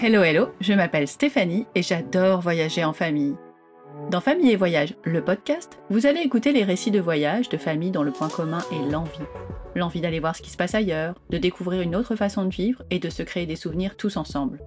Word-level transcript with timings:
Hello 0.00 0.22
hello, 0.22 0.50
je 0.60 0.74
m'appelle 0.74 1.08
Stéphanie 1.08 1.66
et 1.74 1.82
j'adore 1.82 2.40
voyager 2.40 2.84
en 2.84 2.92
famille. 2.92 3.34
Dans 4.12 4.20
Famille 4.20 4.52
et 4.52 4.56
Voyage, 4.56 4.94
le 5.02 5.24
podcast, 5.24 5.80
vous 5.90 6.06
allez 6.06 6.20
écouter 6.20 6.52
les 6.52 6.62
récits 6.62 6.92
de 6.92 7.00
voyage 7.00 7.48
de 7.48 7.56
familles 7.56 7.90
dont 7.90 8.04
le 8.04 8.12
point 8.12 8.28
commun 8.28 8.60
est 8.70 8.92
l'envie. 8.92 9.18
L'envie 9.74 10.00
d'aller 10.00 10.20
voir 10.20 10.36
ce 10.36 10.42
qui 10.42 10.50
se 10.50 10.56
passe 10.56 10.76
ailleurs, 10.76 11.16
de 11.30 11.38
découvrir 11.38 11.82
une 11.82 11.96
autre 11.96 12.14
façon 12.14 12.44
de 12.44 12.50
vivre 12.50 12.84
et 12.90 13.00
de 13.00 13.10
se 13.10 13.24
créer 13.24 13.44
des 13.44 13.56
souvenirs 13.56 13.96
tous 13.96 14.16
ensemble. 14.16 14.60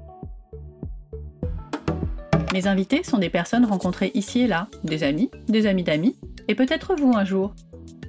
Mes 2.52 2.68
invités 2.68 3.06
sont 3.06 3.18
des 3.18 3.30
personnes 3.30 3.64
rencontrées 3.64 4.12
ici 4.14 4.42
et 4.42 4.48
là, 4.48 4.68
des 4.84 5.04
amis, 5.04 5.32
des 5.48 5.66
amis 5.66 5.86
d'amis, 5.86 6.20
et 6.50 6.56
peut-être 6.56 6.94
vous 6.94 7.14
un 7.16 7.24
jour. 7.24 7.56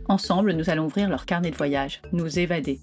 Ensemble, 0.09 0.55
nous 0.55 0.71
allons 0.71 0.87
ouvrir 0.87 1.09
leur 1.09 1.25
carnet 1.25 1.53
de 1.53 1.57
voyage, 1.57 2.03
nous 2.11 2.41
évader. 2.41 2.81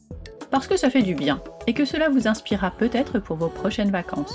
Parce 0.51 0.67
que 0.67 0.77
ça 0.77 0.89
fait 0.89 1.03
du 1.03 1.13
bien, 1.13 1.41
et 1.67 1.73
que 1.73 1.85
cela 1.85 2.09
vous 2.09 2.27
inspirera 2.27 2.71
peut-être 2.71 3.19
pour 3.19 3.37
vos 3.37 3.49
prochaines 3.49 3.91
vacances. 3.91 4.33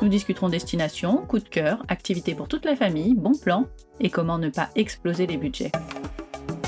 Nous 0.00 0.08
discuterons 0.08 0.48
destination, 0.48 1.18
coup 1.18 1.38
de 1.38 1.48
cœur, 1.48 1.84
activités 1.88 2.34
pour 2.34 2.48
toute 2.48 2.64
la 2.64 2.74
famille, 2.74 3.14
bons 3.14 3.38
plans, 3.38 3.66
et 4.00 4.10
comment 4.10 4.38
ne 4.38 4.48
pas 4.48 4.70
exploser 4.74 5.26
les 5.26 5.36
budgets. 5.36 5.70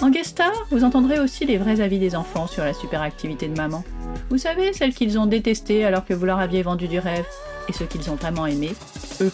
En 0.01 0.11
guest 0.11 0.31
star, 0.31 0.53
vous 0.71 0.85
entendrez 0.85 1.19
aussi 1.19 1.45
les 1.45 1.59
vrais 1.59 1.81
avis 1.81 1.99
des 1.99 2.15
enfants 2.15 2.47
sur 2.47 2.65
la 2.65 2.75
super 2.75 3.03
activité 3.03 3.49
de 3.49 3.57
maman. 3.57 3.83
Vous 4.31 4.39
savez, 4.39 4.73
celles 4.73 4.95
qu'ils 4.95 5.19
ont 5.19 5.27
détestées 5.27 5.85
alors 5.85 6.05
que 6.05 6.15
vous 6.15 6.27
leur 6.27 6.39
aviez 6.39 6.63
vendu 6.63 6.87
du 6.87 7.01
rêve, 7.01 7.27
et 7.69 7.73
ceux 7.73 7.87
qu'ils 7.87 8.11
ont 8.11 8.17
vraiment 8.17 8.47
aimé, 8.47 8.73
eux. 9.21 9.33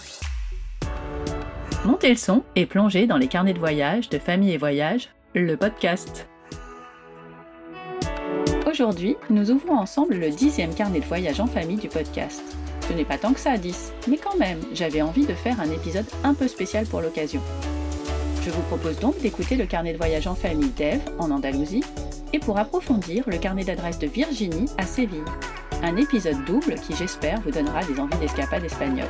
Montez 1.84 2.10
le 2.10 2.16
son 2.16 2.44
et 2.56 2.66
plongez 2.66 3.06
dans 3.06 3.16
les 3.18 3.28
carnets 3.28 3.54
de 3.54 3.58
voyage 3.58 4.08
de 4.08 4.18
Famille 4.18 4.52
et 4.52 4.58
Voyage, 4.58 5.10
le 5.34 5.56
podcast. 5.56 6.29
Aujourd'hui, 8.70 9.16
nous 9.30 9.50
ouvrons 9.50 9.78
ensemble 9.78 10.14
le 10.14 10.30
dixième 10.30 10.72
carnet 10.72 11.00
de 11.00 11.04
voyage 11.04 11.40
en 11.40 11.46
famille 11.46 11.76
du 11.76 11.88
podcast. 11.88 12.40
Ce 12.86 12.92
n'est 12.92 13.04
pas 13.04 13.18
tant 13.18 13.32
que 13.32 13.40
ça 13.40 13.52
à 13.52 13.58
10, 13.58 13.92
mais 14.06 14.16
quand 14.16 14.36
même, 14.36 14.60
j'avais 14.72 15.02
envie 15.02 15.26
de 15.26 15.34
faire 15.34 15.60
un 15.60 15.70
épisode 15.72 16.06
un 16.22 16.34
peu 16.34 16.46
spécial 16.46 16.86
pour 16.86 17.00
l'occasion. 17.00 17.40
Je 18.44 18.50
vous 18.50 18.62
propose 18.62 19.00
donc 19.00 19.18
d'écouter 19.20 19.56
le 19.56 19.66
carnet 19.66 19.92
de 19.92 19.98
voyage 19.98 20.28
en 20.28 20.36
famille 20.36 20.70
d'Ève 20.70 21.02
en 21.18 21.32
Andalousie 21.32 21.82
et 22.32 22.38
pour 22.38 22.58
approfondir 22.58 23.24
le 23.28 23.38
carnet 23.38 23.64
d'adresse 23.64 23.98
de 23.98 24.06
Virginie 24.06 24.70
à 24.78 24.86
Séville. 24.86 25.24
Un 25.82 25.96
épisode 25.96 26.44
double 26.44 26.76
qui 26.76 26.94
j'espère 26.94 27.40
vous 27.40 27.50
donnera 27.50 27.82
des 27.82 27.98
envies 27.98 28.18
d'escapade 28.18 28.62
espagnole. 28.62 29.08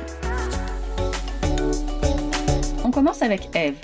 On 2.83 2.89
commence 2.89 3.21
avec 3.21 3.55
Eve. 3.55 3.77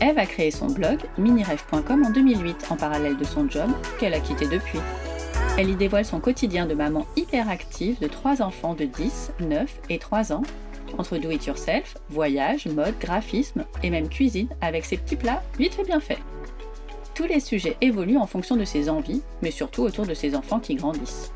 Eve 0.00 0.18
a 0.18 0.26
créé 0.26 0.50
son 0.50 0.66
blog 0.66 0.98
minirêve.com 1.16 2.04
en 2.04 2.10
2008 2.10 2.66
en 2.70 2.76
parallèle 2.76 3.16
de 3.16 3.24
son 3.24 3.48
job 3.48 3.70
qu'elle 4.00 4.14
a 4.14 4.20
quitté 4.20 4.46
depuis. 4.46 4.80
Elle 5.58 5.68
y 5.68 5.76
dévoile 5.76 6.04
son 6.04 6.18
quotidien 6.18 6.66
de 6.66 6.74
maman 6.74 7.06
hyperactive 7.14 7.98
de 8.00 8.08
trois 8.08 8.40
enfants 8.40 8.74
de 8.74 8.84
10, 8.84 9.32
9 9.40 9.80
et 9.90 9.98
3 9.98 10.32
ans, 10.32 10.42
entre 10.98 11.18
do-it-yourself, 11.18 11.96
voyage, 12.08 12.66
mode, 12.66 12.98
graphisme 12.98 13.64
et 13.82 13.90
même 13.90 14.08
cuisine 14.08 14.48
avec 14.60 14.84
ses 14.84 14.96
petits 14.96 15.16
plats 15.16 15.42
vite 15.58 15.74
fait 15.74 15.84
bien 15.84 16.00
faits. 16.00 16.18
Tous 17.14 17.26
les 17.26 17.40
sujets 17.40 17.76
évoluent 17.82 18.16
en 18.16 18.26
fonction 18.26 18.56
de 18.56 18.64
ses 18.64 18.88
envies, 18.88 19.22
mais 19.42 19.50
surtout 19.50 19.82
autour 19.82 20.06
de 20.06 20.14
ses 20.14 20.34
enfants 20.34 20.60
qui 20.60 20.74
grandissent. 20.74 21.30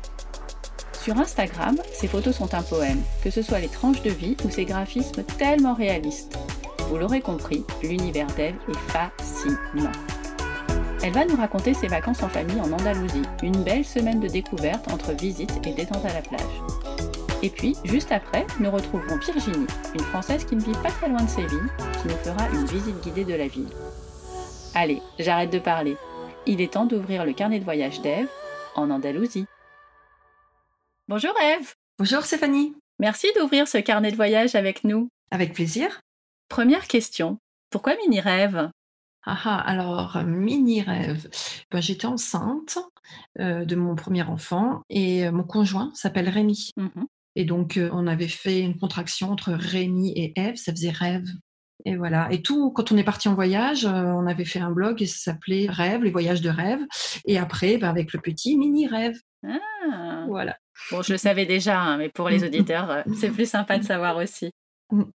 Sur 1.03 1.17
Instagram, 1.19 1.77
ses 1.93 2.07
photos 2.07 2.35
sont 2.35 2.53
un 2.55 2.63
poème, 2.63 3.01
que 3.23 3.29
ce 3.29 3.43
soit 3.43 3.59
les 3.59 3.69
tranches 3.69 4.01
de 4.01 4.09
vie 4.09 4.35
ou 4.43 4.49
ses 4.49 4.65
graphismes 4.65 5.23
tellement 5.37 5.75
réalistes. 5.75 6.37
Vous 6.89 6.97
l'aurez 6.97 7.21
compris, 7.21 7.63
l'univers 7.83 8.27
d'Eve 8.35 8.55
est 8.67 8.91
fascinant. 8.91 9.91
Elle 11.07 11.13
va 11.13 11.23
nous 11.23 11.37
raconter 11.37 11.73
ses 11.73 11.87
vacances 11.87 12.21
en 12.21 12.27
famille 12.27 12.59
en 12.59 12.69
Andalousie, 12.69 13.21
une 13.41 13.63
belle 13.63 13.85
semaine 13.85 14.19
de 14.19 14.27
découverte 14.27 14.91
entre 14.91 15.13
visites 15.13 15.65
et 15.65 15.71
détente 15.71 16.03
à 16.03 16.13
la 16.13 16.21
plage. 16.21 16.41
Et 17.41 17.49
puis, 17.49 17.77
juste 17.85 18.11
après, 18.11 18.45
nous 18.59 18.69
retrouverons 18.69 19.15
Virginie, 19.15 19.67
une 19.95 20.03
Française 20.03 20.43
qui 20.43 20.57
ne 20.57 20.61
vit 20.61 20.73
pas 20.83 20.91
très 20.91 21.07
loin 21.07 21.23
de 21.23 21.29
Séville, 21.29 21.71
qui 22.01 22.09
nous 22.09 22.17
fera 22.17 22.49
une 22.49 22.65
visite 22.65 22.99
guidée 23.01 23.23
de 23.23 23.35
la 23.35 23.47
ville. 23.47 23.69
Allez, 24.75 25.01
j'arrête 25.17 25.49
de 25.49 25.59
parler. 25.59 25.95
Il 26.45 26.59
est 26.59 26.73
temps 26.73 26.85
d'ouvrir 26.85 27.23
le 27.23 27.31
carnet 27.31 27.59
de 27.59 27.63
voyage 27.63 28.01
d'Ève 28.01 28.27
en 28.75 28.89
Andalousie. 28.89 29.45
Bonjour 31.07 31.33
Ève 31.41 31.73
Bonjour 31.99 32.25
Stéphanie 32.25 32.75
Merci 32.99 33.27
d'ouvrir 33.39 33.69
ce 33.69 33.77
carnet 33.77 34.11
de 34.11 34.17
voyage 34.17 34.55
avec 34.55 34.83
nous. 34.83 35.07
Avec 35.31 35.53
plaisir. 35.53 36.01
Première 36.49 36.85
question, 36.85 37.37
pourquoi 37.69 37.95
Mini 37.95 38.19
Rêve? 38.19 38.71
Ah, 39.27 39.37
ah 39.45 39.59
alors, 39.59 40.23
mini 40.25 40.81
rêve. 40.81 41.29
Ben, 41.71 41.81
j'étais 41.81 42.07
enceinte 42.07 42.79
euh, 43.39 43.65
de 43.65 43.75
mon 43.75 43.95
premier 43.95 44.23
enfant 44.23 44.81
et 44.89 45.25
euh, 45.27 45.31
mon 45.31 45.43
conjoint 45.43 45.91
s'appelle 45.93 46.29
Rémi. 46.29 46.71
Mhm. 46.77 47.07
Et 47.35 47.45
donc, 47.45 47.77
euh, 47.77 47.89
on 47.93 48.07
avait 48.07 48.27
fait 48.27 48.61
une 48.61 48.79
contraction 48.79 49.29
entre 49.31 49.53
Rémi 49.53 50.11
et 50.15 50.33
Ève, 50.35 50.55
ça 50.55 50.71
faisait 50.71 50.89
rêve. 50.89 51.27
Et 51.85 51.95
voilà. 51.95 52.27
Et 52.31 52.41
tout, 52.41 52.71
quand 52.71 52.91
on 52.91 52.97
est 52.97 53.03
parti 53.03 53.29
en 53.29 53.35
voyage, 53.35 53.85
euh, 53.85 53.89
on 53.89 54.25
avait 54.25 54.45
fait 54.45 54.59
un 54.59 54.71
blog 54.71 55.01
et 55.01 55.05
ça 55.05 55.31
s'appelait 55.31 55.67
Rêve, 55.69 56.03
les 56.03 56.09
voyages 56.09 56.41
de 56.41 56.49
rêve. 56.49 56.79
Et 57.25 57.37
après, 57.37 57.77
ben, 57.77 57.89
avec 57.89 58.13
le 58.13 58.19
petit 58.19 58.57
mini 58.57 58.87
rêve. 58.87 59.15
Ah. 59.47 60.25
Voilà. 60.27 60.57
Bon, 60.91 61.01
je 61.01 61.13
le 61.13 61.17
savais 61.17 61.45
déjà, 61.45 61.79
hein, 61.79 61.97
mais 61.97 62.09
pour 62.09 62.29
les 62.29 62.43
auditeurs, 62.43 62.89
euh, 62.89 63.03
c'est 63.15 63.29
plus 63.29 63.49
sympa 63.49 63.77
de 63.77 63.83
savoir 63.83 64.17
aussi. 64.17 64.51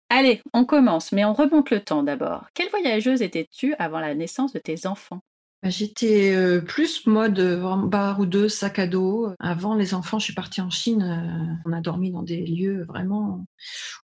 Allez, 0.10 0.42
on 0.54 0.66
commence, 0.66 1.12
mais 1.12 1.26
on 1.26 1.34
remonte 1.34 1.70
le 1.70 1.80
temps 1.84 2.04
d'abord. 2.04 2.46
Quelle 2.54 2.70
voyageuse 2.70 3.22
étais-tu 3.22 3.76
avant 3.78 4.00
la 4.00 4.16
naissance 4.16 4.54
de 4.54 4.60
tes 4.60 4.86
enfants? 4.88 5.20
Ben, 5.62 5.70
J'étais 5.70 6.34
euh, 6.34 6.62
plus 6.62 7.06
mode 7.06 7.38
euh, 7.40 7.76
bar 7.86 8.20
ou 8.20 8.26
deux, 8.26 8.48
sac 8.50 8.80
à 8.80 8.88
dos. 8.88 9.30
Avant 9.40 9.76
les 9.76 9.94
enfants, 9.94 10.18
je 10.18 10.24
suis 10.26 10.34
partie 10.34 10.62
en 10.62 10.70
Chine. 10.70 11.04
euh, 11.04 11.54
on 11.66 11.74
a 11.74 11.82
dormi 11.82 12.12
dans 12.12 12.24
des 12.24 12.46
lieux 12.46 12.84
vraiment 12.86 13.46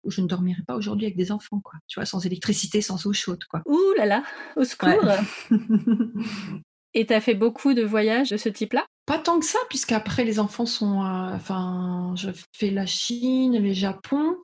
où 0.02 0.10
je 0.10 0.20
ne 0.22 0.26
dormirais 0.26 0.62
pas 0.66 0.74
aujourd'hui 0.76 1.06
avec 1.06 1.16
des 1.16 1.30
enfants, 1.30 1.60
quoi. 1.62 1.74
Tu 1.88 2.00
vois, 2.00 2.06
sans 2.06 2.24
électricité, 2.26 2.80
sans 2.80 3.06
eau 3.06 3.12
chaude, 3.12 3.44
quoi. 3.50 3.62
Ouh 3.66 3.92
là 3.98 4.06
là, 4.06 4.22
au 4.56 4.64
secours 4.64 4.88
Ouais. 5.04 5.18
Et 6.94 7.06
t'as 7.06 7.20
fait 7.20 7.34
beaucoup 7.34 7.72
de 7.72 7.82
voyages 7.82 8.30
de 8.30 8.36
ce 8.36 8.48
type-là? 8.50 8.84
Pas 9.06 9.18
tant 9.18 9.38
que 9.40 9.46
ça, 9.46 9.58
puisqu'après 9.70 10.24
les 10.24 10.38
enfants 10.38 10.66
sont. 10.66 11.02
euh, 11.02 11.34
Enfin, 11.34 12.12
je 12.16 12.30
fais 12.52 12.70
la 12.70 12.86
Chine, 12.86 13.58
le 13.62 13.72
Japon. 13.72 14.36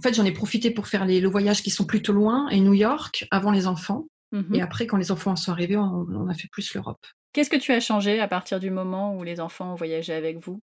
En 0.00 0.02
fait, 0.02 0.14
j'en 0.14 0.24
ai 0.24 0.32
profité 0.32 0.70
pour 0.70 0.86
faire 0.88 1.04
les, 1.04 1.20
le 1.20 1.28
voyage 1.28 1.62
qui 1.62 1.68
sont 1.68 1.84
plutôt 1.84 2.14
loin 2.14 2.48
et 2.48 2.60
New 2.60 2.72
York 2.72 3.28
avant 3.30 3.50
les 3.50 3.66
enfants. 3.66 4.06
Mhm. 4.32 4.54
Et 4.54 4.62
après, 4.62 4.86
quand 4.86 4.96
les 4.96 5.12
enfants 5.12 5.32
en 5.32 5.36
sont 5.36 5.52
arrivés, 5.52 5.76
on, 5.76 6.06
on 6.08 6.28
a 6.28 6.34
fait 6.34 6.48
plus 6.50 6.72
l'Europe. 6.74 7.04
Qu'est-ce 7.34 7.50
que 7.50 7.56
tu 7.56 7.72
as 7.72 7.80
changé 7.80 8.18
à 8.18 8.26
partir 8.26 8.58
du 8.58 8.70
moment 8.70 9.14
où 9.16 9.22
les 9.22 9.40
enfants 9.40 9.72
ont 9.72 9.76
voyagé 9.76 10.14
avec 10.14 10.38
vous? 10.38 10.60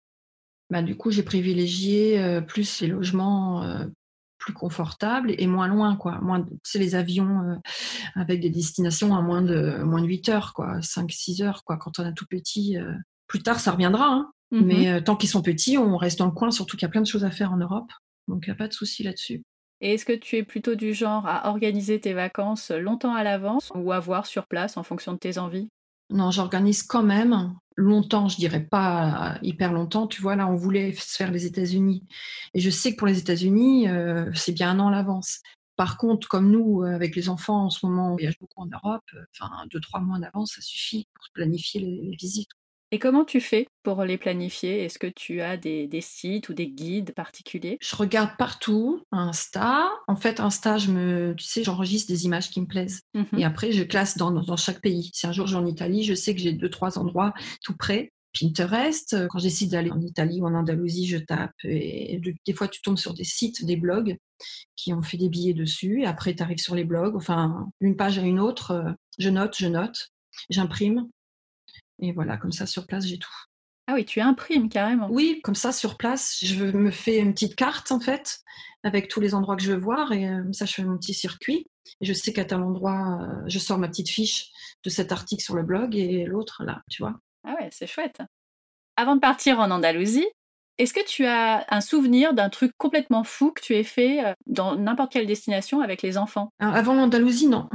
Bah, 0.70 0.82
du 0.82 0.96
coup, 0.96 1.10
j'ai 1.10 1.22
privilégié 1.22 2.18
euh, 2.18 2.40
plus 2.40 2.82
les 2.82 2.88
logements 2.88 3.62
euh, 3.62 3.86
plus 4.38 4.52
confortables 4.52 5.34
et 5.38 5.46
moins 5.46 5.68
loin, 5.68 5.96
quoi. 5.96 6.18
Moins, 6.20 6.42
tu 6.42 6.58
sais, 6.64 6.78
les 6.78 6.94
avions 6.94 7.40
euh, 7.40 7.54
avec 8.14 8.40
des 8.40 8.50
destinations 8.50 9.16
à 9.16 9.22
moins 9.22 9.40
de, 9.40 9.82
moins 9.84 10.02
de 10.02 10.06
8 10.06 10.28
heures, 10.28 10.52
quoi. 10.52 10.80
5-6 10.80 11.42
heures, 11.42 11.64
quoi. 11.64 11.78
Quand 11.78 11.98
on 11.98 12.04
a 12.04 12.12
tout 12.12 12.26
petit, 12.26 12.76
plus 13.28 13.42
tard, 13.42 13.60
ça 13.60 13.72
reviendra, 13.72 14.08
hein. 14.08 14.32
Mhm. 14.50 14.64
Mais 14.64 15.02
tant 15.02 15.14
qu'ils 15.14 15.28
sont 15.28 15.42
petits, 15.42 15.76
on 15.76 15.96
reste 15.98 16.18
dans 16.18 16.26
le 16.26 16.32
coin, 16.32 16.50
surtout 16.50 16.76
qu'il 16.76 16.86
y 16.86 16.88
a 16.88 16.90
plein 16.90 17.02
de 17.02 17.06
choses 17.06 17.24
à 17.24 17.30
faire 17.30 17.52
en 17.52 17.58
Europe. 17.58 17.90
Donc, 18.28 18.44
il 18.46 18.50
n'y 18.50 18.54
a 18.54 18.56
pas 18.56 18.68
de 18.68 18.72
souci 18.72 19.02
là-dessus. 19.02 19.42
Et 19.80 19.94
est-ce 19.94 20.04
que 20.04 20.12
tu 20.12 20.36
es 20.36 20.42
plutôt 20.42 20.74
du 20.74 20.92
genre 20.92 21.26
à 21.26 21.48
organiser 21.48 22.00
tes 22.00 22.12
vacances 22.12 22.70
longtemps 22.70 23.14
à 23.14 23.22
l'avance 23.22 23.70
ou 23.74 23.92
à 23.92 24.00
voir 24.00 24.26
sur 24.26 24.46
place 24.46 24.76
en 24.76 24.82
fonction 24.82 25.12
de 25.12 25.18
tes 25.18 25.38
envies? 25.38 25.68
Non, 26.10 26.30
j'organise 26.30 26.82
quand 26.82 27.02
même 27.02 27.54
longtemps, 27.76 28.28
je 28.28 28.36
dirais 28.36 28.64
pas 28.64 29.34
euh, 29.34 29.38
hyper 29.42 29.72
longtemps. 29.72 30.06
Tu 30.06 30.20
vois, 30.20 30.36
là, 30.36 30.48
on 30.48 30.56
voulait 30.56 30.92
se 30.94 31.16
faire 31.16 31.30
les 31.30 31.46
États-Unis. 31.46 32.04
Et 32.54 32.60
je 32.60 32.70
sais 32.70 32.92
que 32.92 32.96
pour 32.96 33.06
les 33.06 33.18
États-Unis, 33.18 33.88
euh, 33.88 34.30
c'est 34.34 34.52
bien 34.52 34.70
un 34.70 34.80
an 34.80 34.88
à 34.88 34.90
l'avance. 34.90 35.40
Par 35.76 35.96
contre, 35.96 36.26
comme 36.26 36.50
nous, 36.50 36.82
euh, 36.82 36.94
avec 36.94 37.14
les 37.14 37.28
enfants, 37.28 37.66
en 37.66 37.70
ce 37.70 37.86
moment, 37.86 38.08
on 38.08 38.12
voyage 38.14 38.38
beaucoup 38.40 38.62
en 38.62 38.66
Europe. 38.66 39.04
Enfin, 39.32 39.50
deux, 39.70 39.80
trois 39.80 40.00
mois 40.00 40.18
d'avance, 40.18 40.54
ça 40.56 40.62
suffit 40.62 41.06
pour 41.14 41.26
planifier 41.34 41.80
les, 41.80 42.00
les 42.02 42.16
visites. 42.16 42.50
Et 42.90 42.98
comment 42.98 43.24
tu 43.24 43.40
fais 43.40 43.66
pour 43.82 44.02
les 44.04 44.16
planifier? 44.16 44.84
Est-ce 44.84 44.98
que 44.98 45.06
tu 45.06 45.42
as 45.42 45.56
des, 45.58 45.86
des 45.86 46.00
sites 46.00 46.48
ou 46.48 46.54
des 46.54 46.68
guides 46.68 47.12
particuliers? 47.12 47.76
Je 47.80 47.96
regarde 47.96 48.30
partout, 48.38 49.02
Insta. 49.12 49.90
En 50.06 50.16
fait, 50.16 50.40
Insta, 50.40 50.78
je 50.78 50.90
me, 50.90 51.34
tu 51.36 51.44
sais, 51.44 51.62
j'enregistre 51.62 52.10
des 52.10 52.24
images 52.24 52.48
qui 52.50 52.60
me 52.60 52.66
plaisent. 52.66 53.02
Mhm. 53.14 53.26
Et 53.38 53.44
après, 53.44 53.72
je 53.72 53.82
classe 53.82 54.16
dans, 54.16 54.30
dans 54.30 54.56
chaque 54.56 54.80
pays. 54.80 55.10
Si 55.12 55.26
un 55.26 55.32
jour 55.32 55.46
je 55.46 55.56
vais 55.56 55.62
en 55.62 55.66
Italie, 55.66 56.02
je 56.04 56.14
sais 56.14 56.34
que 56.34 56.40
j'ai 56.40 56.52
deux, 56.52 56.70
trois 56.70 56.98
endroits 56.98 57.34
tout 57.62 57.76
près. 57.76 58.10
Pinterest, 58.38 59.14
euh, 59.14 59.26
quand 59.28 59.38
je 59.38 59.44
décide 59.44 59.70
d'aller 59.72 59.90
en 59.90 60.00
Italie 60.00 60.40
ou 60.40 60.46
en 60.46 60.54
Andalousie, 60.54 61.06
je 61.06 61.18
tape. 61.18 61.52
Et 61.64 62.18
de- 62.20 62.34
des 62.46 62.52
fois, 62.52 62.68
tu 62.68 62.80
tombes 62.82 62.98
sur 62.98 63.14
des 63.14 63.24
sites, 63.24 63.64
des 63.64 63.76
blogs 63.76 64.16
qui 64.76 64.94
ont 64.94 65.02
fait 65.02 65.16
des 65.16 65.28
billets 65.28 65.54
dessus. 65.54 66.02
Et 66.02 66.06
après, 66.06 66.34
tu 66.34 66.42
arrives 66.42 66.58
sur 66.58 66.74
les 66.74 66.84
blogs. 66.84 67.16
Enfin, 67.16 67.68
d'une 67.80 67.96
page 67.96 68.18
à 68.18 68.22
une 68.22 68.40
autre, 68.40 68.70
euh, 68.70 68.92
je 69.18 69.28
note, 69.28 69.56
je 69.58 69.66
note, 69.66 70.08
j'imprime. 70.50 71.08
Et 72.00 72.12
voilà, 72.12 72.36
comme 72.36 72.52
ça, 72.52 72.66
sur 72.66 72.86
place, 72.86 73.06
j'ai 73.06 73.18
tout. 73.18 73.30
Ah 73.86 73.94
oui, 73.94 74.04
tu 74.04 74.20
imprimes 74.20 74.68
carrément. 74.68 75.08
Oui, 75.10 75.40
comme 75.42 75.54
ça, 75.54 75.72
sur 75.72 75.96
place, 75.96 76.38
je 76.42 76.64
me 76.64 76.90
fais 76.90 77.18
une 77.18 77.32
petite 77.32 77.56
carte, 77.56 77.90
en 77.90 78.00
fait, 78.00 78.40
avec 78.82 79.08
tous 79.08 79.20
les 79.20 79.34
endroits 79.34 79.56
que 79.56 79.62
je 79.62 79.72
veux 79.72 79.78
voir. 79.78 80.12
Et 80.12 80.28
euh, 80.28 80.42
ça, 80.52 80.66
je 80.66 80.74
fais 80.74 80.84
mon 80.84 80.98
petit 80.98 81.14
circuit. 81.14 81.66
Et 82.00 82.04
je 82.04 82.12
sais 82.12 82.32
qu'à 82.34 82.44
tel 82.44 82.60
endroit, 82.60 83.18
euh, 83.22 83.42
je 83.46 83.58
sors 83.58 83.78
ma 83.78 83.88
petite 83.88 84.10
fiche 84.10 84.50
de 84.84 84.90
cet 84.90 85.10
article 85.10 85.42
sur 85.42 85.56
le 85.56 85.62
blog 85.62 85.96
et 85.96 86.24
l'autre, 86.26 86.62
là, 86.64 86.82
tu 86.90 87.02
vois. 87.02 87.18
Ah 87.46 87.54
ouais, 87.58 87.70
c'est 87.72 87.86
chouette. 87.86 88.20
Avant 88.96 89.14
de 89.14 89.20
partir 89.20 89.58
en 89.58 89.70
Andalousie, 89.70 90.26
Est-ce 90.78 90.94
que 90.94 91.04
tu 91.04 91.26
as 91.26 91.66
un 91.70 91.80
souvenir 91.80 92.34
d'un 92.34 92.50
truc 92.50 92.70
complètement 92.78 93.24
fou 93.24 93.50
que 93.50 93.60
tu 93.60 93.74
aies 93.74 93.82
fait 93.84 94.24
euh, 94.24 94.32
dans 94.46 94.76
n'importe 94.76 95.12
quelle 95.12 95.26
destination 95.26 95.80
avec 95.80 96.02
les 96.02 96.16
enfants? 96.16 96.50
Avant 96.60 96.94
l'Andalousie, 96.94 97.48
non. 97.48 97.68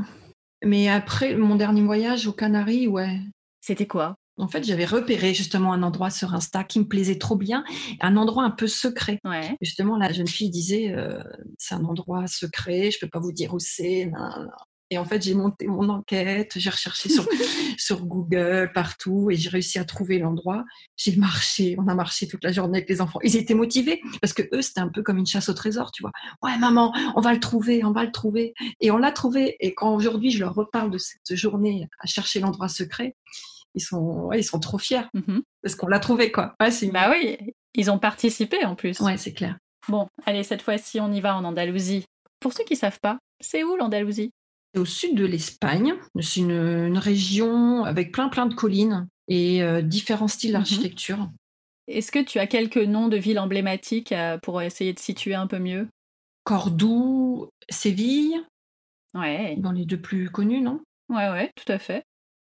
Mais 0.64 0.88
après 0.90 1.36
mon 1.36 1.56
dernier 1.56 1.82
voyage 1.82 2.28
aux 2.28 2.34
Canaries, 2.34 2.88
ouais. 2.88 3.20
C'était 3.66 3.88
quoi? 3.88 4.18
En 4.38 4.50
fait, 4.50 4.66
j'avais 4.66 4.84
repéré 4.84 5.34
justement 5.34 5.72
un 5.72 5.84
endroit 5.84 6.10
sur 6.10 6.34
Insta 6.34 6.66
qui 6.66 6.80
me 6.80 6.86
plaisait 6.86 7.18
trop 7.18 7.38
bien, 7.38 7.64
un 8.02 8.18
endroit 8.18 8.44
un 8.44 8.52
peu 8.52 8.68
secret. 8.68 9.20
Ouais. 9.24 9.56
Justement, 9.62 9.96
la 9.96 10.12
jeune 10.12 10.28
fille 10.28 10.50
disait 10.50 10.92
euh, 10.92 11.24
c'est 11.58 11.74
un 11.74 11.86
endroit 11.86 12.28
secret, 12.28 12.92
je 12.92 13.00
peux 13.00 13.08
pas 13.08 13.22
vous 13.22 13.32
dire 13.32 13.54
où 13.54 13.60
c'est. 13.60 14.12
Et 14.90 14.98
en 14.98 15.06
fait, 15.06 15.24
j'ai 15.24 15.34
monté 15.34 15.66
mon 15.68 15.88
enquête, 15.88 16.52
j'ai 16.58 16.70
recherché 16.70 17.08
sur, 17.08 17.26
sur 17.78 18.06
Google, 18.06 18.70
partout, 18.76 19.32
et 19.32 19.36
j'ai 19.36 19.50
réussi 19.50 19.80
à 19.80 19.86
trouver 19.86 20.20
l'endroit. 20.20 20.66
J'ai 20.98 21.16
marché, 21.16 21.76
on 21.80 21.88
a 21.88 21.96
marché 21.96 22.28
toute 22.28 22.44
la 22.44 22.52
journée 22.52 22.80
avec 22.80 22.90
les 22.90 23.00
enfants. 23.00 23.20
Ils 23.24 23.38
étaient 23.38 23.54
motivés 23.54 24.02
parce 24.20 24.34
que 24.34 24.44
eux, 24.54 24.62
c'était 24.62 24.82
un 24.82 24.90
peu 24.90 25.04
comme 25.04 25.20
une 25.20 25.26
chasse 25.26 25.48
au 25.48 25.54
trésor, 25.54 25.92
tu 25.94 26.04
vois. 26.04 26.12
Ouais, 26.44 26.58
maman, 26.58 26.94
on 27.16 27.22
va 27.22 27.34
le 27.34 27.40
trouver, 27.40 27.86
on 27.86 27.92
va 27.92 28.04
le 28.04 28.12
trouver. 28.12 28.54
Et 28.82 28.92
on 28.92 28.98
l'a 28.98 29.14
trouvé. 29.14 29.56
Et 29.62 29.74
quand 29.74 29.96
aujourd'hui, 29.96 30.32
je 30.32 30.40
leur 30.40 30.54
reparle 30.54 30.92
de 30.92 30.98
cette 30.98 31.36
journée 31.36 31.88
à 32.00 32.06
chercher 32.06 32.42
l'endroit 32.42 32.68
secret, 32.68 33.16
ils 33.76 33.82
sont, 33.82 34.32
ils 34.34 34.44
sont 34.44 34.60
trop 34.60 34.78
fiers 34.78 35.04
Mhm. 35.14 35.42
parce 35.62 35.76
qu'on 35.76 35.88
l'a 35.88 36.00
trouvé, 36.00 36.32
quoi. 36.32 36.54
Ouais, 36.62 36.70
Bah 36.92 37.12
oui, 37.12 37.38
ils 37.76 37.90
ont 37.92 38.00
participé 38.00 38.64
en 38.66 38.76
plus. 38.76 39.00
Ouais, 39.00 39.18
c'est 39.18 39.34
clair. 39.34 39.58
Bon, 39.90 40.08
allez, 40.26 40.44
cette 40.44 40.62
fois-ci, 40.62 41.00
on 41.00 41.12
y 41.12 41.20
va 41.22 41.36
en 41.36 41.44
Andalousie. 41.44 42.06
Pour 42.40 42.54
ceux 42.54 42.64
qui 42.64 42.76
savent 42.76 43.00
pas, 43.02 43.18
c'est 43.42 43.64
où 43.64 43.76
l'Andalousie? 43.76 44.32
C'est 44.74 44.80
au 44.82 44.86
sud 44.86 45.16
de 45.16 45.26
l'Espagne. 45.26 45.94
C'est 46.20 46.40
une, 46.40 46.52
une 46.52 46.98
région 46.98 47.84
avec 47.84 48.12
plein 48.12 48.30
plein 48.30 48.46
de 48.46 48.54
collines 48.56 49.08
et 49.28 49.62
euh, 49.64 49.82
différents 49.82 50.28
styles 50.28 50.52
Mhm. 50.52 50.58
d'architecture. 50.60 51.30
Est-ce 51.88 52.12
que 52.12 52.24
tu 52.24 52.40
as 52.40 52.48
quelques 52.48 52.78
noms 52.78 53.08
de 53.10 53.18
villes 53.18 53.40
emblématiques 53.40 54.14
euh, 54.14 54.38
pour 54.42 54.62
essayer 54.62 54.94
de 54.94 55.00
situer 55.00 55.36
un 55.36 55.48
peu 55.48 55.60
mieux? 55.60 55.88
Cordoue, 56.44 57.50
Séville, 57.70 58.42
Ouais, 59.14 59.56
dans 59.58 59.72
les 59.72 59.86
deux 59.86 60.00
plus 60.02 60.30
connus, 60.30 60.62
non? 60.62 60.82
Ouais, 61.10 61.30
ouais, 61.30 61.52
tout 61.56 61.72
à 61.72 61.78
fait. 61.78 62.04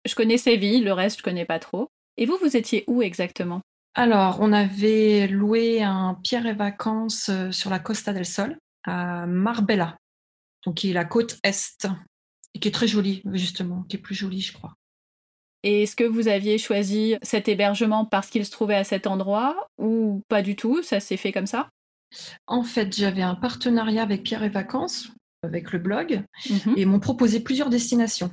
Je 0.04 0.14
connais 0.14 0.38
Séville, 0.38 0.82
le 0.82 0.92
reste, 0.92 1.18
je 1.18 1.22
connais 1.22 1.44
pas 1.46 1.58
trop. 1.58 1.88
Et 2.16 2.26
vous, 2.26 2.36
vous 2.40 2.56
étiez 2.56 2.84
où 2.86 3.02
exactement? 3.02 3.60
Alors, 3.94 4.38
on 4.40 4.52
avait 4.52 5.26
loué 5.28 5.82
un 5.82 6.18
pierre 6.22 6.46
et 6.46 6.54
vacances 6.54 7.28
euh, 7.28 7.50
sur 7.52 7.70
la 7.70 7.78
Costa 7.78 8.12
del 8.12 8.26
Sol 8.26 8.56
à 8.84 9.26
Marbella, 9.26 9.96
donc 10.66 10.76
qui 10.76 10.90
est 10.90 10.94
la 10.94 11.04
côte 11.04 11.38
est, 11.42 11.86
et 12.54 12.58
qui 12.58 12.68
est 12.68 12.72
très 12.72 12.88
jolie, 12.88 13.22
justement, 13.32 13.84
qui 13.88 13.96
est 13.96 14.00
plus 14.00 14.14
jolie, 14.14 14.40
je 14.40 14.52
crois. 14.52 14.74
Et 15.62 15.84
est-ce 15.84 15.96
que 15.96 16.04
vous 16.04 16.28
aviez 16.28 16.58
choisi 16.58 17.16
cet 17.22 17.48
hébergement 17.48 18.04
parce 18.04 18.28
qu'il 18.28 18.44
se 18.44 18.50
trouvait 18.50 18.74
à 18.74 18.84
cet 18.84 19.06
endroit 19.06 19.68
ou 19.78 20.22
pas 20.28 20.42
du 20.42 20.56
tout? 20.56 20.82
Ça 20.82 21.00
s'est 21.00 21.16
fait 21.16 21.32
comme 21.32 21.46
ça? 21.46 21.70
En 22.46 22.62
fait, 22.62 22.94
j'avais 22.94 23.22
un 23.22 23.34
partenariat 23.34 24.02
avec 24.02 24.22
Pierre 24.22 24.42
et 24.42 24.50
Vacances, 24.50 25.10
avec 25.42 25.72
le 25.72 25.78
blog, 25.78 26.22
Mhm. 26.50 26.74
et 26.76 26.82
ils 26.82 26.86
m'ont 26.88 27.00
proposé 27.00 27.40
plusieurs 27.40 27.70
destinations. 27.70 28.30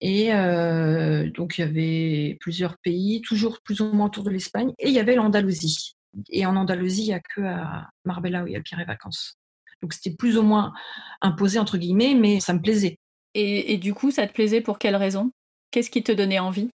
Et 0.00 0.34
euh, 0.34 1.30
donc, 1.30 1.58
il 1.58 1.62
y 1.62 1.64
avait 1.64 2.36
plusieurs 2.40 2.76
pays, 2.78 3.22
toujours 3.22 3.58
plus 3.62 3.80
ou 3.80 3.92
moins 3.92 4.06
autour 4.06 4.24
de 4.24 4.30
l'Espagne, 4.30 4.72
et 4.78 4.88
il 4.88 4.94
y 4.94 4.98
avait 4.98 5.14
l'Andalousie. 5.14 5.94
Et 6.30 6.46
en 6.46 6.56
Andalousie, 6.56 7.02
il 7.02 7.06
n'y 7.06 7.12
a 7.14 7.20
que 7.20 7.40
à 7.40 7.88
Marbella 8.04 8.44
où 8.44 8.46
il 8.46 8.52
y 8.52 8.54
a 8.54 8.58
le 8.58 8.64
Pierre 8.64 8.80
et 8.80 8.84
Vacances. 8.84 9.34
Donc, 9.82 9.92
c'était 9.92 10.14
plus 10.14 10.36
ou 10.38 10.42
moins 10.42 10.72
imposé, 11.20 11.58
entre 11.58 11.78
guillemets, 11.78 12.14
mais 12.14 12.40
ça 12.40 12.52
me 12.52 12.60
plaisait. 12.60 12.98
Et, 13.34 13.72
et 13.72 13.78
du 13.78 13.94
coup, 13.94 14.10
ça 14.10 14.26
te 14.26 14.32
plaisait 14.32 14.60
pour 14.60 14.78
quelle 14.78 14.96
raison? 14.96 15.32
Qu'est-ce 15.70 15.90
qui 15.90 16.02
te 16.02 16.12
donnait 16.12 16.38
envie? 16.38 16.70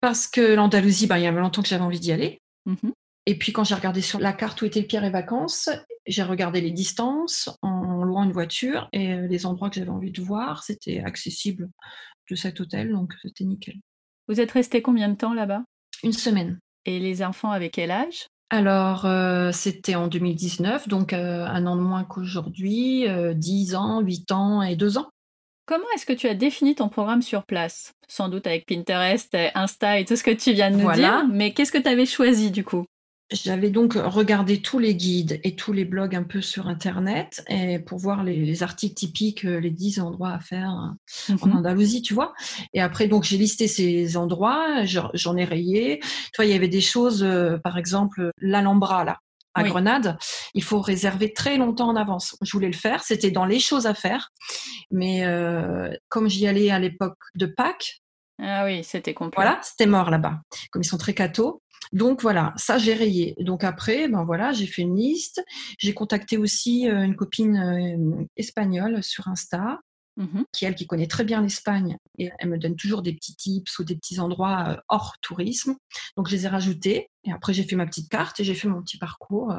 Parce 0.00 0.26
que 0.26 0.54
l'Andalousie, 0.54 1.06
ben, 1.06 1.18
il 1.18 1.24
y 1.24 1.26
avait 1.26 1.40
longtemps 1.40 1.62
que 1.62 1.68
j'avais 1.68 1.84
envie 1.84 2.00
d'y 2.00 2.12
aller. 2.12 2.38
Mhm. 2.66 2.92
Et 3.26 3.38
puis, 3.38 3.52
quand 3.52 3.64
j'ai 3.64 3.74
regardé 3.74 4.02
sur 4.02 4.20
la 4.20 4.32
carte 4.32 4.62
où 4.62 4.66
était 4.66 4.80
le 4.80 4.86
Pierre 4.86 5.04
et 5.04 5.10
Vacances, 5.10 5.68
j'ai 6.06 6.22
regardé 6.22 6.60
les 6.60 6.70
distances 6.70 7.50
en 7.62 7.75
une 8.24 8.32
voiture 8.32 8.88
et 8.92 9.12
euh, 9.12 9.26
les 9.26 9.46
endroits 9.46 9.68
que 9.70 9.76
j'avais 9.76 9.90
envie 9.90 10.12
de 10.12 10.22
voir, 10.22 10.62
c'était 10.62 11.00
accessible 11.04 11.68
de 12.30 12.34
cet 12.36 12.60
hôtel, 12.60 12.92
donc 12.92 13.12
c'était 13.22 13.44
nickel. 13.44 13.76
Vous 14.28 14.40
êtes 14.40 14.50
resté 14.52 14.82
combien 14.82 15.08
de 15.08 15.14
temps 15.16 15.34
là-bas? 15.34 15.62
Une 16.02 16.12
semaine. 16.12 16.58
Et 16.84 16.98
les 16.98 17.22
enfants 17.22 17.50
avec 17.50 17.72
quel 17.72 17.90
âge? 17.90 18.26
Alors, 18.50 19.06
euh, 19.06 19.50
c'était 19.52 19.96
en 19.96 20.06
2019, 20.06 20.86
donc 20.88 21.12
euh, 21.12 21.44
un 21.46 21.66
an 21.66 21.74
de 21.76 21.80
moins 21.80 22.04
qu'aujourd'hui, 22.04 23.08
euh, 23.08 23.34
10 23.34 23.74
ans, 23.74 24.00
8 24.00 24.30
ans 24.30 24.62
et 24.62 24.76
2 24.76 24.98
ans. 24.98 25.08
Comment 25.66 25.86
est-ce 25.96 26.06
que 26.06 26.12
tu 26.12 26.28
as 26.28 26.34
défini 26.34 26.76
ton 26.76 26.88
programme 26.88 27.22
sur 27.22 27.44
place? 27.44 27.92
Sans 28.06 28.28
doute 28.28 28.46
avec 28.46 28.66
Pinterest, 28.66 29.36
Insta 29.56 29.98
et 29.98 30.04
tout 30.04 30.14
ce 30.14 30.22
que 30.22 30.30
tu 30.30 30.52
viens 30.52 30.70
de 30.70 30.76
nous 30.76 30.82
Voilà. 30.82 30.96
dire, 31.22 31.28
mais 31.28 31.52
qu'est-ce 31.52 31.72
que 31.72 31.78
tu 31.78 31.88
avais 31.88 32.06
choisi 32.06 32.52
du 32.52 32.62
coup? 32.62 32.84
J'avais 33.32 33.70
donc 33.70 33.94
regardé 33.94 34.62
tous 34.62 34.78
les 34.78 34.94
guides 34.94 35.40
et 35.42 35.56
tous 35.56 35.72
les 35.72 35.84
blogs 35.84 36.14
un 36.14 36.22
peu 36.22 36.40
sur 36.40 36.68
Internet 36.68 37.42
et 37.48 37.80
pour 37.80 37.98
voir 37.98 38.22
les, 38.22 38.36
les 38.36 38.62
articles 38.62 38.94
typiques, 38.94 39.44
euh, 39.44 39.58
les 39.58 39.70
10 39.70 39.98
endroits 39.98 40.30
à 40.30 40.38
faire 40.38 40.70
euh, 41.30 41.34
en 41.42 41.46
Mhm. 41.48 41.56
Andalousie, 41.56 42.02
tu 42.02 42.14
vois. 42.14 42.34
Et 42.72 42.80
après, 42.80 43.08
donc, 43.08 43.24
j'ai 43.24 43.36
listé 43.36 43.66
ces 43.66 44.16
endroits, 44.16 44.84
j'en 44.84 45.10
j'en 45.12 45.36
ai 45.36 45.44
rayé. 45.44 45.98
Tu 46.00 46.08
vois, 46.36 46.44
il 46.44 46.52
y 46.52 46.54
avait 46.54 46.68
des 46.68 46.80
choses, 46.80 47.24
euh, 47.24 47.58
par 47.58 47.78
exemple, 47.78 48.30
l'Alhambra, 48.40 49.02
là, 49.04 49.18
à 49.54 49.62
Oui. 49.64 49.70
Grenade. 49.70 50.18
Il 50.54 50.62
faut 50.62 50.80
réserver 50.80 51.32
très 51.32 51.56
longtemps 51.56 51.88
en 51.88 51.96
avance. 51.96 52.36
Je 52.42 52.52
voulais 52.52 52.68
le 52.68 52.74
faire, 52.74 53.02
c'était 53.02 53.32
dans 53.32 53.44
les 53.46 53.58
choses 53.58 53.86
à 53.86 53.94
faire. 53.94 54.30
Mais 54.92 55.24
euh, 55.24 55.90
comme 56.08 56.28
j'y 56.28 56.46
allais 56.46 56.70
à 56.70 56.78
l'époque 56.78 57.18
de 57.34 57.46
Pâques, 57.46 58.02
Ah 58.40 58.64
oui, 58.66 58.84
c'était 58.84 59.14
complet. 59.14 59.34
voilà, 59.42 59.58
c'était 59.62 59.86
mort 59.86 60.10
là-bas. 60.10 60.42
Comme 60.70 60.82
ils 60.82 60.86
sont 60.86 60.98
très 60.98 61.14
cathos. 61.14 61.60
Donc 61.92 62.22
voilà, 62.22 62.52
ça 62.56 62.78
j'ai 62.78 62.94
rayé. 62.94 63.34
Donc 63.40 63.62
après, 63.64 64.08
ben 64.08 64.24
voilà, 64.24 64.52
j'ai 64.52 64.66
fait 64.66 64.82
une 64.82 64.96
liste. 64.96 65.42
J'ai 65.78 65.94
contacté 65.94 66.36
aussi 66.36 66.88
euh, 66.88 67.02
une 67.02 67.16
copine 67.16 67.56
euh, 67.56 68.24
espagnole 68.36 69.02
sur 69.02 69.28
Insta 69.28 69.80
Mhm. 70.18 70.46
qui 70.50 70.64
elle 70.64 70.74
qui 70.74 70.86
connaît 70.86 71.08
très 71.08 71.24
bien 71.24 71.42
l'Espagne 71.42 71.98
et 72.16 72.30
elle 72.38 72.48
me 72.48 72.56
donne 72.56 72.74
toujours 72.74 73.02
des 73.02 73.12
petits 73.12 73.36
tips 73.36 73.78
ou 73.78 73.84
des 73.84 73.94
petits 73.94 74.18
endroits 74.18 74.64
euh, 74.70 74.76
hors 74.88 75.12
tourisme. 75.20 75.76
Donc 76.16 76.28
je 76.28 76.34
les 76.36 76.46
ai 76.46 76.48
rajoutés 76.48 77.10
et 77.24 77.32
après 77.32 77.52
j'ai 77.52 77.64
fait 77.64 77.76
ma 77.76 77.84
petite 77.84 78.08
carte 78.08 78.40
et 78.40 78.44
j'ai 78.44 78.54
fait 78.54 78.66
mon 78.66 78.80
petit 78.82 78.96
parcours. 78.96 79.54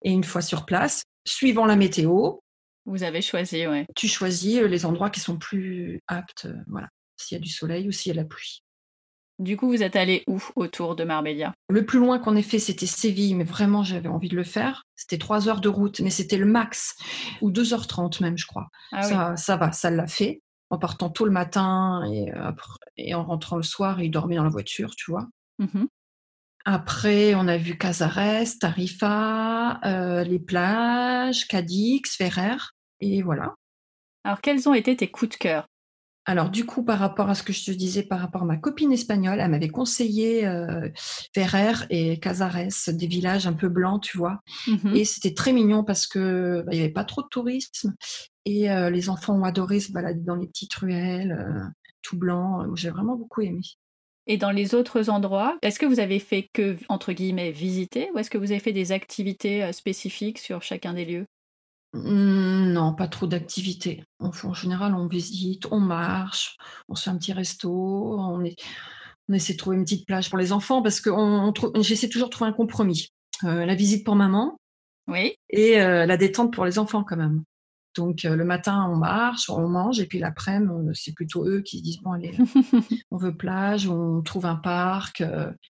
et 0.00 0.10
une 0.10 0.24
fois 0.24 0.40
sur 0.40 0.64
place, 0.64 1.02
suivant 1.26 1.66
la 1.66 1.76
météo, 1.76 2.38
Vous 2.86 3.02
avez 3.02 3.20
choisi, 3.20 3.66
ouais. 3.66 3.84
tu 3.94 4.08
choisis 4.08 4.60
les 4.62 4.86
endroits 4.86 5.10
qui 5.10 5.20
sont 5.20 5.36
plus 5.36 6.00
aptes. 6.08 6.48
voilà, 6.68 6.88
s'il 7.18 7.36
y 7.36 7.40
a 7.40 7.42
du 7.44 7.50
soleil 7.50 7.86
ou 7.86 7.92
s'il 7.92 8.08
y 8.08 8.12
a 8.12 8.14
de 8.16 8.22
la 8.22 8.26
pluie. 8.26 8.62
Du 9.38 9.56
coup, 9.56 9.68
vous 9.68 9.82
êtes 9.82 9.96
allé 9.96 10.22
où 10.28 10.40
autour 10.56 10.94
de 10.94 11.04
Marbella? 11.04 11.52
Le 11.68 11.84
plus 11.84 11.98
loin 11.98 12.18
qu'on 12.18 12.36
ait 12.36 12.42
fait, 12.42 12.58
c'était 12.58 12.86
Séville, 12.86 13.34
mais 13.34 13.44
vraiment 13.44 13.82
j'avais 13.82 14.08
envie 14.08 14.28
de 14.28 14.36
le 14.36 14.44
faire. 14.44 14.84
C'était 14.94 15.18
trois 15.18 15.48
heures 15.48 15.60
de 15.60 15.68
route, 15.68 16.00
mais 16.00 16.10
c'était 16.10 16.36
le 16.36 16.46
max, 16.46 16.94
ou 17.40 17.50
2h30 17.50 18.20
même, 18.20 18.38
je 18.38 18.46
crois. 18.46 18.68
Ah 18.92 19.00
oui. 19.04 19.08
ça, 19.08 19.36
ça 19.36 19.56
va, 19.56 19.72
ça 19.72 19.90
l'a 19.90 20.06
fait. 20.06 20.42
En 20.70 20.78
partant 20.78 21.10
tôt 21.10 21.24
le 21.26 21.32
matin 21.32 22.02
et, 22.10 22.32
euh, 22.32 22.44
après- 22.44 22.78
et 22.96 23.14
en 23.14 23.24
rentrant 23.24 23.56
le 23.56 23.62
soir, 23.62 24.00
il 24.00 24.10
dormait 24.10 24.36
dans 24.36 24.44
la 24.44 24.50
voiture, 24.50 24.94
tu 24.96 25.10
vois. 25.10 25.26
Mhm. 25.58 25.88
Après, 26.64 27.34
on 27.34 27.48
a 27.48 27.56
vu 27.56 27.76
Casares, 27.76 28.58
Tarifa, 28.60 29.80
euh, 29.84 30.22
les 30.22 30.38
plages, 30.38 31.48
Cadix, 31.48 32.16
Ferrer, 32.16 32.56
et 33.00 33.22
voilà. 33.22 33.54
Alors, 34.24 34.40
quels 34.40 34.68
ont 34.68 34.74
été 34.74 34.96
tes 34.96 35.10
coups 35.10 35.32
de 35.32 35.36
cœur? 35.36 35.66
Alors, 36.24 36.50
du 36.50 36.64
coup, 36.64 36.84
par 36.84 37.00
rapport 37.00 37.28
à 37.28 37.34
ce 37.34 37.42
que 37.42 37.52
je 37.52 37.64
te 37.64 37.72
disais, 37.72 38.04
par 38.04 38.20
rapport 38.20 38.42
à 38.42 38.44
ma 38.44 38.56
copine 38.56 38.92
espagnole, 38.92 39.40
elle 39.40 39.50
m'avait 39.50 39.68
conseillé 39.68 40.46
euh, 40.46 40.88
Ferrer 41.34 41.72
et 41.90 42.20
Casares, 42.20 42.68
des 42.88 43.06
villages 43.08 43.46
un 43.48 43.52
peu 43.52 43.68
blancs, 43.68 44.02
tu 44.02 44.18
vois. 44.18 44.40
Mhm. 44.68 44.94
Et 44.94 45.04
c'était 45.04 45.34
très 45.34 45.52
mignon 45.52 45.82
parce 45.82 46.06
que 46.06 46.62
bah, 46.64 46.72
il 46.72 46.76
n'y 46.76 46.84
avait 46.84 46.92
pas 46.92 47.04
trop 47.04 47.22
de 47.22 47.28
tourisme 47.28 47.94
et 48.44 48.70
euh, 48.70 48.88
les 48.88 49.08
enfants 49.08 49.34
ont 49.34 49.44
adoré 49.44 49.80
se 49.80 49.90
balader 49.90 50.20
dans 50.20 50.36
les 50.36 50.46
petites 50.46 50.74
ruelles, 50.74 51.32
euh, 51.32 51.60
tout 52.02 52.16
blanc. 52.16 52.72
J'ai 52.76 52.90
vraiment 52.90 53.16
beaucoup 53.16 53.40
aimé. 53.40 53.60
Et 54.28 54.36
dans 54.36 54.52
les 54.52 54.76
autres 54.76 55.10
endroits, 55.10 55.58
est-ce 55.62 55.80
que 55.80 55.86
vous 55.86 55.98
avez 55.98 56.20
fait 56.20 56.48
que, 56.52 56.76
entre 56.88 57.12
guillemets, 57.12 57.50
visiter 57.50 58.10
ou 58.14 58.18
est-ce 58.18 58.30
que 58.30 58.38
vous 58.38 58.52
avez 58.52 58.60
fait 58.60 58.72
des 58.72 58.92
activités 58.92 59.72
spécifiques 59.72 60.38
sur 60.38 60.62
chacun 60.62 60.94
des 60.94 61.04
lieux? 61.04 61.26
Non, 61.94 62.94
pas 62.94 63.08
trop 63.08 63.26
d'activités. 63.26 64.04
En, 64.18 64.54
général, 64.54 64.94
on 64.94 65.06
visite, 65.06 65.66
on 65.70 65.80
marche, 65.80 66.56
on 66.88 66.94
se 66.94 67.04
fait 67.04 67.10
un 67.10 67.18
petit 67.18 67.32
resto, 67.32 67.70
on, 68.18 68.42
est, 68.44 68.56
on 69.28 69.34
essaie 69.34 69.52
de 69.52 69.58
trouver 69.58 69.76
une 69.76 69.84
petite 69.84 70.06
plage 70.06 70.30
pour 70.30 70.38
les 70.38 70.52
enfants 70.52 70.82
parce 70.82 71.00
que 71.00 71.10
on, 71.10 71.44
on 71.44 71.52
trouve- 71.52 71.72
j'essaie 71.82 72.08
toujours 72.08 72.28
de 72.28 72.32
trouver 72.32 72.50
un 72.50 72.54
compromis. 72.54 73.08
Euh, 73.44 73.66
la 73.66 73.74
visite 73.74 74.04
pour 74.04 74.14
maman 74.16 74.56
Oui. 75.08 75.34
et 75.50 75.80
euh, 75.80 76.06
la 76.06 76.16
détente 76.16 76.52
pour 76.52 76.64
les 76.64 76.78
enfants 76.78 77.04
quand 77.04 77.16
même. 77.16 77.42
Donc 77.94 78.24
euh, 78.24 78.36
le 78.36 78.44
matin, 78.44 78.88
on 78.90 78.96
marche, 78.96 79.50
on 79.50 79.68
mange, 79.68 80.00
et 80.00 80.06
puis 80.06 80.18
l'après-midi, 80.18 80.90
c'est 80.94 81.12
plutôt 81.12 81.46
eux 81.46 81.60
qui 81.60 81.78
se 81.78 81.82
disent 81.82 81.98
bon 82.02 82.12
allez, 82.12 82.34
on 83.10 83.18
veut 83.18 83.36
plage, 83.36 83.86
on 83.86 84.22
trouve 84.22 84.46
un 84.46 84.56
parc, 84.56 85.22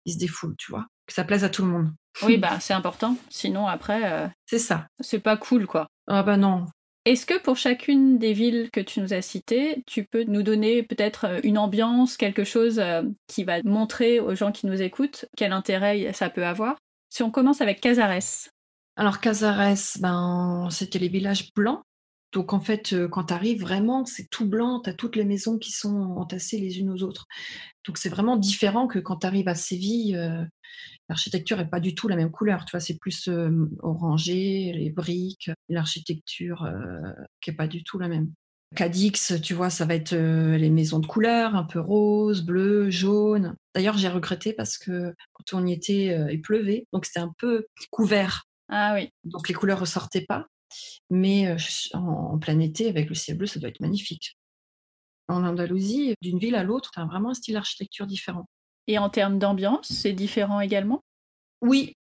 ils 0.05 0.13
se 0.13 0.19
défoulent, 0.19 0.55
tu 0.57 0.71
vois, 0.71 0.87
que 1.07 1.15
ça 1.15 1.25
plaise 1.25 1.43
à 1.43 1.49
tout 1.49 1.63
le 1.65 1.69
monde. 1.73 1.91
oui, 2.25 2.37
bah, 2.37 2.61
c'est 2.61 2.75
important. 2.75 3.17
Sinon, 3.29 3.67
après, 3.67 4.13
euh, 4.13 4.29
C'est 4.47 4.61
ça. 4.61 4.87
c'est 5.01 5.19
pas 5.19 5.37
cool, 5.37 5.67
quoi. 5.67 5.89
Ah 6.07 6.23
bah 6.23 6.37
non. 6.37 6.67
Est-ce 7.05 7.27
que 7.27 7.39
pour 7.39 7.57
chacune 7.57 8.19
des 8.19 8.33
villes 8.33 8.71
que 8.71 8.81
tu 8.81 9.01
nous 9.01 9.13
as 9.13 9.23
citées, 9.23 9.83
tu 9.87 10.05
peux 10.05 10.23
nous 10.23 10.45
donner 10.45 10.85
peut-être 10.85 11.25
euh, 11.25 11.41
une 11.43 11.59
ambiance, 11.59 12.17
quelque 12.17 12.45
chose 12.45 12.79
euh, 12.79 13.03
qui 13.27 13.43
va 13.43 13.61
montrer 13.65 14.21
aux 14.21 14.37
gens 14.37 14.53
qui 14.53 14.67
nous 14.67 14.81
écoutent 14.81 15.25
quel 15.37 15.53
intérêt 15.53 16.13
ça 16.13 16.31
peut 16.31 16.47
avoir? 16.47 16.77
Si 17.09 17.23
on 17.25 17.31
commence 17.31 17.61
avec 17.61 17.81
Casares. 17.81 18.51
Alors 18.97 19.21
Casares, 19.21 19.99
ben, 19.99 20.69
c'était 20.71 21.01
les 21.01 21.09
villages 21.09 21.53
blancs. 21.55 21.83
Donc 22.33 22.55
en 22.55 22.61
fait, 22.61 22.95
quand 23.11 23.25
tu 23.25 23.35
arrives, 23.35 23.61
vraiment, 23.61 24.05
c'est 24.07 24.29
tout 24.31 24.47
blanc, 24.47 24.81
tu 24.81 24.91
as 24.91 24.95
toutes 24.95 25.17
les 25.17 25.25
maisons 25.25 25.59
qui 25.59 25.71
sont 25.71 26.15
entassées 26.17 26.59
les 26.59 26.79
unes 26.79 26.91
aux 26.91 27.03
autres. 27.03 27.27
Donc 27.87 27.99
c'est 27.99 28.09
vraiment 28.09 28.37
différent 28.37 28.87
que 28.87 28.99
quand 28.99 29.19
tu 29.19 29.27
arrives 29.27 29.49
à 29.49 29.55
Séville, 29.55 30.17
euh, 30.17 30.45
l'architecture 31.09 31.59
n'est 31.59 31.69
pas 31.69 31.81
du 31.81 31.95
tout 31.95 32.09
la 32.09 32.17
même 32.17 32.31
couleur, 32.31 32.65
tu 32.65 32.71
vois, 32.71 32.81
c'est 32.81 32.99
plus 32.99 33.29
euh, 33.29 33.51
orangé, 33.81 34.73
les 34.75 34.91
briques, 34.91 35.51
l'architecture 35.69 36.67
qui 37.41 37.51
n'est 37.51 37.57
pas 37.57 37.69
du 37.69 37.85
tout 37.85 37.99
la 37.99 38.09
même. 38.09 38.33
Cadix, 38.75 39.35
tu 39.43 39.53
vois, 39.53 39.69
ça 39.69 39.85
va 39.85 39.95
être 39.95 40.15
les 40.15 40.71
maisons 40.71 40.99
de 40.99 41.07
couleur, 41.07 41.55
un 41.55 41.65
peu 41.65 41.79
rose, 41.79 42.41
bleu, 42.41 42.89
jaune. 42.89 43.55
D'ailleurs, 43.75 43.99
j'ai 43.99 44.09
regretté 44.09 44.55
parce 44.55 44.79
que 44.79 45.15
quand 45.35 45.59
on 45.59 45.67
y 45.67 45.73
était, 45.75 46.17
il 46.33 46.41
pleuvait, 46.41 46.87
donc 46.91 47.05
c'était 47.05 47.21
un 47.21 47.35
peu 47.37 47.67
couvert. 47.91 48.45
Ah 48.71 48.95
oui. 48.95 49.11
Donc 49.25 49.49
les 49.49 49.55
couleurs 49.55 49.81
ressortaient 49.81 50.25
pas. 50.27 50.47
Mais 51.11 51.55
en, 51.93 52.39
plein 52.39 52.59
été, 52.61 52.89
avec 52.89 53.09
le 53.09 53.15
ciel 53.15 53.37
bleu, 53.37 53.47
ça 53.47 53.61
doit 53.61 53.69
être 53.69 53.81
magnifique. 53.81 54.39
En 55.29 55.45
Andalousie, 55.45 56.15
d'une 56.21 56.39
ville 56.39 56.55
à 56.55 56.65
l'autre, 56.65 56.91
tu 56.93 57.01
as 57.01 57.05
vraiment 57.05 57.31
un 57.31 57.35
style 57.35 57.55
d'architecture 57.55 58.07
différent. 58.07 58.47
Et 58.87 58.99
en 58.99 59.09
termes 59.09 59.39
d'ambiance, 59.39 59.89
c'est 59.89 60.13
différent 60.13 60.61
également? 60.61 61.01
Oui. 61.61 61.95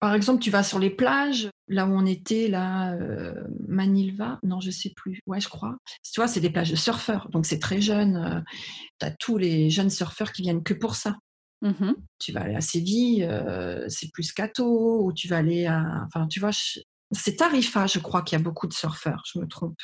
Par 0.00 0.14
exemple, 0.14 0.42
tu 0.42 0.50
vas 0.50 0.62
sur 0.62 0.78
les 0.78 0.90
plages, 0.90 1.48
là 1.68 1.86
où 1.86 1.90
on 1.90 2.04
était, 2.04 2.48
là, 2.48 2.94
Manilva, 3.68 4.38
non, 4.42 4.60
je 4.60 4.70
sais 4.70 4.92
plus, 4.94 5.20
ouais, 5.26 5.40
je 5.40 5.48
crois. 5.48 5.76
Tu 6.02 6.20
vois, 6.20 6.28
c'est 6.28 6.40
des 6.40 6.50
plages 6.50 6.70
de 6.70 6.76
surfeurs, 6.76 7.28
donc 7.30 7.46
c'est 7.46 7.58
très 7.58 7.80
jeune. 7.80 8.44
tu 9.00 9.06
as 9.06 9.10
tous 9.12 9.38
les 9.38 9.70
jeunes 9.70 9.90
surfeurs 9.90 10.32
qui 10.32 10.42
viennent 10.42 10.62
que 10.62 10.74
pour 10.74 10.96
ça. 10.96 11.16
Mmh 11.62 11.92
tu 12.18 12.32
vas 12.32 12.42
aller 12.42 12.54
à 12.54 12.60
Séville, 12.60 13.26
c'est 13.88 14.10
plus 14.12 14.32
Cato, 14.32 15.04
ou 15.04 15.12
tu 15.12 15.28
vas 15.28 15.38
aller 15.38 15.64
à. 15.66 16.04
Enfin, 16.06 16.26
tu 16.26 16.40
vois, 16.40 16.50
c'est 17.14 17.36
Tarifa, 17.36 17.86
je 17.86 17.98
crois 17.98 18.22
qu'il 18.22 18.38
y 18.38 18.40
a 18.40 18.44
beaucoup 18.44 18.66
de 18.66 18.72
surfeurs, 18.72 19.22
je 19.32 19.38
me 19.38 19.46
trompe. 19.46 19.78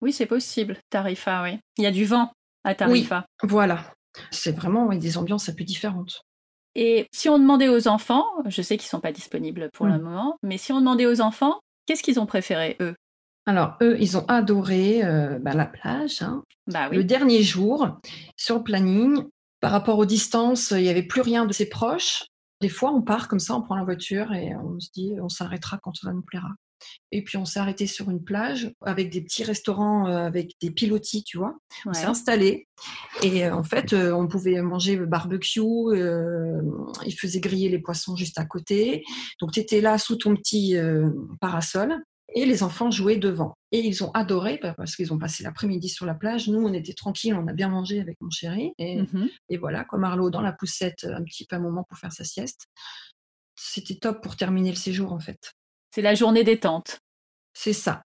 Oui, 0.00 0.12
c'est 0.12 0.26
possible, 0.26 0.78
Tarifa, 0.90 1.42
oui. 1.42 1.58
Il 1.78 1.84
y 1.84 1.86
a 1.86 1.90
du 1.90 2.04
vent 2.04 2.32
à 2.64 2.74
Tarifa. 2.74 3.24
Oui, 3.42 3.48
voilà. 3.48 3.94
C'est 4.30 4.52
vraiment 4.52 4.88
des 4.94 5.16
ambiances 5.16 5.48
un 5.48 5.54
peu 5.54 5.64
différentes. 5.64 6.22
Et 6.74 7.06
si 7.12 7.28
on 7.28 7.38
demandait 7.38 7.68
aux 7.68 7.88
enfants, 7.88 8.26
je 8.46 8.62
sais 8.62 8.76
qu'ils 8.76 8.86
ne 8.86 8.90
sont 8.90 9.00
pas 9.00 9.12
disponibles 9.12 9.70
pour 9.74 9.86
le 9.86 9.98
mmh. 9.98 10.02
moment, 10.02 10.36
mais 10.42 10.58
si 10.58 10.72
on 10.72 10.80
demandait 10.80 11.06
aux 11.06 11.20
enfants, 11.20 11.60
qu'est-ce 11.86 12.02
qu'ils 12.02 12.18
ont 12.18 12.26
préféré, 12.26 12.76
eux? 12.80 12.94
Alors, 13.44 13.76
eux, 13.82 13.96
ils 14.00 14.16
ont 14.16 14.24
adoré 14.26 15.04
euh, 15.04 15.38
bah, 15.40 15.52
la 15.54 15.66
plage. 15.66 16.22
Hein. 16.22 16.42
Bah 16.68 16.88
le 16.90 17.02
dernier 17.02 17.42
jour, 17.42 17.98
sur 18.36 18.58
le 18.58 18.62
planning, 18.62 19.24
par 19.60 19.72
rapport 19.72 19.98
aux 19.98 20.06
distances, 20.06 20.70
il 20.70 20.82
n'y 20.82 20.88
avait 20.88 21.02
plus 21.02 21.22
rien 21.22 21.44
de 21.44 21.52
ses 21.52 21.68
proches. 21.68 22.24
Des 22.62 22.68
fois, 22.68 22.92
on 22.92 23.02
part 23.02 23.26
comme 23.26 23.40
ça, 23.40 23.56
on 23.56 23.62
prend 23.62 23.74
la 23.74 23.82
voiture 23.82 24.32
et 24.32 24.54
on 24.54 24.78
se 24.78 24.88
dit, 24.94 25.14
on 25.20 25.28
s'arrêtera 25.28 25.78
quand 25.82 25.96
ça 25.96 26.12
nous 26.12 26.22
plaira. 26.22 26.48
Et 27.10 27.22
puis 27.22 27.36
on 27.36 27.44
s'est 27.44 27.58
arrêté 27.58 27.86
sur 27.86 28.08
une 28.10 28.22
plage 28.22 28.72
avec 28.82 29.10
des 29.10 29.20
petits 29.20 29.44
restaurants 29.44 30.08
euh, 30.08 30.26
avec 30.26 30.54
des 30.60 30.70
pilotis, 30.70 31.24
tu 31.24 31.38
vois. 31.38 31.56
On 31.86 31.92
s'est 31.92 32.06
installé 32.06 32.68
et 33.22 33.44
euh, 33.44 33.54
en 33.54 33.62
fait 33.62 33.92
euh, 33.92 34.12
on 34.12 34.26
pouvait 34.26 34.60
manger 34.62 34.96
le 34.96 35.06
barbecue. 35.06 35.60
ils 35.60 37.16
faisaient 37.18 37.40
griller 37.40 37.68
les 37.68 37.78
poissons 37.78 38.16
juste 38.16 38.38
à 38.38 38.44
côté. 38.44 39.04
Donc 39.40 39.52
tu 39.52 39.60
étais 39.60 39.80
là 39.80 39.98
sous 39.98 40.16
ton 40.16 40.34
petit 40.34 40.76
parasol 41.40 42.02
et 42.34 42.46
les 42.46 42.62
enfants 42.62 42.90
jouaient 42.90 43.16
devant. 43.16 43.54
Et 43.70 43.80
ils 43.80 44.04
ont 44.04 44.10
adoré 44.12 44.58
bah, 44.62 44.74
parce 44.76 44.96
qu'ils 44.96 45.12
ont 45.12 45.18
passé 45.18 45.42
l'après-midi 45.42 45.88
sur 45.88 46.06
la 46.06 46.14
plage. 46.14 46.48
Nous, 46.48 46.60
on 46.60 46.72
était 46.72 46.94
tranquilles, 46.94 47.34
on 47.34 47.46
a 47.46 47.52
bien 47.52 47.68
mangé 47.68 48.00
avec 48.00 48.20
mon 48.20 48.30
chéri. 48.30 48.72
Et, 48.78 49.02
mmh 49.02 49.28
et 49.48 49.56
voilà, 49.56 49.84
comme 49.84 50.04
Arlo 50.04 50.30
dans 50.30 50.42
la 50.42 50.52
poussette, 50.52 51.04
un 51.04 51.22
petit 51.22 51.46
peu 51.46 51.56
un 51.56 51.60
moment 51.60 51.84
pour 51.88 51.98
faire 51.98 52.12
sa 52.12 52.24
sieste. 52.24 52.66
C'était 53.54 53.96
top 53.96 54.22
pour 54.22 54.36
terminer 54.36 54.70
le 54.70 54.76
séjour, 54.76 55.12
en 55.12 55.20
fait. 55.20 55.52
C'est 55.94 56.02
la 56.02 56.14
journée 56.14 56.44
détente. 56.44 56.98
C'est 57.54 57.72
ça. 57.72 58.02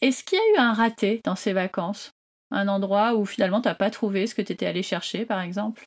Est-ce 0.00 0.24
qu'il 0.24 0.38
y 0.38 0.40
a 0.40 0.54
eu 0.54 0.58
un 0.58 0.72
raté 0.72 1.20
dans 1.24 1.36
ces 1.36 1.52
vacances? 1.52 2.10
Un 2.50 2.66
endroit 2.68 3.14
où 3.14 3.24
finalement 3.26 3.60
tu 3.60 3.68
n'as 3.68 3.74
pas 3.74 3.90
trouvé 3.90 4.26
ce 4.26 4.34
que 4.34 4.42
tu 4.42 4.52
étais 4.52 4.66
allé 4.66 4.82
chercher, 4.82 5.26
par 5.26 5.40
exemple? 5.40 5.84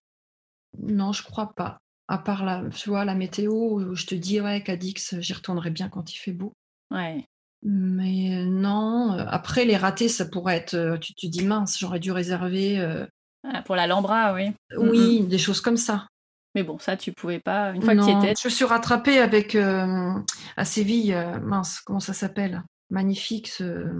Non, 0.80 1.12
je 1.12 1.24
crois 1.24 1.53
pas. 1.56 1.77
À 2.08 2.18
part 2.18 2.46
la, 2.46 2.63
tu 2.70 2.89
vois, 2.89 3.06
la 3.06 3.15
météo, 3.15 3.51
où 3.51 3.96
je 3.96 4.06
te 4.06 4.15
dis, 4.15 4.39
ouais, 4.42 4.62
Cadix, 4.62 5.20
j'y 5.20 5.34
retournerai 5.34 5.72
bien 5.72 5.89
quand 5.89 6.13
il 6.13 6.18
fait 6.18 6.34
beau. 6.34 6.53
Ouais. 6.92 7.25
Mais 7.65 8.43
non, 8.46 9.17
après 9.27 9.63
les 9.63 9.77
ratés, 9.77 10.10
ça 10.10 10.25
pourrait 10.25 10.58
être, 10.58 10.98
tu 11.00 11.13
te 11.13 11.27
dis 11.27 11.46
mince, 11.46 11.79
j'aurais 11.79 12.00
dû 12.00 12.12
réserver. 12.12 13.05
Ah, 13.43 13.62
pour 13.62 13.75
la 13.75 13.88
Lambra, 13.88 14.34
oui. 14.34 14.51
Oui, 14.77 15.22
des 15.27 15.38
choses 15.38 15.62
comme 15.62 15.77
ça. 15.77 16.08
Mais 16.55 16.63
bon, 16.63 16.77
ça, 16.77 16.96
tu 16.98 17.13
pouvais 17.13 17.39
pas, 17.39 17.72
une 17.72 17.82
fois 17.82 17.96
que 17.96 18.05
tu 18.05 18.12
étais. 18.17 18.34
Je 18.41 18.50
suis 18.50 18.65
rattrapée 18.65 19.20
avec, 19.20 19.55
à 19.55 20.65
Séville, 20.65 21.17
mince, 21.41 21.82
comment 21.82 22.00
ça 22.00 22.13
s'appelle? 22.13 22.63
Magnifique, 22.89 23.48
ce... 23.48 23.91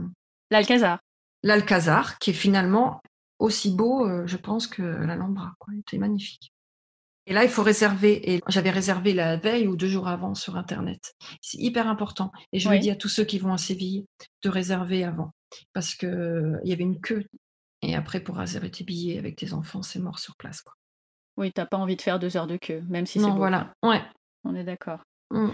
L'Alcazar. 0.51 1.00
L'Alcazar, 1.41 2.20
qui 2.20 2.29
est 2.29 2.34
finalement 2.34 3.01
aussi 3.39 3.74
beau, 3.74 4.08
je 4.27 4.38
pense, 4.38 4.67
que 4.67 4.82
l'Alhambra. 4.82 5.53
Quoi. 5.58 5.74
Il 5.74 5.79
était 5.79 5.98
magnifique. 5.98 6.52
Et 7.25 7.34
là, 7.34 7.44
il 7.44 7.50
faut 7.50 7.63
réserver. 7.63 8.34
Et 8.34 8.42
j'avais 8.48 8.70
réservé 8.70 9.13
la 9.13 9.38
veille 9.38 9.68
ou 9.68 9.75
deux 9.75 9.88
jours 9.88 10.08
avant 10.08 10.36
sur 10.36 10.58
Internet. 10.58 11.15
C'est 11.42 11.58
hyper 11.58 11.88
important. 11.88 12.32
Et 12.51 12.60
je 12.60 12.70
le 12.70 12.80
dis 12.80 12.92
à 12.92 12.96
tous 12.96 13.10
ceux 13.10 13.24
qui 13.24 13.39
vont 13.39 13.53
à 13.53 13.58
Séville 13.58 14.06
de 14.44 14.50
réserver 14.50 15.03
avant. 15.03 15.32
Parce 15.74 15.96
qu'il 15.96 16.60
y 16.63 16.74
avait 16.74 16.84
une 16.84 17.00
queue. 17.00 17.24
Et 17.82 17.96
après, 17.96 18.22
pour 18.22 18.38
réserver 18.38 18.72
tes 18.72 18.84
billets 18.84 19.20
avec 19.20 19.36
tes 19.36 19.53
enfants, 19.53 19.82
c'est 19.82 20.00
mort 20.00 20.20
sur 20.20 20.36
place. 20.36 20.62
Quoi. 20.62 20.74
Oui, 21.38 21.51
t'as 21.51 21.65
pas 21.65 21.77
envie 21.77 21.96
de 21.96 22.01
faire 22.01 22.20
deux 22.20 22.38
heures 22.38 22.48
de 22.48 22.58
queue, 22.58 22.84
même 22.89 23.06
si 23.06 23.20
c'est 23.20 23.25
Non, 23.25 23.36
voilà. 23.36 23.74
Ouais. 23.84 24.01
On 24.44 24.56
est 24.56 24.63
d'accord. 24.63 25.01
Mmh. 25.32 25.50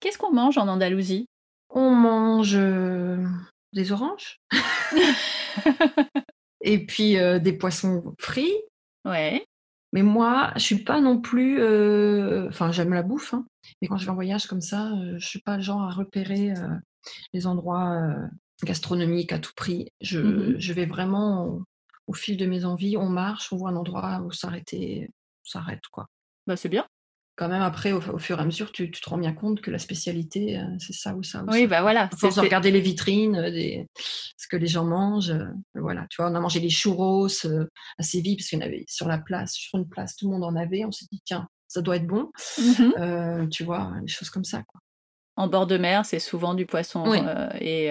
Qu'est-ce 0.00 0.18
qu'on 0.18 0.32
mange 0.32 0.58
en 0.58 0.68
Andalousie? 0.68 1.26
On 1.70 1.94
mange 1.94 2.54
euh, 2.54 3.24
des 3.72 3.92
oranges. 3.92 4.40
et 6.60 6.84
puis 6.84 7.18
euh, 7.18 7.38
des 7.38 7.52
poissons 7.52 8.14
frits. 8.18 8.54
Ouais. 9.04 9.44
Mais 9.92 10.02
moi, 10.02 10.52
je 10.56 10.60
suis 10.60 10.82
pas 10.82 11.00
non 11.00 11.20
plus. 11.20 11.60
Euh, 11.60 12.48
enfin, 12.48 12.72
j'aime 12.72 12.94
la 12.94 13.02
bouffe, 13.02 13.34
hein, 13.34 13.46
mais 13.80 13.88
quand 13.88 13.98
je 13.98 14.04
vais 14.04 14.10
en 14.10 14.14
voyage 14.14 14.46
comme 14.46 14.62
ça, 14.62 14.92
euh, 14.92 15.18
je 15.18 15.26
suis 15.26 15.40
pas 15.40 15.56
le 15.56 15.62
genre 15.62 15.82
à 15.82 15.90
repérer 15.90 16.52
euh, 16.52 16.76
les 17.32 17.46
endroits 17.46 18.14
gastronomiques 18.64 19.32
à 19.32 19.38
tout 19.38 19.52
prix. 19.54 19.88
Je, 20.00 20.20
mmh 20.20 20.60
je 20.60 20.72
vais 20.72 20.86
vraiment 20.86 21.60
au, 22.06 22.14
fil 22.14 22.36
de 22.36 22.46
mes 22.46 22.64
envies. 22.64 22.96
On 22.96 23.08
marche, 23.08 23.52
on 23.52 23.56
voit 23.56 23.70
un 23.70 23.76
endroit 23.76 24.20
où 24.22 24.32
s'arrêter, 24.32 25.10
on 25.10 25.48
s'arrête 25.50 25.86
quoi. 25.90 26.06
Bah, 26.46 26.56
c'est 26.56 26.68
bien 26.68 26.86
quand 27.36 27.48
même, 27.48 27.62
après, 27.62 27.92
au, 27.92 28.00
fur 28.18 28.38
et 28.38 28.42
à 28.42 28.44
mesure, 28.44 28.72
tu, 28.72 28.90
te 28.90 29.08
rends 29.08 29.16
bien 29.16 29.32
compte 29.32 29.62
que 29.62 29.70
la 29.70 29.78
spécialité, 29.78 30.58
euh, 30.58 30.64
c'est 30.78 30.92
ça 30.92 31.14
ou 31.14 31.22
ça. 31.22 31.44
oui, 31.48 31.66
bah 31.66 31.80
voilà. 31.80 32.10
Force 32.18 32.36
de 32.36 32.40
regarder 32.40 32.70
les 32.70 32.80
vitrines, 32.80 33.36
euh, 33.36 33.50
des, 33.50 33.88
ce 34.36 34.48
que 34.48 34.56
les 34.56 34.66
gens 34.66 34.84
mangent. 34.84 35.30
Euh, 35.30 35.46
voilà, 35.74 36.06
tu 36.10 36.20
vois, 36.20 36.30
on 36.30 36.34
a 36.34 36.40
mangé 36.40 36.60
les 36.60 36.68
churros 36.68 37.26
à 37.26 38.02
Séville, 38.02 38.36
parce 38.36 38.48
qu'il 38.48 38.58
y 38.58 38.62
en 38.62 38.66
avait 38.66 38.84
sur 38.86 39.08
la 39.08 39.18
place, 39.18 39.54
sur 39.54 39.78
une 39.78 39.88
place, 39.88 40.16
tout 40.16 40.26
le 40.26 40.32
monde 40.32 40.44
en 40.44 40.56
avait. 40.56 40.84
On 40.84 40.92
s'est 40.92 41.06
dit, 41.10 41.22
tiens, 41.24 41.48
ça 41.68 41.80
doit 41.80 41.96
être 41.96 42.06
bon. 42.06 42.30
Mmh 42.58 43.48
tu 43.50 43.64
vois, 43.64 43.92
des 44.02 44.12
choses 44.12 44.30
comme 44.30 44.44
ça. 44.44 44.62
Quoi. 44.62 44.80
En 45.36 45.48
bord 45.48 45.66
de 45.66 45.78
mer, 45.78 46.04
c'est 46.04 46.18
souvent 46.18 46.54
du 46.54 46.66
poisson 46.66 47.12
et, 47.60 47.86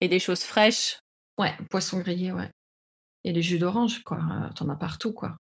et, 0.00 0.08
des 0.08 0.18
choses 0.18 0.42
fraîches. 0.42 0.98
Ouais, 1.38 1.54
poisson 1.70 2.00
grillé, 2.00 2.32
ouais. 2.32 2.50
Et 3.24 3.32
les 3.32 3.42
jus 3.42 3.58
d'orange, 3.58 4.02
quoi. 4.02 4.18
T'en 4.54 4.68
as 4.68 4.76
partout, 4.76 5.12
quoi. 5.12 5.36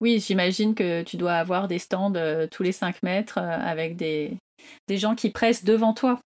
Oui, 0.00 0.20
j'imagine 0.20 0.74
que 0.74 1.02
tu 1.02 1.16
dois 1.16 1.34
avoir 1.34 1.66
des 1.66 1.78
stands 1.78 2.14
euh, 2.14 2.46
tous 2.46 2.62
les 2.62 2.72
5 2.72 3.02
mètres 3.02 3.38
euh, 3.38 3.58
avec 3.58 3.96
des, 3.96 4.38
des 4.86 4.96
gens 4.96 5.14
qui 5.14 5.30
pressent 5.30 5.64
devant 5.64 5.92
toi. 5.92 6.20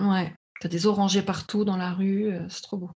Ouais, 0.00 0.34
tu 0.60 0.66
as 0.66 0.70
des 0.70 0.86
orangers 0.86 1.22
partout 1.22 1.64
dans 1.64 1.76
la 1.76 1.92
rue, 1.92 2.32
euh, 2.32 2.46
c'est 2.48 2.62
trop 2.62 2.76
beau. 2.76 2.90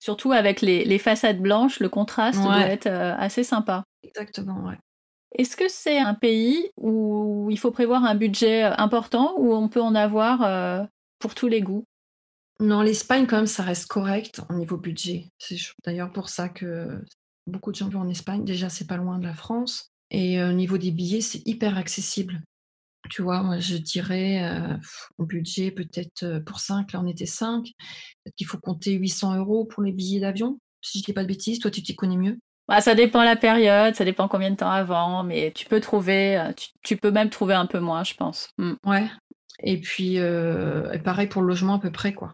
Surtout 0.00 0.32
avec 0.32 0.62
les, 0.62 0.84
les, 0.84 0.98
façades 0.98 1.40
blanches, 1.40 1.80
le 1.80 1.88
contraste 1.88 2.40
doit 2.40 2.60
être 2.60 2.86
assez 2.86 3.42
sympa. 3.42 3.82
Exactement, 4.04 4.64
ouais. 4.64 4.78
Est-ce 5.36 5.56
que 5.56 5.68
c'est 5.68 5.98
un 5.98 6.14
pays 6.14 6.70
où 6.76 7.48
il 7.50 7.58
faut 7.58 7.72
prévoir 7.72 8.04
un 8.04 8.14
budget 8.14 8.62
important 8.62 9.34
ou 9.38 9.52
on 9.52 9.68
peut 9.68 9.82
en 9.82 9.96
avoir 9.96 10.86
pour 11.18 11.34
tous 11.34 11.48
les 11.48 11.62
goûts? 11.62 11.84
Non, 12.60 12.82
l'Espagne, 12.82 13.26
quand 13.26 13.38
même, 13.38 13.46
ça 13.48 13.64
reste 13.64 13.88
correct 13.88 14.40
au 14.48 14.54
niveau 14.54 14.76
budget. 14.76 15.26
C'est 15.38 15.56
d'ailleurs 15.84 16.12
pour 16.12 16.28
ça 16.28 16.48
que 16.48 17.02
Beaucoup 17.48 17.72
de 17.72 17.76
gens 17.76 17.88
vont 17.88 18.00
en 18.00 18.08
Espagne. 18.08 18.44
Déjà, 18.44 18.68
c'est 18.68 18.86
pas 18.86 18.96
loin 18.96 19.18
de 19.18 19.24
la 19.24 19.34
France. 19.34 19.90
Et 20.10 20.42
au 20.42 20.52
niveau 20.52 20.78
des 20.78 20.90
billets, 20.90 21.20
c'est 21.20 21.46
hyper 21.46 21.76
accessible. 21.76 22.42
Tu 23.10 23.22
vois, 23.22 23.42
moi, 23.42 23.58
je 23.58 23.76
dirais 23.76 24.42
au 25.18 25.24
budget, 25.24 25.70
peut-être 25.70 26.40
pour 26.44 26.60
5, 26.60 26.92
là 26.92 27.00
on 27.02 27.06
était 27.06 27.26
5. 27.26 27.64
Peut-être 27.64 28.34
qu'il 28.36 28.46
faut 28.46 28.58
compter 28.58 28.92
800 28.92 29.36
euros 29.36 29.64
pour 29.64 29.82
les 29.82 29.92
billets 29.92 30.20
d'avion. 30.20 30.58
Si 30.82 30.98
je 30.98 31.04
dis 31.04 31.12
pas 31.12 31.22
de 31.22 31.28
bêtises, 31.28 31.58
toi 31.58 31.70
tu 31.70 31.82
t'y 31.82 31.94
connais 31.94 32.16
mieux? 32.16 32.38
Bah, 32.68 32.82
ça 32.82 32.94
dépend 32.94 33.22
la 33.22 33.36
période, 33.36 33.94
ça 33.94 34.04
dépend 34.04 34.28
combien 34.28 34.50
de 34.50 34.56
temps 34.56 34.70
avant, 34.70 35.24
mais 35.24 35.52
tu 35.54 35.66
peux 35.66 35.80
trouver, 35.80 36.52
tu, 36.82 36.96
peux 36.96 37.10
même 37.10 37.30
trouver 37.30 37.54
un 37.54 37.66
peu 37.66 37.78
moins, 37.78 38.04
je 38.04 38.14
pense. 38.14 38.50
Mmh. 38.58 38.74
Ouais. 38.84 39.08
Et 39.62 39.80
puis, 39.80 40.18
pareil 41.04 41.28
pour 41.28 41.42
le 41.42 41.48
logement 41.48 41.74
à 41.74 41.78
peu 41.78 41.90
près, 41.90 42.12
quoi. 42.12 42.32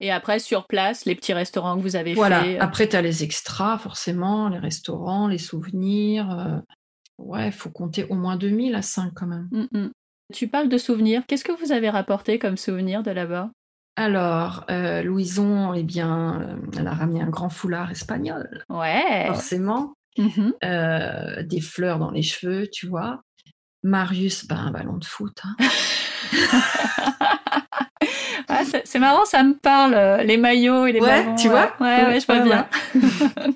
Et 0.00 0.10
après, 0.10 0.38
sur 0.38 0.66
place, 0.66 1.04
les 1.04 1.14
petits 1.14 1.32
restaurants 1.32 1.76
que 1.76 1.82
vous 1.82 1.96
avez 1.96 2.14
voilà. 2.14 2.40
fait. 2.40 2.44
Voilà. 2.50 2.58
Euh. 2.62 2.66
Après, 2.66 2.88
tu 2.88 2.96
as 2.96 3.02
les 3.02 3.22
extras, 3.24 3.78
forcément, 3.78 4.48
les 4.48 4.58
restaurants, 4.58 5.28
les 5.28 5.38
souvenirs. 5.38 6.30
Euh. 6.38 6.58
Ouais, 7.18 7.46
il 7.46 7.52
faut 7.52 7.70
compter 7.70 8.04
au 8.10 8.14
moins 8.14 8.36
2000 8.36 8.74
à 8.74 8.82
5 8.82 9.12
quand 9.14 9.26
même. 9.26 9.48
Mmh, 9.52 9.78
mmh. 9.78 9.90
Tu 10.32 10.48
parles 10.48 10.68
de 10.68 10.78
souvenirs. 10.78 11.22
Qu'est-ce 11.28 11.44
que 11.44 11.52
vous 11.52 11.70
avez 11.72 11.88
rapporté 11.90 12.38
comme 12.40 12.56
souvenir 12.56 13.02
de 13.04 13.10
là-bas? 13.12 13.50
Alors, 13.96 14.64
euh, 14.70 15.02
Louison, 15.02 15.72
eh 15.74 15.84
bien, 15.84 16.58
elle 16.76 16.88
a 16.88 16.92
ramené 16.92 17.20
un 17.22 17.28
grand 17.28 17.50
foulard 17.50 17.92
espagnol, 17.92 18.64
Ouais. 18.68 19.26
forcément. 19.28 19.94
Mhm. 20.18 20.54
Euh, 20.64 21.42
des 21.44 21.60
fleurs 21.60 22.00
dans 22.00 22.10
les 22.10 22.22
cheveux, 22.22 22.66
tu 22.72 22.88
vois. 22.88 23.20
Marius, 23.84 24.46
ben, 24.48 24.56
un 24.56 24.70
ballon 24.72 24.96
de 24.96 25.04
foot. 25.04 25.38
hein. 25.44 25.54
C'est 28.84 28.98
marrant, 28.98 29.24
ça 29.24 29.42
me 29.42 29.54
parle, 29.54 29.94
euh, 29.94 30.22
les 30.22 30.36
maillots 30.36 30.86
et 30.86 30.92
les 30.92 31.00
Ouais, 31.00 31.06
ballons. 31.24 31.36
tu 31.36 31.48
vois 31.48 31.72
Ouais, 31.80 31.86
ouais, 31.86 32.04
ouais, 32.06 32.20
je 32.20 32.26
vois 32.26 32.36
Ouais, 32.36 32.42
bien. 32.44 32.68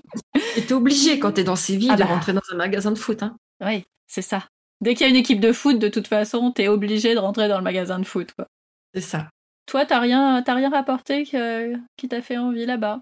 Et 0.56 0.62
t'es 0.62 0.72
obligé, 0.74 1.18
quand 1.18 1.32
t'es 1.32 1.44
dans 1.44 1.56
ces 1.56 1.76
villes, 1.76 1.90
Ah 1.92 1.96
de 1.96 2.02
bah. 2.02 2.08
rentrer 2.08 2.32
dans 2.32 2.40
un 2.52 2.56
magasin 2.56 2.90
de 2.90 2.98
foot. 2.98 3.22
Hein. 3.22 3.36
Oui, 3.64 3.84
c'est 4.06 4.22
ça. 4.22 4.44
Dès 4.80 4.94
qu'il 4.94 5.04
y 5.06 5.08
a 5.08 5.10
une 5.10 5.16
équipe 5.16 5.40
de 5.40 5.52
foot, 5.52 5.78
de 5.78 5.88
toute 5.88 6.06
façon, 6.06 6.52
t'es 6.52 6.68
obligé 6.68 7.14
de 7.14 7.18
rentrer 7.18 7.48
dans 7.48 7.58
le 7.58 7.64
magasin 7.64 7.98
de 7.98 8.04
foot. 8.04 8.32
Quoi. 8.32 8.46
C'est 8.94 9.00
ça. 9.00 9.28
Toi, 9.66 9.84
t'as 9.84 9.98
rien, 10.00 10.42
t'as 10.42 10.54
rien 10.54 10.70
rapporté 10.70 11.24
que- 11.24 11.74
qui 11.96 12.08
t'a 12.08 12.22
fait 12.22 12.38
envie 12.38 12.64
là-bas? 12.66 13.00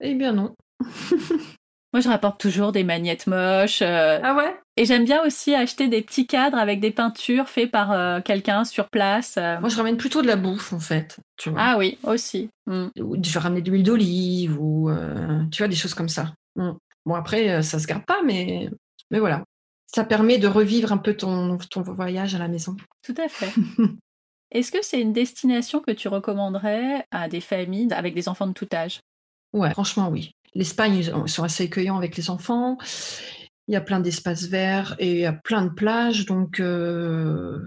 Eh 0.00 0.14
bien 0.14 0.32
non. 0.32 0.54
Moi, 1.92 2.00
je 2.00 2.08
rapporte 2.08 2.40
toujours 2.40 2.72
des 2.72 2.84
magnettes 2.84 3.26
moches. 3.26 3.82
euh, 3.82 4.20
Ah 4.22 4.34
ouais? 4.34 4.54
Et 4.78 4.84
j'aime 4.84 5.04
bien 5.04 5.24
aussi 5.24 5.54
acheter 5.54 5.88
des 5.88 6.02
petits 6.02 6.26
cadres 6.26 6.56
avec 6.56 6.78
des 6.78 6.92
peintures 6.92 7.48
faites 7.48 7.70
par 7.70 7.90
euh, 7.90 8.20
quelqu'un 8.20 8.64
sur 8.64 8.88
place. 8.88 9.36
euh. 9.36 9.58
Moi, 9.58 9.68
je 9.68 9.76
ramène 9.76 9.96
plutôt 9.96 10.22
de 10.22 10.28
la 10.28 10.36
bouffe, 10.36 10.72
en 10.72 10.78
fait. 10.78 11.18
Tu 11.36 11.50
vois. 11.50 11.60
Ah 11.60 11.76
oui, 11.78 11.98
aussi. 12.04 12.48
Mm. 12.66 12.86
Ou 13.00 13.16
je 13.20 13.32
vais 13.32 13.40
ramener 13.40 13.60
de 13.60 13.70
l'huile 13.70 13.82
d'olive 13.82 14.56
ou 14.60 14.88
euh, 14.88 15.42
tu 15.50 15.58
vois 15.58 15.68
des 15.68 15.74
choses 15.74 15.94
comme 15.94 16.08
ça. 16.08 16.32
Mm. 16.54 16.70
Bon 17.06 17.14
après 17.14 17.62
ça 17.62 17.78
se 17.78 17.86
garde 17.86 18.04
pas 18.04 18.20
mais 18.22 18.68
mais 19.10 19.18
voilà. 19.18 19.42
Ça 19.86 20.04
permet 20.04 20.36
de 20.36 20.46
revivre 20.46 20.92
un 20.92 20.98
peu 20.98 21.14
ton, 21.14 21.56
ton 21.70 21.80
voyage 21.80 22.34
à 22.34 22.38
la 22.38 22.48
maison. 22.48 22.76
Tout 23.02 23.14
à 23.16 23.28
fait. 23.28 23.50
Est-ce 24.52 24.70
que 24.70 24.82
c'est 24.82 25.00
une 25.00 25.14
destination 25.14 25.80
que 25.80 25.90
tu 25.90 26.08
recommanderais 26.08 27.06
à 27.10 27.28
des 27.28 27.40
familles 27.40 27.88
avec 27.92 28.14
des 28.14 28.28
enfants 28.28 28.46
de 28.46 28.52
tout 28.52 28.68
âge? 28.74 29.00
Ouais, 29.54 29.70
franchement 29.70 30.08
oui. 30.10 30.32
L'Espagne 30.54 30.96
ils 30.96 31.28
sont 31.28 31.42
assez 31.42 31.64
accueillants 31.64 31.96
avec 31.96 32.16
les 32.16 32.28
enfants. 32.30 32.76
Il 33.68 33.74
y 33.74 33.76
a 33.76 33.80
plein 33.82 34.00
d'espaces 34.00 34.44
verts 34.44 34.96
et 34.98 35.12
il 35.12 35.18
y 35.20 35.26
a 35.26 35.32
plein 35.32 35.62
de 35.66 35.70
plages 35.72 36.24
donc 36.26 36.58
euh, 36.58 37.62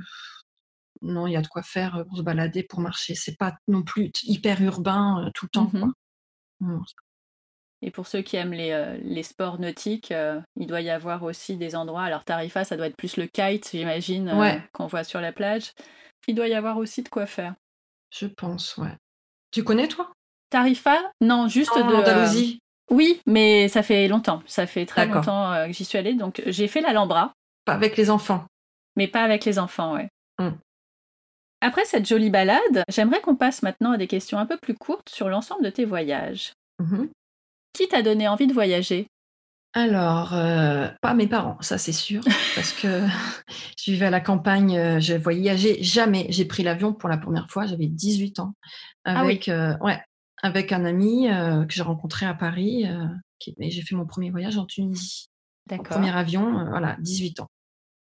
non 1.04 1.28
il 1.28 1.34
y 1.34 1.38
a 1.38 1.42
de 1.42 1.48
quoi 1.48 1.62
faire 1.64 2.04
pour 2.08 2.18
se 2.18 2.24
balader, 2.24 2.64
pour 2.64 2.80
marcher. 2.80 3.16
C'est 3.16 3.38
pas 3.38 3.56
non 3.68 3.84
plus 3.84 4.12
hyper 4.24 4.62
urbain 4.62 5.26
euh, 5.26 5.30
tout 5.34 5.46
le 5.46 5.50
temps. 5.50 5.70
Mhm. 5.74 5.80
quoi. 5.82 5.90
Mm. 6.62 6.84
Et 7.84 7.90
pour 7.90 8.06
ceux 8.06 8.22
qui 8.22 8.36
aiment 8.36 8.54
les, 8.54 8.72
euh, 8.72 8.96
les 9.04 9.24
sports 9.24 9.60
nautiques, 9.60 10.12
euh, 10.12 10.40
il 10.56 10.68
doit 10.68 10.82
y 10.82 10.92
avoir 10.92 11.24
aussi 11.24 11.58
des 11.58 11.76
endroits. 11.76 12.04
Alors 12.04 12.24
Tarifa, 12.24 12.64
ça 12.64 12.78
doit 12.78 12.86
être 12.88 12.96
plus 12.98 13.18
le 13.18 13.26
kite, 13.26 13.70
j'imagine, 13.72 14.30
euh, 14.30 14.40
Ouais. 14.40 14.64
qu'on 14.74 14.86
voit 14.88 15.04
sur 15.04 15.20
la 15.22 15.32
plage. 15.32 15.72
Il 16.28 16.36
doit 16.36 16.48
y 16.48 16.54
avoir 16.54 16.78
aussi 16.78 17.02
de 17.02 17.10
quoi 17.10 17.26
faire. 17.26 17.56
Je 18.12 18.28
pense 18.28 18.78
ouais. 18.78 18.96
Tu 19.50 19.64
connais 19.64 19.88
toi? 19.88 20.12
Tarifa? 20.52 21.00
Non, 21.22 21.48
juste 21.48 21.76
de. 21.76 21.82
euh, 21.82 21.98
Andalousie. 22.02 22.60
Oui, 22.92 23.22
mais 23.26 23.68
ça 23.70 23.82
fait 23.84 24.08
longtemps. 24.08 24.44
Ça 24.46 24.68
fait 24.68 24.86
très 24.86 25.08
longtemps 25.08 25.52
euh, 25.54 25.68
que 25.68 25.74
j'y 25.74 25.86
suis 25.86 25.98
allée. 25.98 26.14
Donc 26.14 26.42
j'ai 26.46 26.68
fait 26.68 26.82
l'Alhambra, 26.82 27.34
Pas 27.66 27.74
avec 27.74 27.98
les 27.98 28.10
enfants. 28.10 28.46
mais 28.96 29.08
pas 29.08 29.24
avec 29.24 29.46
les 29.46 29.58
enfants, 29.58 29.94
ouais. 29.96 30.10
Mm. 30.40 30.50
Après 31.62 31.86
cette 31.86 32.08
jolie 32.08 32.30
balade, 32.32 32.84
j'aimerais 32.90 33.22
qu'on 33.22 33.36
passe 33.36 33.62
maintenant 33.64 33.92
à 33.92 33.98
des 33.98 34.08
questions 34.08 34.40
un 34.40 34.46
peu 34.46 34.58
plus 34.58 34.76
courtes 34.76 35.10
sur 35.10 35.30
l'ensemble 35.30 35.64
de 35.64 35.70
tes 35.70 35.86
voyages. 35.86 36.54
Mhm. 36.80 37.10
Qui 37.74 37.88
t'a 37.88 38.02
donné 38.02 38.28
envie 38.28 38.48
de 38.48 38.54
voyager? 38.54 39.08
Alors, 39.74 40.34
euh, 40.34 40.90
pas 41.02 41.14
mes 41.14 41.28
parents, 41.28 41.56
ça 41.62 41.78
c'est 41.78 41.94
sûr, 41.94 42.22
parce 42.56 42.74
que 42.74 43.06
je 43.78 43.92
vivais 43.92 44.08
à 44.08 44.10
la 44.10 44.20
campagne, 44.20 44.78
euh, 44.78 45.00
je 45.00 45.14
voyageais 45.14 45.82
jamais. 45.82 46.26
J'ai 46.30 46.44
pris 46.46 46.64
l'avion 46.64 46.94
pour 46.94 47.08
la 47.08 47.18
première 47.18 47.50
fois, 47.50 47.68
j'avais 47.68 47.88
18 47.88 48.40
ans, 48.40 48.54
Ah 49.06 49.24
oui. 49.24 49.40
euh, 49.48 49.78
ouais, 49.80 50.02
avec 50.42 50.72
un 50.72 50.86
ami 50.86 51.30
euh, 51.30 51.66
que 51.66 51.74
j'ai 51.74 51.82
rencontré 51.84 52.26
à 52.26 52.34
Paris. 52.34 52.86
euh, 52.88 53.06
qui- 53.40 53.56
j'ai 53.60 53.82
fait 53.82 53.96
mon 53.96 54.06
premier 54.06 54.30
voyage 54.30 54.58
en 54.58 54.66
Tunisie, 54.66 55.28
D'accord. 55.68 55.88
premier 55.98 56.16
avion, 56.16 56.60
euh, 56.60 56.70
voilà, 56.70 56.96
18 57.00 57.40
ans. 57.40 57.48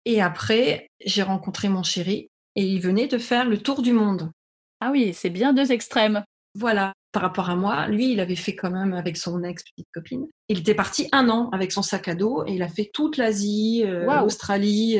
Et 0.05 0.19
après, 0.21 0.87
j'ai 1.05 1.21
rencontré 1.21 1.69
mon 1.69 1.83
chéri 1.83 2.29
et 2.55 2.65
il 2.65 2.79
venait 2.81 3.07
de 3.07 3.17
faire 3.19 3.45
le 3.47 3.57
tour 3.59 3.81
du 3.83 3.93
monde. 3.93 4.31
Ah 4.79 4.89
oui, 4.91 5.13
c'est 5.13 5.29
bien 5.29 5.53
deux 5.53 5.71
extrêmes. 5.71 6.23
Voilà, 6.55 6.93
par 7.11 7.21
rapport 7.21 7.49
à 7.51 7.55
moi, 7.55 7.87
lui, 7.87 8.11
il 8.13 8.19
avait 8.19 8.35
fait 8.35 8.55
quand 8.55 8.71
même 8.71 8.93
avec 8.93 9.15
son 9.17 9.43
ex-petite 9.43 9.87
copine. 9.93 10.25
Il 10.49 10.59
était 10.59 10.73
parti 10.73 11.07
un 11.11 11.29
an 11.29 11.49
avec 11.51 11.71
son 11.71 11.83
sac 11.83 12.07
à 12.07 12.15
dos 12.15 12.43
et 12.47 12.53
il 12.53 12.63
a 12.63 12.67
fait 12.67 12.89
toute 12.91 13.17
l'Asie, 13.17 13.83
euh, 13.85 14.05
Waouh. 14.07 14.21
l'Australie, 14.23 14.97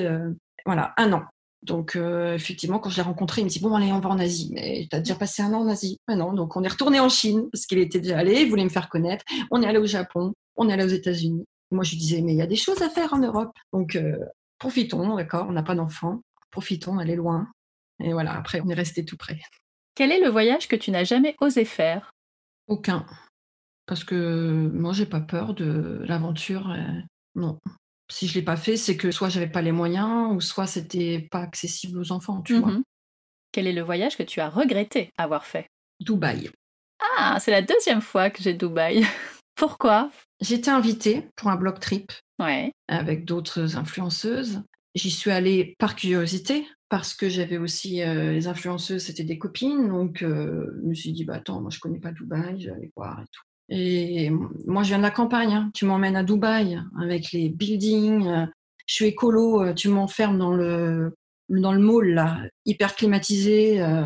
voilà, 0.68 0.94
un 0.98 1.14
an. 1.14 1.24
Donc, 1.64 1.96
euh, 1.96 2.36
effectivement, 2.36 2.80
quand 2.80 2.90
je 2.90 2.98
l'ai 2.98 3.02
rencontré, 3.02 3.42
il 3.42 3.46
me 3.46 3.50
dit 3.50 3.60
Bon, 3.60 3.74
allez, 3.76 3.92
on 3.92 4.00
va 4.00 4.10
en 4.10 4.20
Asie. 4.20 4.52
Mais 4.54 4.88
t'as 4.90 5.00
déjà 5.00 5.16
passé 5.16 5.42
un 5.42 5.54
an 5.54 5.62
en 5.62 5.68
Asie 5.68 5.98
Mais 6.08 6.16
non, 6.16 6.34
donc 6.34 6.56
on 6.56 6.64
est 6.64 6.68
retourné 6.68 7.00
en 7.00 7.10
Chine 7.10 7.50
parce 7.52 7.66
qu'il 7.66 7.80
était 7.80 8.00
déjà 8.00 8.20
allé, 8.20 8.42
il 8.42 8.50
voulait 8.50 8.64
me 8.64 8.70
faire 8.70 8.90
connaître. 8.90 9.26
On 9.52 9.62
est 9.62 9.68
allé 9.68 9.80
au 9.80 9.86
Japon, 9.86 10.34
on 10.56 10.70
est 10.70 10.74
allé 10.74 10.84
aux 10.84 10.88
États-Unis. 10.88 11.46
Moi, 11.72 11.84
je 11.84 11.92
lui 11.92 11.98
disais 11.98 12.22
Mais 12.22 12.34
il 12.34 12.38
y 12.38 12.42
a 12.42 12.48
des 12.48 12.56
choses 12.56 12.82
à 12.82 12.90
faire 12.90 13.14
en 13.14 13.20
Europe. 13.20 13.52
Donc, 13.74 13.96
euh, 13.96 14.18
profitons, 14.60 15.16
d'accord, 15.16 15.48
on 15.50 15.54
n'a 15.54 15.64
pas 15.64 15.76
d'enfants, 15.76 16.22
profitons, 16.52 17.00
allez 17.00 17.16
loin. 17.16 17.48
Et 18.04 18.14
voilà, 18.14 18.38
après, 18.38 18.62
on 18.64 18.70
est 18.70 18.76
resté 18.76 19.04
tout 19.04 19.18
près. 19.18 19.40
Quel 19.96 20.12
est 20.12 20.22
le 20.22 20.30
voyage 20.30 20.68
que 20.68 20.76
tu 20.76 20.92
n'as 20.92 21.04
jamais 21.04 21.36
osé 21.42 21.66
faire? 21.66 22.12
Aucun. 22.68 23.06
Parce 23.88 24.04
que 24.04 24.70
moi, 24.74 24.94
j'ai 24.94 25.08
pas 25.08 25.22
peur 25.22 25.56
de 25.56 26.04
l'aventure. 26.06 26.70
euh, 26.70 27.02
non. 27.36 27.60
Si 28.10 28.28
je 28.28 28.36
l'ai 28.36 28.42
pas 28.42 28.56
fait, 28.58 28.78
c'est 28.78 28.96
que 28.98 29.12
soit 29.12 29.30
j'avais 29.30 29.50
pas 29.50 29.62
les 29.62 29.72
moyens, 29.72 30.34
ou 30.34 30.40
soit 30.42 30.68
c'était 30.68 31.28
pas 31.30 31.42
accessible 31.42 32.00
aux 32.00 32.12
enfants, 32.12 32.42
tu 32.42 32.58
vois. 32.60 32.72
Mhm. 32.72 32.84
Quel 33.52 33.68
est 33.68 33.74
le 33.74 33.82
voyage 33.82 34.18
que 34.18 34.24
tu 34.24 34.40
as 34.40 34.50
regretté 34.50 35.12
avoir 35.18 35.46
fait? 35.46 35.68
Dubaï. 36.00 36.50
Ah, 37.18 37.38
c'est 37.40 37.52
la 37.52 37.62
deuxième 37.62 38.02
fois 38.02 38.30
que 38.30 38.42
j'ai 38.42 38.54
Dubaï. 38.54 39.04
Pourquoi? 39.56 40.12
J'étais 40.40 40.70
invitée 40.70 41.28
pour 41.36 41.50
un 41.50 41.56
bloc 41.56 41.80
trip 41.80 42.12
Ouais. 42.40 42.72
avec 42.88 43.26
d'autres 43.26 43.76
influenceuses. 43.78 44.62
J'y 44.94 45.12
suis 45.12 45.32
allée 45.32 45.76
par 45.80 45.96
curiosité, 45.96 46.68
parce 46.90 47.14
que 47.14 47.28
j'avais 47.30 47.58
aussi 47.58 48.04
euh, 48.04 48.32
les 48.32 48.48
influenceuses, 48.48 49.04
c'était 49.04 49.24
des 49.24 49.38
copines, 49.38 49.90
donc 49.90 50.22
euh, 50.24 50.66
je 50.84 50.88
me 50.88 50.94
suis 50.94 51.12
dit, 51.12 51.26
bah 51.26 51.36
attends, 51.36 51.62
moi 51.62 51.70
je 51.72 51.80
connais 51.80 52.00
pas 52.00 52.12
Dubaï, 52.12 52.60
je 52.62 52.68
vais 52.70 52.76
aller 52.76 52.92
voir 52.96 53.20
et 53.20 53.26
tout. 53.32 53.42
Et 53.70 54.30
moi 54.66 54.84
je 54.84 54.90
viens 54.90 54.98
de 54.98 55.04
la 55.04 55.12
campagne, 55.12 55.54
hein. 55.54 55.72
tu 55.74 55.86
m'emmènes 55.86 56.16
à 56.16 56.24
Dubaï 56.24 56.80
avec 57.02 57.32
les 57.34 57.50
buildings, 57.50 58.26
euh, 58.28 58.46
je 58.86 58.94
suis 58.96 59.06
écolo, 59.06 59.62
euh, 59.62 59.74
tu 59.74 59.90
m'enfermes 59.90 60.38
dans 60.38 60.54
le 60.54 61.16
dans 61.50 61.72
le 61.74 61.80
mall 61.80 62.14
là, 62.14 62.38
hyper 62.66 62.96
climatisé, 62.96 63.82
euh, 63.82 64.06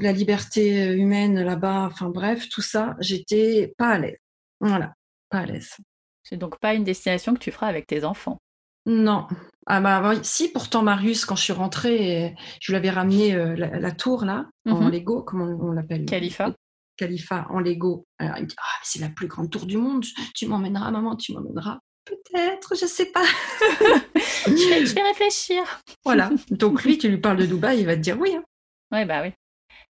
la 0.00 0.12
liberté 0.12 0.92
humaine 0.94 1.40
là-bas, 1.42 1.88
enfin 1.90 2.08
bref, 2.08 2.48
tout 2.48 2.62
ça, 2.62 2.96
j'étais 3.00 3.72
pas 3.78 3.90
à 3.90 3.98
l'aise. 3.98 4.18
Voilà, 4.60 4.94
pas 5.28 5.38
à 5.38 5.46
l'aise. 5.46 5.76
C'est 6.22 6.36
donc 6.36 6.58
pas 6.60 6.74
une 6.74 6.84
destination 6.84 7.34
que 7.34 7.40
tu 7.40 7.50
feras 7.50 7.66
avec 7.66 7.86
tes 7.88 8.04
enfants? 8.04 8.38
Non. 8.86 9.26
Ah 9.66 9.80
bah 9.80 10.12
si 10.22 10.50
pourtant 10.50 10.82
Marius, 10.82 11.24
quand 11.24 11.36
je 11.36 11.42
suis 11.42 11.52
rentrée, 11.52 12.34
je 12.60 12.72
lui 12.72 12.76
avais 12.76 12.90
ramené 12.90 13.32
la, 13.56 13.78
la 13.78 13.90
tour 13.92 14.24
là, 14.24 14.46
en 14.68 14.80
Mhm. 14.82 14.90
Lego, 14.90 15.22
comment 15.22 15.44
on, 15.44 15.68
on 15.68 15.72
l'appelle 15.72 16.04
Khalifa. 16.04 16.52
En 17.50 17.60
Lego. 17.60 18.06
Alors 18.18 18.36
il 18.38 18.42
me 18.44 18.48
dit 18.48 18.56
Ah, 18.58 18.80
c'est 18.82 19.00
la 19.00 19.08
plus 19.10 19.26
grande 19.26 19.50
tour 19.50 19.66
du 19.66 19.76
monde, 19.76 20.04
tu 20.34 20.46
m'emmèneras, 20.46 20.90
maman, 20.90 21.16
tu 21.16 21.32
m'emmèneras. 21.32 21.78
Peut-être, 22.04 22.74
je 22.74 22.86
sais 22.86 23.06
pas. 23.06 23.22
je, 24.46 24.68
vais, 24.68 24.86
je 24.86 24.94
vais 24.94 25.02
réfléchir. 25.02 25.62
voilà. 26.04 26.30
Donc 26.50 26.82
lui, 26.84 26.98
tu 26.98 27.08
lui 27.08 27.18
parles 27.18 27.36
de 27.38 27.46
Dubaï, 27.46 27.80
il 27.80 27.86
va 27.86 27.94
te 27.96 28.00
dire 28.00 28.18
oui. 28.18 28.34
hein. 28.34 28.42
Ouais, 28.90 29.04
bah 29.04 29.22
oui. 29.22 29.32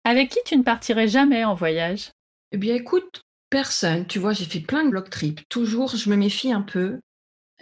Avec 0.05 0.31
qui 0.31 0.39
tu 0.45 0.57
ne 0.57 0.63
partirais 0.65 1.07
jamais 1.07 1.45
en 1.45 1.55
voyage? 1.55 2.11
Eh 2.51 2.59
bien, 2.59 2.75
écoute, 2.75 3.23
personne. 3.51 4.07
Tu 4.07 4.19
vois, 4.19 4.33
j'ai 4.33 4.45
fait 4.47 4.61
plein 4.61 4.85
de 4.85 4.91
block 4.91 5.11
trips. 5.11 5.49
Toujours, 5.49 5.95
je 5.97 6.11
me 6.11 6.17
méfie 6.17 6.53
un 6.53 6.63
peu. 6.63 6.99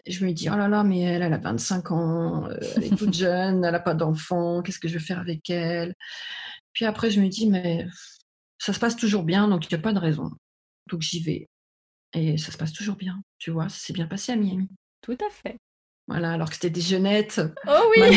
Je 0.06 0.24
me 0.24 0.32
dis, 0.32 0.48
oh 0.48 0.56
là 0.56 0.66
là, 0.68 0.82
mais 0.82 1.00
elle, 1.00 1.20
elle 1.22 1.34
a 1.34 1.38
25 1.38 1.90
ans, 1.92 2.46
euh, 2.48 2.56
elle 2.76 2.84
est 2.84 2.96
toute 2.96 3.12
jeune, 3.14 3.62
elle 3.62 3.72
n'a 3.72 3.80
pas 3.80 3.92
d'enfant, 3.92 4.62
qu'est-ce 4.62 4.78
que 4.78 4.88
je 4.88 4.94
vais 4.94 5.04
faire 5.04 5.18
avec 5.20 5.50
elle? 5.50 5.94
Puis 6.72 6.86
après, 6.86 7.10
je 7.10 7.20
me 7.20 7.28
dis, 7.28 7.46
mais 7.50 7.86
ça 8.60 8.72
se 8.72 8.78
passe 8.78 8.94
toujours 8.94 9.24
bien, 9.24 9.48
donc 9.48 9.64
il 9.68 9.74
n'y 9.74 9.80
a 9.80 9.82
pas 9.82 9.92
de 9.92 9.98
raison. 9.98 10.30
Donc 10.88 11.00
j'y 11.00 11.20
vais. 11.20 11.48
Et 12.12 12.38
ça 12.38 12.52
se 12.52 12.58
passe 12.58 12.72
toujours 12.72 12.96
bien. 12.96 13.20
Tu 13.38 13.50
vois, 13.50 13.68
ça 13.68 13.78
s'est 13.78 13.92
bien 13.92 14.06
passé 14.06 14.32
à 14.32 14.36
Miami. 14.36 14.68
Tout 15.02 15.16
à 15.26 15.30
fait. 15.30 15.56
Voilà, 16.08 16.32
alors 16.32 16.48
que 16.48 16.54
c'était 16.54 16.70
des 16.70 16.80
jeunettes, 16.80 17.40
Oh 17.68 17.92
oui 17.96 18.16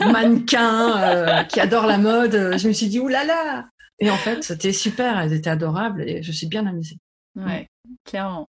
mannequins, 0.12 1.00
euh, 1.02 1.44
qui 1.44 1.60
adorent 1.60 1.86
la 1.86 1.98
mode. 1.98 2.34
euh, 2.34 2.58
Je 2.58 2.68
me 2.68 2.72
suis 2.72 2.88
dit, 2.88 2.98
oulala 2.98 3.24
là 3.24 3.44
là 3.44 3.68
Et 4.00 4.10
en 4.10 4.16
fait, 4.16 4.42
c'était 4.42 4.72
super, 4.72 5.18
elles 5.18 5.32
étaient 5.32 5.50
adorables 5.50 6.02
et 6.02 6.22
je 6.22 6.32
suis 6.32 6.46
bien 6.48 6.66
amusée. 6.66 6.98
Ouais, 7.36 7.68
clairement. 8.04 8.48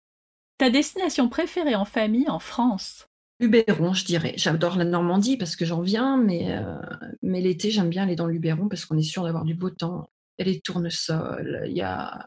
Ta 0.57 0.69
destination 0.69 1.29
préférée 1.29 1.75
en 1.75 1.85
famille 1.85 2.29
en 2.29 2.39
France? 2.39 3.05
Luberon, 3.39 3.93
je 3.93 4.05
dirais. 4.05 4.33
J'adore 4.37 4.77
la 4.77 4.85
Normandie 4.85 5.37
parce 5.37 5.55
que 5.55 5.65
j'en 5.65 5.81
viens, 5.81 6.17
mais, 6.17 6.55
euh, 6.57 6.75
mais 7.21 7.41
l'été, 7.41 7.71
j'aime 7.71 7.89
bien 7.89 8.03
aller 8.03 8.15
dans 8.15 8.25
le 8.27 8.33
Luberon 8.33 8.67
parce 8.67 8.85
qu'on 8.85 8.97
est 8.97 9.03
sûr 9.03 9.23
d'avoir 9.23 9.45
du 9.45 9.53
beau 9.55 9.69
temps. 9.69 10.09
Y 10.41 10.49
a 10.49 10.53
les 10.53 10.61
tournesols, 10.61 11.65
il 11.67 11.77
y 11.77 11.81
a... 11.81 12.25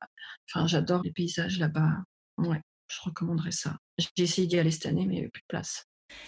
Enfin, 0.49 0.67
j'adore 0.69 1.03
les 1.03 1.11
paysages 1.11 1.59
là-bas. 1.59 1.91
Ouais, 2.39 2.61
je 2.89 3.01
recommanderais 3.03 3.51
ça. 3.51 3.77
J'ai 3.99 4.23
essayé 4.23 4.47
d'y 4.47 4.59
aller 4.59 4.71
cette 4.71 4.87
année, 4.87 5.05
mais 5.05 5.15
il 5.15 5.17
n'y 5.17 5.21
avait 5.23 5.31
plus 5.31 5.43
de 5.43 5.49
place. 5.49 5.87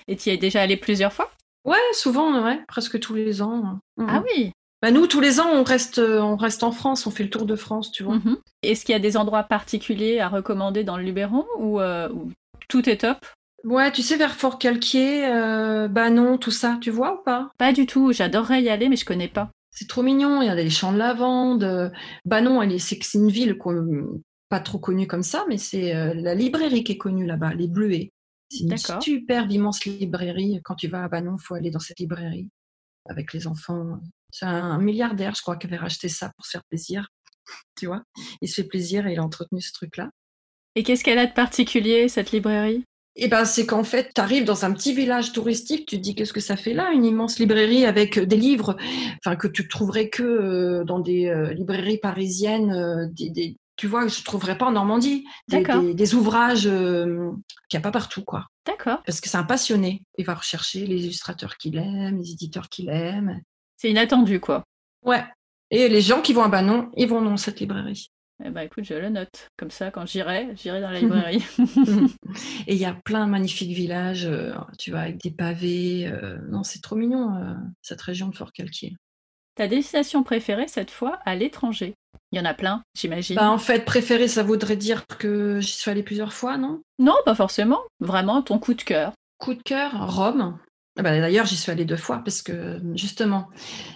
Et 0.09 0.17
tu 0.17 0.31
y 0.31 0.33
es 0.33 0.37
déjà 0.37 0.63
allé 0.63 0.77
plusieurs 0.77 1.13
fois? 1.13 1.31
Ouais, 1.65 1.79
souvent, 1.93 2.43
ouais, 2.45 2.61
presque 2.67 2.99
tous 2.99 3.15
les 3.15 3.41
ans. 3.41 3.79
Ah 4.01 4.23
oui 4.25 4.53
bah 4.83 4.91
nous, 4.91 5.07
tous 5.07 5.21
les 5.21 5.41
ans, 5.41 5.49
on 5.51 5.65
reste, 5.65 5.99
on 5.99 6.37
reste 6.37 6.63
en 6.63 6.71
France, 6.71 7.07
on 7.07 7.11
fait 7.11 7.25
le 7.25 7.31
tour 7.31 7.47
de 7.47 7.57
France, 7.57 7.91
tu 7.91 8.03
vois. 8.03 8.17
Mhm. 8.17 8.37
Est-ce 8.63 8.85
qu'il 8.85 8.93
y 8.93 8.97
a 8.97 9.01
des 9.01 9.17
endroits 9.17 9.43
particuliers 9.43 10.21
à 10.21 10.29
recommander 10.29 10.85
dans 10.85 10.99
le 10.99 11.03
Luberon 11.03 11.47
ou, 11.59 11.81
ou 11.81 12.31
tout 12.69 12.89
est 12.89 12.99
top? 12.99 13.25
Ouais, 13.65 13.91
tu 13.91 14.03
sais, 14.03 14.17
vers 14.17 14.35
Fort-Calquier, 14.35 15.27
euh, 15.27 15.89
Banon, 15.89 16.39
tout 16.39 16.51
ça, 16.51 16.79
tu 16.81 16.91
vois 16.91 17.19
ou 17.19 17.23
pas? 17.25 17.51
Pas 17.59 17.73
du 17.73 17.87
tout, 17.87 18.13
j'adorerais 18.13 18.63
y 18.63 18.69
aller, 18.69 18.89
mais 18.89 18.97
je 18.97 19.05
connais 19.05 19.29
pas. 19.29 19.51
C'est 19.77 19.89
trop 19.89 20.03
mignon, 20.03 20.41
il 20.41 20.47
y 20.47 20.49
a 20.49 20.57
des 20.57 20.71
champs 20.71 20.93
de 20.93 20.97
lavande. 20.97 21.93
Banon, 22.25 22.63
elle 22.63 22.73
est, 22.73 22.79
c'est, 22.79 22.99
une 23.15 23.31
ville 23.31 23.59
pas 24.49 24.61
trop 24.61 24.79
connue 24.79 25.07
comme 25.07 25.23
ça, 25.23 25.45
mais 25.49 25.59
c'est 25.59 25.95
euh, 25.95 26.15
la 26.15 26.35
librairie 26.35 26.83
qui 26.83 26.93
est 26.93 26.97
connue 26.97 27.27
là-bas, 27.27 27.53
les 27.53 27.69
Bleuets. 27.69 28.11
C'est 28.49 28.65
une 28.65 28.77
superbe, 28.79 29.51
immense 29.51 29.85
librairie. 29.85 30.61
Quand 30.65 30.77
tu 30.77 30.89
vas 30.89 31.05
à 31.05 31.09
Banon, 31.09 31.37
il 31.39 31.45
faut 31.45 31.55
aller 31.55 31.71
dans 31.71 31.79
cette 31.79 31.99
librairie 32.01 32.49
avec 33.05 33.35
les 33.35 33.47
enfants. 33.47 34.01
C'est 34.31 34.47
un 34.47 34.79
milliardaire, 34.79 35.35
je 35.35 35.43
crois, 35.43 35.57
qui 35.57 35.67
avait 35.67 35.77
racheté 35.77 36.09
ça 36.09 36.33
pour 36.37 36.47
se 36.47 36.53
faire 36.53 36.65
plaisir. 36.71 37.09
Tu 37.77 37.87
vois 37.87 38.03
Il 38.41 38.49
se 38.49 38.63
fait 38.63 38.69
plaisir 38.69 39.07
et 39.07 39.13
il 39.13 39.19
a 39.19 39.25
entretenu 39.25 39.61
ce 39.61 39.73
truc-là. 39.73 40.11
Et 40.75 40.85
qu'est-ce 40.85 41.05
qu'elle 41.05 41.19
a 41.19 41.27
de 41.27 41.33
particulier, 41.33 42.09
cette 42.09 42.33
librairie? 42.33 42.85
Eh 43.17 43.29
ben, 43.29 43.45
c'est 43.45 43.65
qu'en 43.65 43.85
fait, 43.85 44.11
tu 44.15 44.21
arrives 44.21 44.45
dans 44.45 44.65
un 44.65 44.73
petit 44.73 44.93
village 44.93 45.33
touristique, 45.33 45.87
tu 45.87 45.97
te 45.97 46.03
dis 46.03 46.15
qu'est-ce 46.15 46.35
que 46.35 46.41
ça 46.41 46.57
fait 46.57 46.75
là, 46.75 46.93
une 46.93 47.05
immense 47.05 47.39
librairie 47.39 47.87
avec 47.87 48.19
des 48.19 48.37
livres, 48.37 48.77
enfin 49.19 49.37
que 49.37 49.49
tu 49.49 49.69
trouverais 49.69 50.11
que 50.11 50.23
euh, 50.23 50.85
dans 50.85 50.99
des 50.99 51.27
euh, 51.27 51.53
librairies 51.55 51.99
parisiennes, 51.99 52.73
euh, 52.73 53.07
des, 53.11 53.57
tu 53.77 53.87
vois, 53.87 54.07
je 54.07 54.23
trouverais 54.23 54.59
pas 54.59 54.67
en 54.67 54.73
Normandie, 54.73 55.25
des, 55.49 55.63
des, 55.95 56.15
ouvrages 56.15 56.63
qu'il 56.65 56.71
n'y 56.71 57.79
a 57.79 57.81
pas 57.81 57.91
partout, 57.91 58.23
quoi. 58.23 58.47
D'accord. 58.67 59.03
Parce 59.05 59.21
que 59.21 59.29
c'est 59.29 59.37
un 59.37 59.45
passionné, 59.45 60.03
il 60.19 60.25
va 60.25 60.35
rechercher 60.35 60.87
les 60.87 61.05
illustrateurs 61.05 61.57
qu'il 61.57 61.77
aime, 61.77 62.19
les 62.19 62.33
éditeurs 62.33 62.69
qu'il 62.69 62.89
aime. 62.89 63.41
C'est 63.77 63.91
inattendu, 63.91 64.41
quoi. 64.41 64.65
Ouais. 65.05 65.25
Et 65.71 65.89
les 65.89 66.01
gens 66.01 66.23
qui 66.23 66.33
vont 66.33 66.43
à 66.43 66.49
Banon, 66.49 66.91
ils 66.97 67.09
vont 67.09 67.21
dans 67.23 67.37
cette 67.37 67.61
librairie. 67.61 68.11
Eh 68.45 68.51
ben, 68.51 68.63
écoute, 68.63 68.85
je 68.85 68.95
le 68.95 69.09
note. 69.09 69.51
Comme 69.57 69.71
ça, 69.71 69.91
quand 69.91 70.07
j'irai, 70.07 70.55
j'irai 70.57 70.81
dans 70.81 70.91
la 70.91 71.01
librairie. 71.01 71.45
et 72.67 72.75
il 72.75 72.79
y 72.79 72.85
a 72.85 72.93
plein 72.93 73.27
de 73.27 73.31
magnifiques 73.31 73.73
villages, 73.73 74.27
euh, 74.27 74.53
tu 74.79 74.91
vois, 74.91 75.01
avec 75.01 75.19
des 75.19 75.31
pavés. 75.31 76.07
Euh, 76.07 76.39
non, 76.51 76.63
c'est 76.63 76.83
trop 76.83 76.97
mignon, 76.97 77.35
euh, 77.37 77.55
cette 77.81 78.03
région 78.03 78.29
de 78.29 78.37
Fort-Calquier. 78.37 78.97
Ta 79.55 79.69
destination 79.69 80.23
préférée 80.23 80.69
cette 80.69 80.91
fois 80.91 81.19
à 81.25 81.35
l'étranger? 81.35 81.95
Il 82.31 82.39
y 82.39 82.41
en 82.41 82.45
a 82.45 82.53
plein, 82.53 82.83
j'imagine. 82.95 83.37
Bah, 83.37 83.51
en 83.51 83.59
fait, 83.59 83.87
préférée, 83.87 84.29
ça 84.29 84.43
voudrait 84.43 84.77
dire 84.77 85.07
que 85.07 85.61
j'y 85.61 85.73
suis 85.73 85.91
allée 85.91 86.03
plusieurs 86.03 86.35
fois, 86.35 86.59
non? 86.59 86.83
Non, 86.99 87.15
pas 87.25 87.35
forcément. 87.35 87.81
Vraiment, 88.01 88.43
ton 88.43 88.59
coup 88.59 88.75
de 88.75 88.83
cœur. 88.83 89.13
Coup 89.39 89.55
de 89.55 89.63
cœur, 89.63 90.15
Rome. 90.15 90.59
Ah 90.99 91.03
bah, 91.03 91.19
d'ailleurs, 91.19 91.47
j'y 91.47 91.57
suis 91.57 91.73
allée 91.73 91.85
deux 91.87 91.97
fois 91.97 92.19
parce 92.19 92.43
que 92.43 92.81
justement, 92.97 93.49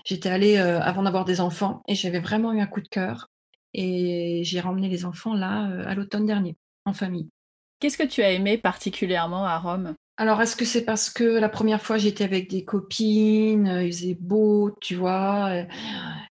j'étais 0.07 0.31
allée 0.31 0.57
avant 0.57 1.03
d'avoir 1.03 1.27
des 1.27 1.41
enfants 1.43 1.83
et 1.89 1.95
j'avais 1.95 2.21
vraiment 2.21 2.53
eu 2.53 2.61
un 2.61 2.67
coup 2.67 2.81
de 2.81 2.89
cœur. 2.89 3.27
Et 3.75 4.43
j'ai 4.45 4.61
ramené 4.61 4.89
les 4.89 5.05
enfants 5.05 5.35
là 5.35 5.71
euh, 5.71 5.85
à 5.87 5.95
l'automne 5.95 6.27
dernier, 6.27 6.57
en 6.85 6.93
famille. 6.93 7.29
Qu'est-ce 7.79 7.99
que 7.99 8.07
tu 8.07 8.23
as 8.23 8.33
aimé 8.33 8.59
particulièrement 8.59 9.47
à 9.47 9.59
Rome? 9.59 9.95
Alors, 10.17 10.43
est-ce 10.43 10.55
que 10.55 10.67
c'est 10.67 10.85
parce 10.85 11.09
que 11.09 11.25
la 11.25 11.49
première 11.49 11.81
fois 11.81 11.97
j'étais 11.97 12.25
avec 12.25 12.51
des 12.51 12.63
copines, 12.63 13.67
euh, 13.69 13.85
il 13.85 13.93
faisait 13.93 14.19
beau, 14.21 14.77
tu 14.83 14.95
vois, 14.95 15.49
euh, 15.51 15.65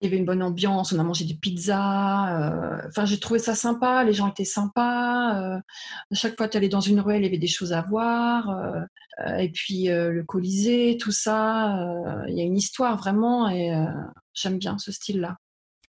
il 0.01 0.05
y 0.05 0.07
avait 0.07 0.17
une 0.17 0.25
bonne 0.25 0.41
ambiance, 0.41 0.91
on 0.91 0.97
a 0.97 1.03
mangé 1.03 1.23
des 1.25 1.35
pizzas. 1.35 2.81
Enfin, 2.87 3.05
j'ai 3.05 3.19
trouvé 3.19 3.39
ça 3.39 3.53
sympa, 3.53 4.03
les 4.03 4.13
gens 4.13 4.27
étaient 4.27 4.43
sympas. 4.43 5.59
à 5.59 5.61
chaque 6.13 6.35
fois, 6.35 6.47
tu 6.47 6.57
allais 6.57 6.69
dans 6.69 6.81
une 6.81 6.99
ruelle, 6.99 7.21
il 7.21 7.25
y 7.25 7.27
avait 7.27 7.37
des 7.37 7.47
choses 7.47 7.73
à 7.73 7.81
voir. 7.81 8.85
et 9.37 9.49
puis, 9.51 9.85
le 9.87 10.23
Colisée, 10.23 10.97
tout 10.99 11.11
ça, 11.11 11.77
il 12.27 12.35
y 12.35 12.41
a 12.41 12.43
une 12.43 12.57
histoire 12.57 12.97
vraiment, 12.97 13.49
et 13.49 13.71
j'aime 14.33 14.57
bien 14.57 14.77
ce 14.77 14.91
style-là. 14.91 15.37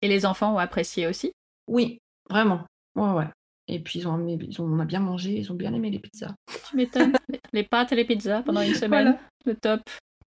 Et 0.01 0.07
les 0.07 0.25
enfants 0.25 0.53
ont 0.53 0.59
apprécié 0.59 1.07
aussi? 1.07 1.31
Oui, 1.67 1.99
vraiment. 2.29 2.65
Ouais, 2.95 3.11
ouais. 3.11 3.27
Et 3.67 3.79
puis 3.79 3.99
ils 3.99 4.07
ont, 4.07 4.25
ils 4.27 4.61
ont, 4.61 4.65
on 4.65 4.79
a 4.79 4.85
bien 4.85 4.99
mangé, 4.99 5.37
ils 5.37 5.51
ont 5.51 5.55
bien 5.55 5.73
aimé 5.73 5.89
les 5.89 5.99
pizzas. 5.99 6.33
Tu 6.69 6.75
m'étonnes. 6.75 7.13
les 7.53 7.63
pâtes 7.63 7.91
et 7.91 7.95
les 7.95 8.05
pizzas 8.05 8.41
pendant 8.43 8.61
une 8.61 8.75
semaine. 8.75 9.17
Le 9.45 9.55
top. 9.55 9.81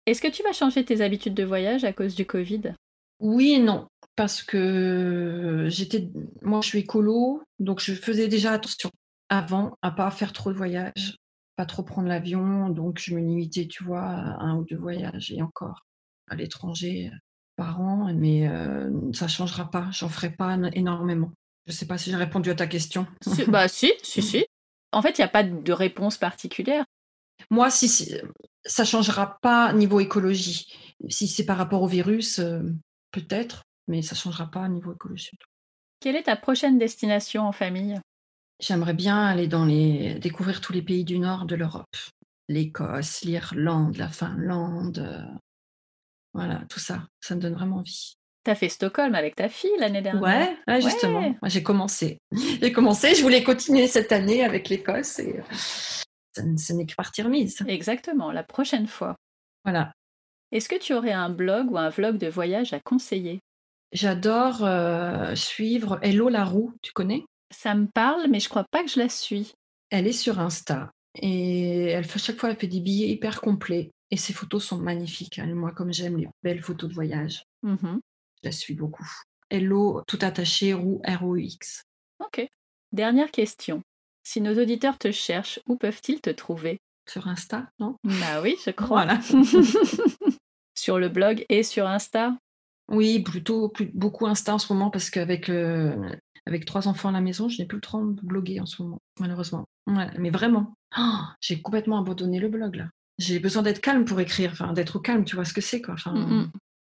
Est-ce 0.07 0.20
que 0.20 0.29
tu 0.29 0.42
vas 0.42 0.53
changer 0.53 0.85
tes 0.85 1.01
habitudes 1.01 1.35
de 1.35 1.44
voyage 1.44 1.85
à 1.85 1.92
cause 1.92 2.14
du 2.14 2.27
Covid? 2.27 2.75
Oui 3.20 3.53
et 3.53 3.59
non. 3.59 3.87
Parce 4.16 4.42
que 4.42 5.66
j'étais. 5.68 6.09
Moi, 6.42 6.61
je 6.62 6.68
suis 6.68 6.81
écolo, 6.81 7.42
donc 7.59 7.81
je 7.81 7.94
faisais 7.94 8.27
déjà 8.27 8.53
attention 8.53 8.90
avant 9.29 9.77
à 9.83 9.92
pas 9.92 10.11
faire 10.11 10.33
trop 10.33 10.51
de 10.51 10.57
voyages, 10.57 11.16
pas 11.55 11.66
trop 11.66 11.85
prendre 11.85 12.09
l'avion. 12.09 12.68
Donc 12.70 12.99
je 12.99 13.14
me 13.14 13.20
limitais, 13.20 13.68
tu 13.68 13.85
vois, 13.85 14.03
à 14.03 14.42
un 14.42 14.57
ou 14.57 14.64
deux 14.64 14.77
voyages 14.77 15.31
et 15.31 15.42
encore 15.42 15.87
à 16.29 16.35
l'étranger 16.35 17.12
par 17.61 17.79
an, 17.83 18.11
mais 18.14 18.49
euh, 18.49 18.90
ça 19.12 19.27
ne 19.27 19.31
changera 19.31 19.70
pas. 19.70 19.90
J'en 19.92 20.09
ferai 20.09 20.31
pas 20.31 20.57
énormément. 20.73 21.31
Je 21.66 21.73
ne 21.73 21.77
sais 21.77 21.87
pas 21.87 21.99
si 21.99 22.11
j'ai 22.11 22.16
répondu 22.16 22.49
à 22.49 22.55
ta 22.55 22.66
question. 22.66 23.07
bah 23.49 23.68
si, 23.68 23.92
si, 24.03 24.23
si. 24.31 24.46
En 24.92 25.03
fait, 25.03 25.18
il 25.18 25.20
n'y 25.20 25.27
a 25.27 25.29
pas 25.29 25.42
de 25.42 25.73
réponse 25.73 26.16
particulière. 26.16 26.87
Moi, 27.51 27.70
si, 27.70 27.87
si 27.87 28.14
ça 28.64 28.87
changera 28.87 29.38
pas 29.42 29.75
niveau 29.75 30.01
écologie. 30.01 30.73
Si 31.11 31.29
c'est 31.29 31.44
par 31.44 31.59
rapport 31.59 31.83
au 31.83 31.87
virus, 31.87 32.38
euh, 32.38 32.62
peut-être, 33.11 33.62
mais 33.88 34.01
ça 34.01 34.14
changera 34.14 34.51
pas 34.51 34.66
niveau 34.66 34.94
écologie. 34.94 35.37
Quelle 36.01 36.16
est 36.16 36.25
ta 36.25 36.37
prochaine 36.37 36.79
destination 36.79 37.42
en 37.42 37.53
famille? 37.53 38.01
J'aimerais 38.59 38.94
bien 38.94 39.23
aller 39.23 39.49
dans 39.49 39.66
les 39.66 40.14
découvrir 40.14 40.62
tous 40.62 40.73
les 40.73 40.83
pays 40.83 41.05
du 41.05 41.18
nord 41.18 41.44
de 41.44 41.57
l'Europe. 41.57 41.94
L'Écosse, 42.49 43.20
l'Irlande, 43.20 43.99
la 43.99 44.09
Finlande, 44.09 44.99
euh, 44.99 45.38
voilà, 46.33 46.62
tout 46.69 46.81
ça, 46.81 47.07
ça 47.21 47.35
me 47.35 47.40
donne 47.40 47.55
vraiment 47.55 47.77
envie. 47.77 48.14
T'as 48.43 48.55
fait 48.55 48.71
Stockholm 48.71 49.14
avec 49.14 49.37
ta 49.37 49.49
fille 49.49 49.77
l'année 49.79 50.01
dernière. 50.01 50.57
Ouais, 50.66 50.81
justement. 50.81 51.35
J'ai 51.45 51.62
commencé. 51.62 52.19
J'ai 52.62 52.73
commencé, 52.73 53.14
je 53.14 53.23
voulais 53.23 53.43
continuer 53.43 53.87
cette 53.87 54.12
année 54.12 54.45
avec 54.45 54.69
l'Écosse 54.69 55.19
et 55.19 55.40
euh, 55.40 56.57
ce 56.57 56.73
n'est 56.73 56.87
que 56.87 56.95
partie 56.95 57.23
remise. 57.23 57.62
Exactement, 57.69 58.33
la 58.33 58.43
prochaine 58.43 58.87
fois. 58.87 59.16
Voilà. 59.64 59.93
Est-ce 60.53 60.69
que 60.69 60.79
tu 60.79 60.95
aurais 60.95 61.12
un 61.12 61.29
blog 61.29 61.71
ou 61.71 61.79
un 61.79 61.90
vlog 61.90 62.16
de 62.16 62.29
voyage 62.29 62.73
à 62.73 62.81
conseiller? 62.81 63.40
J'adore 63.93 64.64
euh, 64.64 65.35
suivre 65.35 65.99
Hello 66.03 66.29
Laroux, 66.29 66.73
tu 66.81 66.93
connais? 66.93 67.25
Ça 67.53 67.75
me 67.75 67.87
parle, 67.87 68.29
mais 68.31 68.40
je 68.40 68.49
crois 68.49 68.64
pas 68.71 68.83
que 68.83 68.90
je 68.90 69.01
la 69.01 69.09
suis. 69.09 69.53
Elle 69.90 70.07
est 70.07 70.12
sur 70.12 70.38
Insta 70.40 70.90
et 71.16 71.87
elle 71.87 72.05
fait, 72.05 72.21
chaque 72.21 72.38
fois 72.38 72.51
elle 72.51 72.57
fait 72.57 72.69
des 72.69 72.81
billets 72.81 73.09
hyper 73.09 73.40
complets. 73.40 73.90
Et 74.11 74.16
ces 74.16 74.33
photos 74.33 74.64
sont 74.64 74.79
magnifiques. 74.79 75.38
Hein. 75.38 75.55
Moi, 75.55 75.73
comme 75.73 75.92
j'aime 75.92 76.16
les 76.16 76.29
belles 76.42 76.62
photos 76.62 76.88
de 76.88 76.94
voyage, 76.94 77.44
mmh 77.62 77.99
je 78.42 78.49
la 78.49 78.53
suis 78.53 78.75
beaucoup. 78.75 79.07
Hello, 79.51 80.03
tout 80.07 80.18
attaché, 80.23 80.73
roux, 80.73 81.03
R-O-X. 81.05 81.83
Ok. 82.20 82.49
Dernière 82.92 83.31
question. 83.31 83.83
Si 84.23 84.40
nos 84.40 84.59
auditeurs 84.59 84.96
te 84.96 85.11
cherchent, 85.12 85.61
où 85.66 85.77
peuvent-ils 85.77 86.23
te 86.23 86.31
trouver? 86.31 86.81
Sur 87.07 87.29
Insta, 87.29 87.68
non? 87.79 87.96
Bah 88.05 88.40
oui, 88.42 88.57
je 88.64 88.70
crois. 88.70 89.05
Voilà. 89.05 89.20
sur 90.75 90.99
le 90.99 91.11
blog 91.11 91.44
et 91.51 91.62
sur 91.62 91.87
Insta? 91.87 92.35
Oui, 92.88 93.20
plutôt 93.20 93.68
plus, 93.68 93.90
beaucoup 93.92 94.27
Insta 94.27 94.55
en 94.55 94.59
ce 94.59 94.73
moment 94.73 94.90
parce 94.90 95.11
qu'avec 95.11 95.51
avec 96.46 96.64
trois 96.64 96.88
enfants 96.88 97.11
à 97.11 97.12
la 97.12 97.20
maison, 97.20 97.49
je 97.49 97.59
n'ai 97.59 97.66
plus 97.66 97.77
le 97.77 97.83
temps 97.83 98.05
de 98.05 98.20
bloguer 98.23 98.61
en 98.61 98.66
ce 98.66 98.83
moment, 98.83 99.01
malheureusement. 99.18 99.66
mais 99.87 100.31
vraiment, 100.31 100.75
oh, 100.99 101.20
j'ai 101.40 101.61
complètement 101.61 101.99
abandonné 101.99 102.38
le 102.38 102.49
blog 102.49 102.77
là 102.77 102.88
j'ai 103.21 103.39
besoin 103.39 103.63
d'être 103.63 103.81
calme 103.81 104.05
pour 104.05 104.19
écrire, 104.21 104.51
enfin 104.53 104.73
d'être 104.73 104.97
au 104.97 105.01
calme, 105.01 105.25
tu 105.25 105.37
vois 105.37 105.45
ce 105.45 105.53
que 105.53 105.61
c'est 105.61 105.83
quoi. 105.83 105.95
Enfin, 105.95 106.13
mm, 106.13 106.51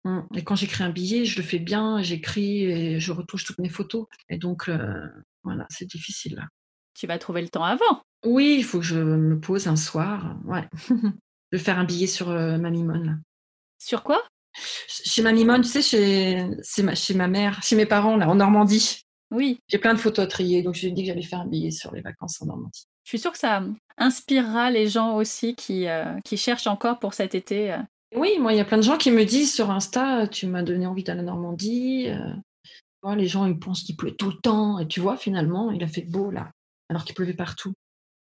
mm. 0.05 0.11
Mm. 0.11 0.27
Et 0.37 0.45
quand 0.45 0.55
j'écris 0.55 0.85
un 0.85 0.91
billet, 0.91 1.25
je 1.25 1.37
le 1.37 1.43
fais 1.43 1.59
bien, 1.59 2.01
j'écris 2.03 2.65
et 2.65 3.01
je 3.01 3.13
retouche 3.13 3.45
toutes 3.45 3.59
mes 3.59 3.69
photos. 3.69 4.07
Et 4.29 4.39
donc 4.39 4.69
euh, 4.69 5.07
voilà, 5.43 5.67
c'est 5.69 5.89
difficile 5.89 6.37
là. 6.37 6.45
Tu 6.95 7.07
vas 7.07 7.19
trouver 7.19 7.43
le 7.43 7.49
temps 7.49 7.65
avant. 7.65 8.03
Oui, 8.25 8.57
il 8.59 8.65
faut 8.65 8.79
que 8.79 8.85
je 8.85 8.99
me 8.99 9.41
pose 9.41 9.67
un 9.67 9.77
soir. 9.77 10.37
Ouais. 10.45 10.69
je 10.89 10.95
vais 11.53 11.59
faire 11.59 11.79
un 11.79 11.85
billet 11.85 12.07
sur 12.07 12.31
euh, 12.31 12.59
Mamimone. 12.59 13.23
Sur 13.79 14.03
quoi? 14.03 14.23
Chez 14.87 15.23
Mamimone, 15.23 15.63
tu 15.63 15.69
sais, 15.69 15.83
chez, 15.83 16.83
ma, 16.83 16.95
chez 16.95 17.15
ma 17.15 17.27
mère, 17.27 17.63
chez 17.63 17.75
mes 17.75 17.87
parents, 17.87 18.17
là, 18.17 18.29
en 18.29 18.35
Normandie. 18.35 19.01
Oui. 19.31 19.59
J'ai 19.67 19.79
plein 19.79 19.95
de 19.95 19.99
photos 19.99 20.27
à 20.27 20.29
trier, 20.29 20.63
donc 20.63 20.75
je 20.75 20.83
lui 20.83 20.89
ai 20.89 20.91
dit 20.93 21.03
que 21.03 21.09
j'allais 21.09 21.23
faire 21.23 21.41
un 21.41 21.47
billet 21.47 21.71
sur 21.71 21.91
les 21.93 22.03
vacances 22.03 22.43
en 22.43 22.47
Normandie. 22.47 22.85
Je 23.05 23.11
suis 23.11 23.19
sûre 23.19 23.33
que 23.33 23.39
ça 23.39 23.63
inspirera 23.99 24.71
les 24.71 24.89
gens 24.89 25.17
aussi 25.17 25.55
qui, 25.55 25.89
euh, 25.89 26.19
qui 26.25 26.37
cherchent 26.37 26.67
encore 26.67 26.99
pour 26.99 27.15
cet 27.15 27.35
été. 27.35 27.73
Euh. 27.73 27.79
Oui, 28.15 28.39
moi, 28.39 28.53
il 28.53 28.57
y 28.57 28.61
a 28.61 28.65
plein 28.65 28.77
de 28.77 28.83
gens 28.83 28.99
qui 28.99 29.11
me 29.11 29.25
disent 29.25 29.55
sur 29.55 29.71
Insta, 29.71 30.27
tu 30.27 30.47
m'as 30.47 30.63
donné 30.63 30.87
envie 30.87 31.03
d'aller 31.03 31.21
en 31.21 31.25
Normandie. 31.25 32.09
Euh. 32.09 33.15
les 33.15 33.27
gens, 33.27 33.47
ils 33.47 33.59
pensent 33.59 33.83
qu'il 33.83 33.97
pleut 33.97 34.15
tout 34.15 34.31
le 34.31 34.39
temps. 34.43 34.79
Et 34.79 34.87
tu 34.87 35.01
vois, 35.01 35.17
finalement, 35.17 35.71
il 35.71 35.83
a 35.83 35.89
fait 35.89 36.03
beau 36.03 36.31
là, 36.31 36.51
alors 36.89 37.05
qu'il 37.05 37.15
pleuvait 37.15 37.35
partout. 37.35 37.73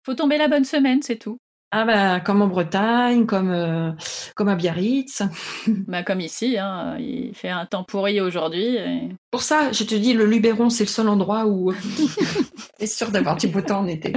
Faut 0.06 0.16
tomber 0.16 0.38
la 0.38 0.48
bonne 0.48 0.66
semaine, 0.66 1.02
c'est 1.02 1.18
tout. 1.18 1.38
Ah 1.74 1.86
bah 1.86 2.20
comme 2.20 2.42
en 2.42 2.48
Bretagne, 2.48 3.26
comme 3.26 3.50
euh, 3.50 3.92
comme 4.36 4.50
à 4.50 4.56
Biarritz. 4.56 5.22
bah 5.68 6.04
comme 6.04 6.20
ici, 6.20 6.58
hein, 6.58 6.98
il 7.00 7.34
fait 7.34 7.50
un 7.50 7.66
temps 7.66 7.86
pourri 7.86 8.20
aujourd'hui. 8.20 8.78
Pour 9.32 9.42
ça, 9.42 9.72
je 9.72 9.84
te 9.86 9.96
dis, 9.96 10.12
le 10.14 10.26
Luberon, 10.26 10.70
c'est 10.70 10.84
le 10.84 10.90
seul 10.90 11.08
endroit 11.08 11.46
où 11.46 11.72
c'est 12.80 12.88
sûr 12.88 13.10
d'avoir 13.12 13.38
du 13.38 13.48
beau 13.48 13.62
temps 13.62 13.80
en 13.80 13.88
été. 13.88 14.12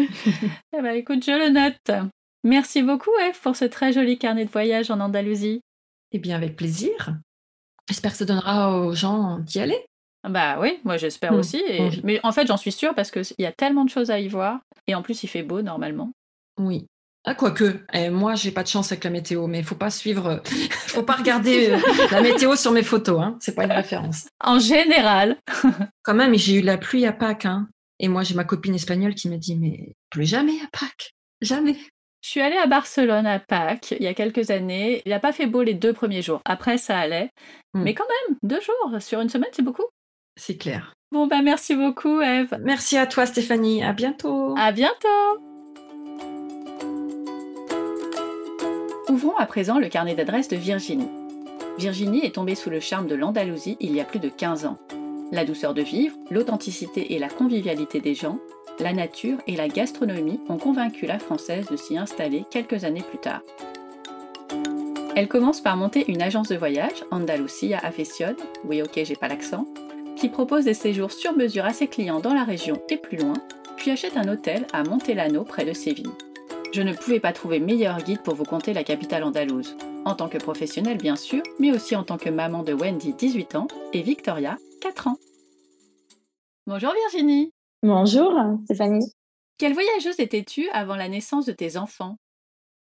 eh 0.77 0.83
bah 0.83 0.95
écoute, 0.97 1.25
je 1.25 1.31
le 1.31 1.51
note. 1.51 2.09
Merci 2.43 2.83
beaucoup, 2.83 3.13
Eve, 3.27 3.41
pour 3.41 3.55
ce 3.57 3.65
très 3.65 3.93
joli 3.93 4.19
carnet 4.19 4.45
de 4.45 4.51
voyage 4.51 4.91
en 4.91 4.99
Andalousie. 5.01 5.61
Eh 6.13 6.19
bien, 6.19 6.37
avec 6.37 6.57
plaisir. 6.57 7.15
J'espère 7.89 8.13
que 8.13 8.19
ça 8.19 8.25
donnera 8.25 8.79
aux 8.81 8.95
gens 8.95 9.39
d'y 9.39 9.61
aller. 9.61 9.79
Bah 10.29 10.59
oui, 10.61 10.81
moi 10.85 10.97
j'espère 10.97 11.33
Hmm. 11.33 11.39
aussi. 11.39 11.63
et-. 11.69 11.91
Mais 12.03 12.19
en 12.25 12.33
fait, 12.33 12.47
j'en 12.47 12.57
suis 12.57 12.73
sûre 12.73 12.95
parce 12.95 13.11
qu'il 13.11 13.25
y 13.39 13.47
a 13.47 13.53
tellement 13.53 13.85
de 13.85 13.91
choses 13.91 14.11
à 14.11 14.19
y 14.19 14.27
voir. 14.29 14.59
Et 14.87 14.95
en 14.95 15.03
plus, 15.03 15.23
il 15.23 15.29
fait 15.29 15.43
beau 15.43 15.63
normalement. 15.63 16.11
Oui. 16.59 16.87
Ah, 17.27 17.35
quoique, 17.35 17.81
eh, 17.95 18.11
moi, 18.11 18.35
j'ai 18.35 18.51
pas 18.51 18.63
de 18.63 18.69
chance 18.69 18.93
avec 18.93 19.03
la 19.05 19.11
météo, 19.11 19.47
mais 19.47 19.61
il 19.61 19.65
faut 19.65 19.75
pas 19.75 19.91
suivre, 19.91 20.27
euh, 20.27 20.39
faut 20.89 21.03
pas 21.03 21.15
regarder 21.15 21.71
euh, 21.73 21.79
la 22.11 22.21
météo 22.21 22.55
sur 22.55 22.71
mes 22.71 22.83
photos, 22.83 23.21
hein. 23.21 23.39
C'est 23.41 23.55
pas 23.55 23.65
une 23.65 23.73
référence. 23.73 24.29
En 24.41 24.59
général, 24.59 25.39
Quand 26.03 26.15
même, 26.15 26.35
j'ai 26.37 26.57
eu 26.57 26.61
la 26.61 26.77
pluie 26.77 27.07
à 27.07 27.13
Pâques, 27.13 27.47
hein. 27.47 27.69
Et 27.99 28.09
moi, 28.09 28.25
j'ai 28.25 28.35
ma 28.35 28.45
copine 28.45 28.75
espagnole 28.75 29.15
qui 29.15 29.31
me 29.31 29.39
dit, 29.39 29.57
mais 29.57 29.95
plus 30.11 30.27
jamais 30.27 30.61
à 30.63 30.69
Pâques. 30.79 31.13
Jamais. 31.41 31.77
je 32.23 32.31
suis 32.31 32.41
allée 32.41 32.57
à 32.57 32.67
Barcelone 32.67 33.27
à 33.27 33.39
Pâques 33.39 33.93
il 33.93 34.03
y 34.03 34.07
a 34.07 34.15
quelques 34.15 34.51
années. 34.51 35.01
Il 35.07 35.11
n'a 35.11 35.21
pas 35.21 35.33
fait 35.33 35.47
beau 35.47 35.63
les 35.63 35.75
deux 35.75 35.93
premiers 35.93 36.23
jours. 36.23 36.41
Après, 36.45 36.77
ça 36.77 36.99
allait. 36.99 37.31
Hmm. 37.73 37.83
Mais 37.83 37.95
quand 37.95 38.05
même, 38.05 38.37
deux 38.43 38.61
jours 38.61 39.01
sur 39.01 39.21
une 39.21 39.29
semaine, 39.29 39.51
c'est 39.53 39.63
beaucoup. 39.63 39.87
C'est 40.37 40.57
clair. 40.57 40.93
Bon, 41.13 41.27
bah 41.27 41.43
merci 41.43 41.75
beaucoup, 41.75 42.21
Eve. 42.21 42.57
Merci 42.63 42.97
à 42.99 43.07
toi, 43.07 43.25
Stéphanie. 43.25 43.85
À 43.85 43.93
bientôt. 43.93 44.55
À 44.59 44.73
bientôt 44.73 45.54
Ouvrons 49.11 49.37
à 49.37 49.45
présent 49.45 49.79
le 49.79 49.89
carnet 49.89 50.15
d'adresses 50.15 50.49
de 50.49 50.57
Virginie. 50.57 51.11
Virginie 51.79 52.25
est 52.25 52.37
tombée 52.37 52.55
sous 52.55 52.71
le 52.71 52.81
charme 52.81 53.07
de 53.07 53.15
l'Andalousie 53.15 53.77
il 53.81 53.95
y 53.95 54.01
a 54.01 54.05
plus 54.05 54.19
de 54.19 54.31
15 54.31 54.65
ans. 54.65 54.79
La 55.31 55.45
douceur 55.45 55.75
de 55.75 55.83
vivre, 55.83 56.17
l'authenticité 56.31 57.13
et 57.13 57.19
la 57.19 57.29
convivialité 57.29 58.01
des 58.01 58.15
gens, 58.15 58.39
la 58.81 58.95
nature 58.95 59.37
et 59.47 59.57
la 59.57 59.69
gastronomie 59.69 60.41
ont 60.49 60.57
convaincu 60.57 61.05
la 61.05 61.19
Française 61.19 61.67
de 61.67 61.77
s'y 61.77 61.99
installer 61.99 62.45
quelques 62.51 62.85
années 62.85 63.03
plus 63.03 63.19
tard. 63.19 63.43
Elle 65.15 65.29
commence 65.29 65.61
par 65.61 65.77
monter 65.77 66.11
une 66.11 66.23
agence 66.23 66.49
de 66.49 66.57
voyage, 66.57 67.05
Andalusia 67.11 67.79
Afición, 67.83 68.37
oui 68.65 68.81
ok 68.81 69.01
j'ai 69.05 69.17
pas 69.17 69.29
l'accent, 69.29 69.67
qui 70.17 70.31
propose 70.31 70.65
des 70.65 70.75
séjours 70.75 71.13
sur 71.13 71.37
mesure 71.37 71.67
à 71.67 71.75
ses 71.75 71.89
clients 71.89 72.21
dans 72.21 72.35
la 72.35 72.45
région 72.45 72.81
et 72.89 72.97
plus 72.97 73.19
loin, 73.19 73.35
puis 73.77 73.91
achète 73.91 74.17
un 74.17 74.29
hôtel 74.29 74.67
à 74.73 74.83
Montelano 74.83 75.45
près 75.45 75.67
de 75.67 75.75
Séville. 75.75 76.11
Je 76.75 76.83
ne 76.83 76.93
pouvais 76.93 77.21
pas 77.21 77.33
trouver 77.33 77.61
meilleur 77.61 77.99
guide 77.99 78.21
pour 78.25 78.35
vous 78.35 78.43
conter 78.43 78.73
la 78.73 78.83
capitale 78.83 79.23
andalouse. 79.23 79.77
En 80.05 80.17
tant 80.17 80.29
que 80.29 80.39
professionnelle 80.39 80.99
bien 80.99 81.15
sûr, 81.15 81.41
mais 81.61 81.71
aussi 81.71 81.95
en 81.95 82.03
tant 82.03 82.19
que 82.19 82.29
maman 82.29 82.65
de 82.65 82.73
Wendy 82.73 83.15
18 83.15 83.55
ans 83.55 83.69
et 83.93 84.03
Victoria 84.03 84.59
4 84.81 85.07
ans. 85.07 85.17
Bonjour 86.67 86.93
Virginie 86.93 87.53
Bonjour 87.85 88.35
Stéphanie. 88.65 89.09
Quelle 89.57 89.73
voyageuse 89.73 90.19
étais-tu 90.19 90.69
avant 90.71 90.97
la 90.97 91.09
naissance 91.09 91.47
de 91.47 91.53
tes 91.53 91.77
enfants? 91.77 92.17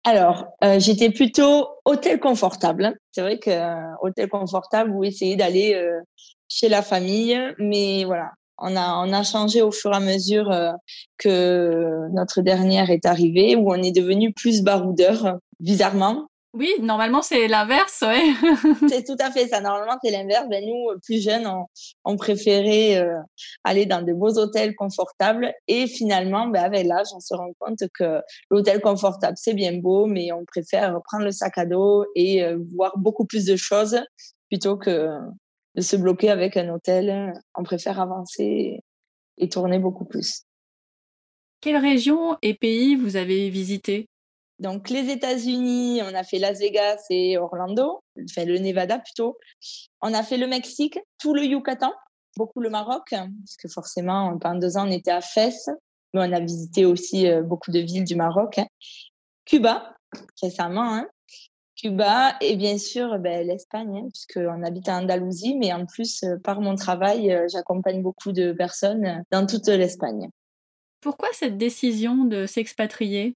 Alors, 0.03 0.47
euh, 0.63 0.79
j'étais 0.79 1.11
plutôt 1.11 1.67
hôtel 1.85 2.19
confortable. 2.19 2.97
C'est 3.11 3.21
vrai 3.21 3.37
que 3.37 3.51
euh, 3.51 3.95
hôtel 4.01 4.27
confortable, 4.27 4.89
vous 4.89 5.03
essayez 5.03 5.35
d'aller 5.35 5.75
euh, 5.75 5.99
chez 6.47 6.67
la 6.67 6.81
famille, 6.81 7.39
mais 7.59 8.05
voilà, 8.05 8.31
on 8.57 8.75
a 8.75 8.95
on 9.05 9.13
a 9.13 9.23
changé 9.23 9.61
au 9.61 9.71
fur 9.71 9.91
et 9.91 9.95
à 9.95 9.99
mesure 9.99 10.51
euh, 10.51 10.71
que 11.17 12.07
notre 12.11 12.41
dernière 12.41 12.89
est 12.89 13.05
arrivée, 13.05 13.55
où 13.55 13.71
on 13.71 13.81
est 13.81 13.91
devenu 13.91 14.33
plus 14.33 14.61
baroudeur, 14.61 15.37
bizarrement. 15.59 16.27
Oui, 16.53 16.73
normalement 16.81 17.21
c'est 17.21 17.47
l'inverse, 17.47 18.01
ouais. 18.01 18.33
C'est 18.89 19.03
tout 19.03 19.17
à 19.19 19.29
fait 19.29 19.47
ça. 19.47 19.61
Normalement, 19.61 19.97
c'est 20.03 20.09
l'inverse. 20.09 20.47
Ben, 20.49 20.65
nous, 20.65 20.97
plus 21.03 21.21
jeunes, 21.21 21.45
on, 21.45 21.65
on 22.03 22.15
préférait 22.15 22.97
euh, 22.97 23.19
aller 23.63 23.85
dans 23.85 24.01
de 24.01 24.11
beaux 24.11 24.39
hôtels 24.39 24.73
confortables. 24.75 25.53
Et 25.67 25.85
finalement, 25.85 26.47
ben, 26.47 26.63
avec 26.63 26.87
l'âge, 26.87 27.07
on 27.13 27.19
se 27.19 27.35
rend 27.35 27.51
compte 27.59 27.83
que 27.93 28.21
l'hôtel 28.49 28.81
confortable, 28.81 29.35
c'est 29.37 29.53
bien 29.53 29.73
beau, 29.73 30.07
mais 30.07 30.31
on 30.31 30.45
préfère 30.45 30.99
prendre 31.03 31.25
le 31.25 31.31
sac 31.31 31.57
à 31.59 31.65
dos 31.65 32.05
et 32.15 32.43
euh, 32.43 32.57
voir 32.75 32.97
beaucoup 32.97 33.25
plus 33.25 33.45
de 33.45 33.55
choses 33.55 33.99
plutôt 34.49 34.77
que 34.77 35.09
de 35.77 35.81
se 35.81 35.95
bloquer 35.95 36.29
avec 36.29 36.57
un 36.57 36.69
hôtel. 36.69 37.33
On 37.55 37.63
préfère 37.63 38.01
avancer 38.01 38.83
et, 39.37 39.49
tourner 39.49 39.79
beaucoup 39.79 40.05
plus. 40.05 40.41
Quelle 41.61 41.77
région 41.77 42.37
et 42.41 42.55
pays 42.55 42.95
vous 42.95 43.15
avez 43.15 43.49
visité? 43.49 44.09
Donc, 44.59 44.89
les 44.89 45.11
États-Unis, 45.11 46.01
on 46.03 46.15
a 46.15 46.23
fait 46.23 46.39
Las 46.39 46.59
Vegas 46.59 47.05
et 47.11 47.37
Orlando, 47.37 48.01
enfin 48.23 48.43
le 48.43 48.57
Nevada 48.57 48.97
plutôt. 48.97 49.37
On 50.01 50.13
a 50.15 50.23
fait 50.23 50.37
le 50.37 50.47
Mexique, 50.47 50.99
tout 51.19 51.35
le 51.35 51.45
Yucatan, 51.45 51.93
beaucoup 52.35 52.59
le 52.59 52.71
Maroc, 52.71 53.09
parce 53.11 53.57
que 53.61 53.67
forcément, 53.67 54.35
pendant 54.39 54.59
deux 54.59 54.77
ans, 54.77 54.87
on 54.87 54.91
était 54.91 55.11
à 55.11 55.21
Fès, 55.21 55.69
mais 56.13 56.21
on 56.21 56.33
a 56.33 56.39
visité 56.39 56.85
aussi 56.85 57.27
euh, 57.27 57.43
beaucoup 57.43 57.69
de 57.69 57.79
villes 57.79 58.03
du 58.03 58.15
Maroc. 58.15 58.59
Cuba, 59.45 59.95
récemment, 60.41 60.95
hein. 60.95 61.07
Cuba 61.77 62.35
et 62.41 62.55
bien 62.55 62.77
sûr 62.77 63.19
ben, 63.19 63.45
l'Espagne, 63.45 63.95
hein, 63.97 64.09
puisqu'on 64.11 64.63
habite 64.63 64.89
à 64.89 64.97
Andalousie, 64.97 65.55
mais 65.55 65.71
en 65.73 65.85
plus, 65.85 66.23
euh, 66.23 66.37
par 66.43 66.59
mon 66.59 66.75
travail, 66.75 67.31
euh, 67.31 67.47
j'accompagne 67.51 68.01
beaucoup 68.01 68.31
de 68.31 68.51
personnes 68.51 69.05
euh, 69.05 69.21
dans 69.31 69.45
toute 69.45 69.67
l'Espagne. 69.67 70.29
Pourquoi 71.01 71.29
cette 71.33 71.57
décision 71.57 72.25
de 72.25 72.47
s'expatrier? 72.47 73.35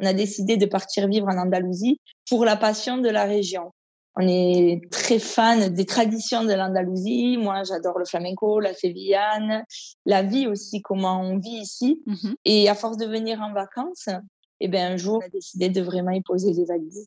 On 0.00 0.06
a 0.06 0.12
décidé 0.12 0.58
de 0.58 0.66
partir 0.66 1.08
vivre 1.08 1.26
en 1.26 1.38
Andalousie 1.38 2.00
pour 2.28 2.44
la 2.44 2.56
passion 2.56 2.98
de 2.98 3.08
la 3.08 3.24
région. 3.24 3.72
On 4.20 4.26
est 4.26 4.80
très 4.90 5.18
fan 5.18 5.68
des 5.68 5.86
traditions 5.86 6.44
de 6.44 6.52
l'Andalousie. 6.52 7.36
Moi, 7.38 7.62
j'adore 7.62 7.98
le 7.98 8.04
flamenco, 8.04 8.60
la 8.60 8.74
sévillane, 8.74 9.64
la 10.06 10.22
vie 10.22 10.46
aussi, 10.46 10.82
comment 10.82 11.20
on 11.20 11.38
vit 11.38 11.60
ici. 11.60 12.02
Mhm. 12.06 12.34
Et 12.44 12.68
à 12.68 12.74
force 12.74 12.96
de 12.96 13.06
venir 13.06 13.40
en 13.40 13.52
vacances, 13.52 14.08
eh 14.60 14.68
ben, 14.68 14.92
un 14.92 14.96
jour, 14.96 15.20
on 15.22 15.26
a 15.26 15.28
décidé 15.28 15.68
de 15.68 15.80
vraiment 15.80 16.10
y 16.10 16.20
poser 16.20 16.52
les 16.52 16.64
valises. 16.64 17.06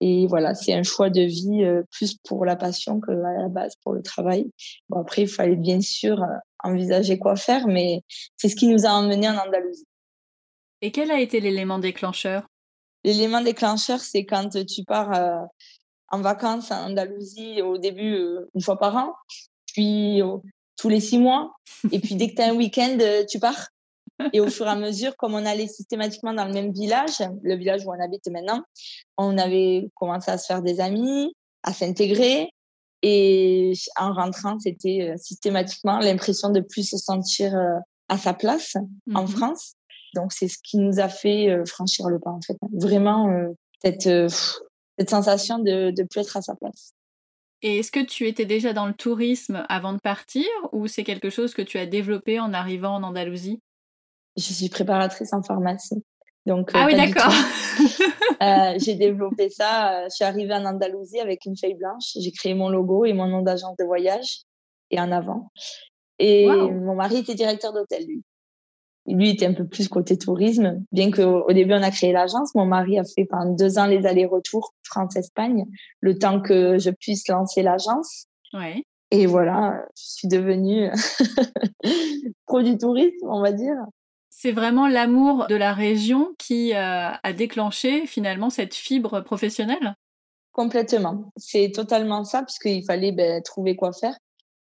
Et 0.00 0.26
voilà, 0.26 0.54
c'est 0.54 0.72
un 0.72 0.82
choix 0.82 1.10
de 1.10 1.20
vie 1.20 1.64
euh, 1.64 1.82
plus 1.90 2.16
pour 2.24 2.44
la 2.44 2.56
passion 2.56 3.00
que 3.00 3.10
à 3.10 3.42
la 3.42 3.48
base 3.48 3.74
pour 3.82 3.92
le 3.92 4.02
travail. 4.02 4.50
Bon, 4.88 5.00
après, 5.00 5.22
il 5.22 5.28
fallait 5.28 5.56
bien 5.56 5.80
sûr 5.80 6.22
euh, 6.22 6.36
envisager 6.64 7.18
quoi 7.18 7.36
faire, 7.36 7.66
mais 7.66 8.02
c'est 8.36 8.48
ce 8.48 8.56
qui 8.56 8.68
nous 8.68 8.86
a 8.86 8.90
emmenés 8.90 9.28
en 9.28 9.36
Andalousie. 9.36 9.86
Et 10.80 10.92
quel 10.92 11.10
a 11.10 11.20
été 11.20 11.40
l'élément 11.40 11.78
déclencheur? 11.78 12.46
L'élément 13.04 13.42
déclencheur, 13.42 14.00
c'est 14.00 14.24
quand 14.24 14.48
tu 14.64 14.84
pars 14.84 15.12
euh, 15.12 15.44
en 16.10 16.20
vacances 16.20 16.70
en 16.70 16.90
Andalousie 16.90 17.60
au 17.62 17.76
début 17.76 18.18
une 18.54 18.62
fois 18.62 18.78
par 18.78 18.96
an, 18.96 19.12
puis 19.74 20.20
tous 20.76 20.88
les 20.88 21.00
six 21.00 21.18
mois, 21.18 21.52
et 21.92 21.98
puis 21.98 22.14
dès 22.14 22.30
que 22.30 22.36
tu 22.36 22.42
as 22.42 22.50
un 22.50 22.54
week-end, 22.54 22.96
tu 23.28 23.38
pars. 23.38 23.68
Et 24.32 24.40
au 24.40 24.48
fur 24.48 24.66
et 24.66 24.70
à 24.70 24.76
mesure, 24.76 25.16
comme 25.16 25.34
on 25.34 25.46
allait 25.46 25.68
systématiquement 25.68 26.34
dans 26.34 26.44
le 26.44 26.52
même 26.52 26.72
village, 26.72 27.18
le 27.42 27.56
village 27.56 27.84
où 27.86 27.90
on 27.90 28.00
habite 28.02 28.26
maintenant, 28.28 28.62
on 29.16 29.38
avait 29.38 29.88
commencé 29.94 30.30
à 30.30 30.38
se 30.38 30.46
faire 30.46 30.62
des 30.62 30.80
amis, 30.80 31.34
à 31.62 31.72
s'intégrer. 31.72 32.50
Et 33.02 33.72
en 33.96 34.12
rentrant, 34.12 34.58
c'était 34.58 35.10
euh, 35.12 35.16
systématiquement 35.16 36.00
l'impression 36.00 36.50
de 36.50 36.60
plus 36.60 36.88
se 36.90 36.96
sentir 36.96 37.54
euh, 37.54 37.78
à 38.08 38.18
sa 38.18 38.34
place 38.34 38.76
en 39.14 39.22
Mhm. 39.22 39.28
France. 39.28 39.74
Donc, 40.14 40.32
c'est 40.32 40.48
ce 40.48 40.58
qui 40.64 40.78
nous 40.78 40.98
a 40.98 41.08
fait 41.08 41.48
euh, 41.48 41.64
franchir 41.64 42.08
le 42.08 42.18
pas, 42.18 42.30
en 42.30 42.40
fait. 42.40 42.56
Vraiment, 42.72 43.30
cette, 43.84 44.08
cette 44.98 45.10
sensation 45.10 45.58
de 45.58 45.92
ne 45.96 46.06
plus 46.06 46.20
être 46.22 46.36
à 46.36 46.42
sa 46.42 46.56
place. 46.56 46.92
Et 47.62 47.78
est-ce 47.78 47.92
que 47.92 48.00
tu 48.04 48.26
étais 48.26 48.46
déjà 48.46 48.72
dans 48.72 48.86
le 48.86 48.94
tourisme 48.94 49.64
avant 49.68 49.92
de 49.92 49.98
partir 49.98 50.46
ou 50.72 50.86
c'est 50.86 51.04
quelque 51.04 51.28
chose 51.30 51.54
que 51.54 51.62
tu 51.62 51.76
as 51.78 51.86
développé 51.86 52.38
en 52.40 52.52
arrivant 52.52 52.94
en 52.94 53.02
Andalousie? 53.02 53.60
Je 54.38 54.52
suis 54.54 54.68
préparatrice 54.70 55.32
en 55.34 55.42
pharmacie. 55.42 56.02
Donc, 56.46 56.74
euh, 56.74 56.78
Ah 56.80 56.86
oui, 56.86 56.94
d'accord. 56.96 57.32
Euh, 58.40 58.74
j'ai 58.78 58.94
développé 58.94 59.50
ça. 59.50 59.90
euh, 60.02 60.04
Je 60.08 60.14
suis 60.14 60.24
arrivée 60.24 60.54
en 60.54 60.64
Andalousie 60.64 61.18
avec 61.18 61.44
une 61.44 61.56
feuille 61.56 61.74
blanche. 61.74 62.12
J'ai 62.20 62.30
créé 62.30 62.54
mon 62.54 62.68
logo 62.68 63.04
et 63.04 63.12
mon 63.12 63.26
nom 63.26 63.42
d'agence 63.42 63.76
de 63.78 63.84
voyage 63.84 64.42
et 64.92 65.00
en 65.00 65.10
avant. 65.10 65.50
Et 66.20 66.46
Wow. 66.46 66.70
mon 66.70 66.94
mari 66.94 67.16
était 67.16 67.34
directeur 67.34 67.72
d'hôtel, 67.72 68.04
lui. 68.06 68.22
Lui 69.08 69.30
était 69.30 69.46
un 69.46 69.54
peu 69.54 69.66
plus 69.66 69.88
côté 69.88 70.16
tourisme, 70.16 70.84
bien 70.92 71.10
qu'au 71.10 71.42
au 71.48 71.52
début 71.52 71.72
on 71.74 71.82
a 71.82 71.90
créé 71.90 72.12
l'agence. 72.12 72.54
Mon 72.54 72.64
mari 72.66 72.96
a 72.98 73.02
fait 73.04 73.24
pendant 73.24 73.50
deux 73.56 73.76
ans 73.76 73.86
les 73.86 74.06
allers-retours 74.06 74.72
France-Espagne, 74.84 75.64
le 76.00 76.16
temps 76.16 76.40
que 76.40 76.78
je 76.78 76.90
puisse 76.90 77.26
lancer 77.26 77.62
l'agence. 77.62 78.26
Ouais. 78.52 78.84
Et 79.10 79.26
voilà, 79.26 79.82
je 79.96 80.02
suis 80.04 80.28
devenue 80.28 80.90
pro 82.46 82.62
du 82.62 82.78
tourisme, 82.78 83.26
on 83.28 83.42
va 83.42 83.50
dire. 83.52 83.74
C'est 84.40 84.52
vraiment 84.52 84.86
l'amour 84.86 85.48
de 85.48 85.56
la 85.56 85.72
région 85.72 86.32
qui 86.38 86.72
euh, 86.72 87.10
a 87.10 87.32
déclenché 87.32 88.06
finalement 88.06 88.50
cette 88.50 88.76
fibre 88.76 89.20
professionnelle? 89.20 89.96
Complètement. 90.52 91.32
C'est 91.36 91.72
totalement 91.74 92.22
ça, 92.22 92.44
puisqu'il 92.44 92.84
fallait 92.84 93.10
ben, 93.10 93.42
trouver 93.42 93.74
quoi 93.74 93.92
faire. 93.92 94.16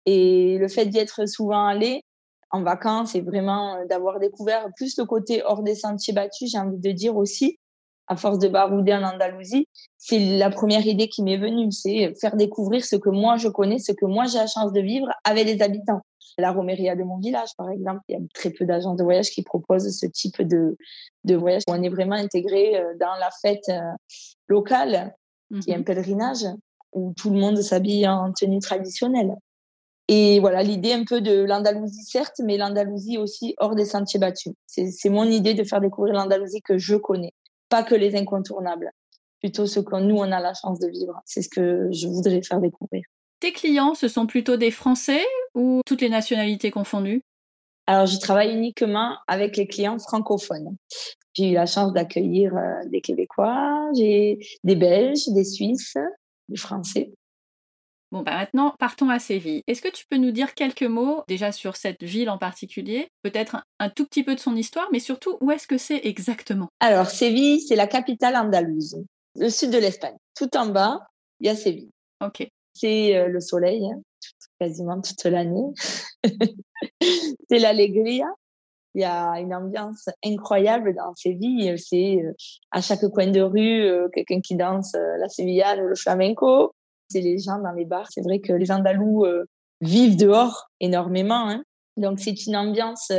Et 0.06 0.56
le 0.56 0.68
fait 0.68 0.86
d'y 0.86 0.96
être 0.96 1.28
souvent 1.28 1.66
allé 1.66 2.00
en 2.52 2.62
vacances 2.62 3.14
et 3.14 3.20
vraiment 3.20 3.74
euh, 3.74 3.84
d'avoir 3.84 4.18
découvert 4.18 4.66
plus 4.76 4.96
le 4.96 5.04
côté 5.04 5.42
hors 5.44 5.62
des 5.62 5.74
sentiers 5.74 6.14
battus, 6.14 6.52
j'ai 6.52 6.58
envie 6.58 6.78
de 6.78 6.92
dire 6.92 7.14
aussi, 7.14 7.58
à 8.06 8.16
force 8.16 8.38
de 8.38 8.48
barouder 8.48 8.94
en 8.94 9.02
Andalousie, 9.02 9.68
c'est 9.98 10.38
la 10.38 10.48
première 10.48 10.86
idée 10.86 11.08
qui 11.08 11.22
m'est 11.22 11.36
venue, 11.36 11.70
c'est 11.70 12.14
faire 12.18 12.36
découvrir 12.36 12.82
ce 12.82 12.96
que 12.96 13.10
moi 13.10 13.36
je 13.36 13.48
connais, 13.48 13.78
ce 13.78 13.92
que 13.92 14.06
moi 14.06 14.24
j'ai 14.24 14.38
la 14.38 14.46
chance 14.46 14.72
de 14.72 14.80
vivre 14.80 15.08
avec 15.24 15.44
les 15.44 15.60
habitants. 15.60 16.00
La 16.38 16.52
romeria 16.52 16.96
de 16.96 17.02
mon 17.02 17.18
village, 17.18 17.50
par 17.56 17.70
exemple. 17.70 18.00
Il 18.08 18.12
y 18.12 18.16
a 18.16 18.20
très 18.34 18.50
peu 18.50 18.64
d'agences 18.64 18.96
de 18.96 19.04
voyage 19.04 19.30
qui 19.30 19.42
proposent 19.42 19.96
ce 19.96 20.06
type 20.06 20.42
de, 20.42 20.76
de 21.24 21.34
voyage 21.34 21.62
on 21.68 21.82
est 21.82 21.88
vraiment 21.88 22.16
intégré 22.16 22.76
euh, 22.76 22.94
dans 23.00 23.14
la 23.18 23.30
fête 23.42 23.68
euh, 23.68 23.80
locale, 24.48 25.14
qui 25.62 25.70
est 25.70 25.74
un 25.74 25.78
mhm. 25.78 25.84
pèlerinage, 25.84 26.44
où 26.92 27.12
tout 27.16 27.30
le 27.30 27.38
monde 27.38 27.60
s'habille 27.60 28.06
en 28.08 28.32
tenue 28.32 28.58
traditionnelle. 28.58 29.34
Et 30.08 30.38
voilà, 30.38 30.62
l'idée 30.62 30.92
un 30.92 31.04
peu 31.04 31.20
de 31.20 31.42
l'Andalousie, 31.42 32.04
certes, 32.04 32.40
mais 32.44 32.56
l'Andalousie 32.56 33.18
aussi 33.18 33.54
hors 33.58 33.74
des 33.74 33.84
sentiers 33.84 34.20
battus. 34.20 34.52
C'est 34.66 35.08
mon 35.08 35.24
idée 35.24 35.54
de 35.54 35.64
faire 35.64 35.80
découvrir 35.80 36.14
l'Andalousie 36.14 36.62
que 36.62 36.78
je 36.78 36.94
connais, 36.94 37.32
pas 37.68 37.82
que 37.82 37.94
les 37.94 38.14
incontournables, 38.14 38.92
plutôt 39.40 39.66
ce 39.66 39.80
que 39.80 39.96
nous, 39.96 40.16
on 40.16 40.30
a 40.30 40.40
la 40.40 40.54
chance 40.54 40.78
de 40.78 40.88
vivre. 40.88 41.20
C'est 41.24 41.42
ce 41.42 41.48
que 41.48 41.88
je 41.90 42.06
voudrais 42.06 42.40
faire 42.42 42.60
découvrir. 42.60 43.02
Tes 43.40 43.52
clients, 43.52 43.94
ce 43.94 44.08
sont 44.08 44.26
plutôt 44.26 44.56
des 44.56 44.70
Français 44.70 45.24
ou 45.54 45.80
toutes 45.84 46.00
les 46.00 46.08
nationalités 46.08 46.70
confondues? 46.70 47.22
Alors, 47.86 48.06
je 48.06 48.18
travaille 48.18 48.52
uniquement 48.52 49.16
avec 49.28 49.56
les 49.56 49.66
clients 49.66 49.98
francophones. 49.98 50.76
J'ai 51.34 51.50
eu 51.50 51.54
la 51.54 51.66
chance 51.66 51.92
d'accueillir 51.92 52.56
euh, 52.56 52.88
des 52.88 53.00
Québécois, 53.00 53.90
j'ai 53.94 54.38
des 54.64 54.74
Belges, 54.74 55.28
des 55.28 55.44
Suisses, 55.44 55.96
des 56.48 56.56
Français. 56.56 57.12
Bon, 58.12 58.22
bah 58.22 58.36
maintenant, 58.36 58.74
partons 58.78 59.10
à 59.10 59.18
Séville. 59.18 59.62
Est-ce 59.66 59.82
que 59.82 59.90
tu 59.90 60.06
peux 60.08 60.16
nous 60.16 60.30
dire 60.30 60.54
quelques 60.54 60.82
mots 60.82 61.24
déjà 61.28 61.52
sur 61.52 61.76
cette 61.76 62.02
ville 62.02 62.30
en 62.30 62.38
particulier 62.38 63.08
Peut-être 63.22 63.64
un, 63.80 63.90
tout 63.90 64.06
petit 64.06 64.22
peu 64.22 64.34
de 64.34 64.40
son 64.40 64.56
histoire, 64.56 64.88
mais 64.92 65.00
surtout, 65.00 65.36
où 65.40 65.50
est-ce 65.50 65.66
que 65.66 65.76
c'est 65.76 66.00
exactement? 66.04 66.68
Alors, 66.80 67.10
Séville, 67.10 67.60
c'est 67.60 67.76
la 67.76 67.86
capitale 67.86 68.36
andalouse, 68.36 68.96
le 69.34 69.50
sud 69.50 69.70
de 69.70 69.78
l'Espagne. 69.78 70.16
Tout 70.36 70.56
en 70.56 70.66
bas, 70.66 71.00
il 71.40 71.46
y 71.46 71.50
a 71.50 71.56
Séville. 71.56 71.90
Ok. 72.24 72.48
C'est 72.78 73.16
euh, 73.16 73.28
le 73.28 73.40
soleil, 73.40 73.86
hein, 73.86 74.00
quasiment 74.60 75.00
toute 75.00 75.24
l'année. 75.24 75.72
c'est 77.48 77.58
l'allégria. 77.58 78.26
Il 78.94 79.02
y 79.02 79.04
a 79.04 79.40
une 79.40 79.54
ambiance 79.54 80.08
incroyable 80.24 80.94
dans 80.94 81.14
Séville. 81.14 81.74
C'est 81.78 82.22
euh, 82.22 82.32
à 82.70 82.80
chaque 82.80 83.06
coin 83.08 83.28
de 83.28 83.40
rue, 83.40 83.82
euh, 83.82 84.08
quelqu'un 84.12 84.40
qui 84.40 84.56
danse 84.56 84.94
la 84.94 85.28
sévillane 85.28 85.80
ou 85.80 85.88
le 85.88 85.96
flamenco 85.96 86.72
c'est 87.08 87.20
les 87.20 87.38
gens 87.38 87.60
dans 87.60 87.70
les 87.70 87.84
bars. 87.84 88.08
C'est 88.10 88.22
vrai 88.22 88.40
que 88.40 88.52
les 88.52 88.72
Andalous 88.72 89.24
vivent 89.80 90.16
dehors 90.16 90.70
énormément. 90.80 91.48
Hein. 91.48 91.62
Donc 91.96 92.18
c'est 92.18 92.46
une 92.46 92.56
ambiance 92.56 93.12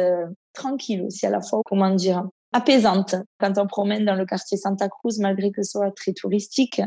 tranquille 0.52 1.04
aussi 1.04 1.26
à 1.26 1.30
la 1.30 1.40
fois, 1.40 1.62
comment 1.66 1.96
dire, 1.96 2.28
apaisante. 2.52 3.16
Quand 3.40 3.58
on 3.58 3.66
promène 3.66 4.04
dans 4.04 4.16
le 4.16 4.26
quartier 4.26 4.58
Santa 4.58 4.90
Cruz, 4.90 5.20
malgré 5.22 5.52
que 5.52 5.64
ce 5.64 5.72
soit 5.72 5.92
très 5.92 6.12
touristique, 6.12 6.82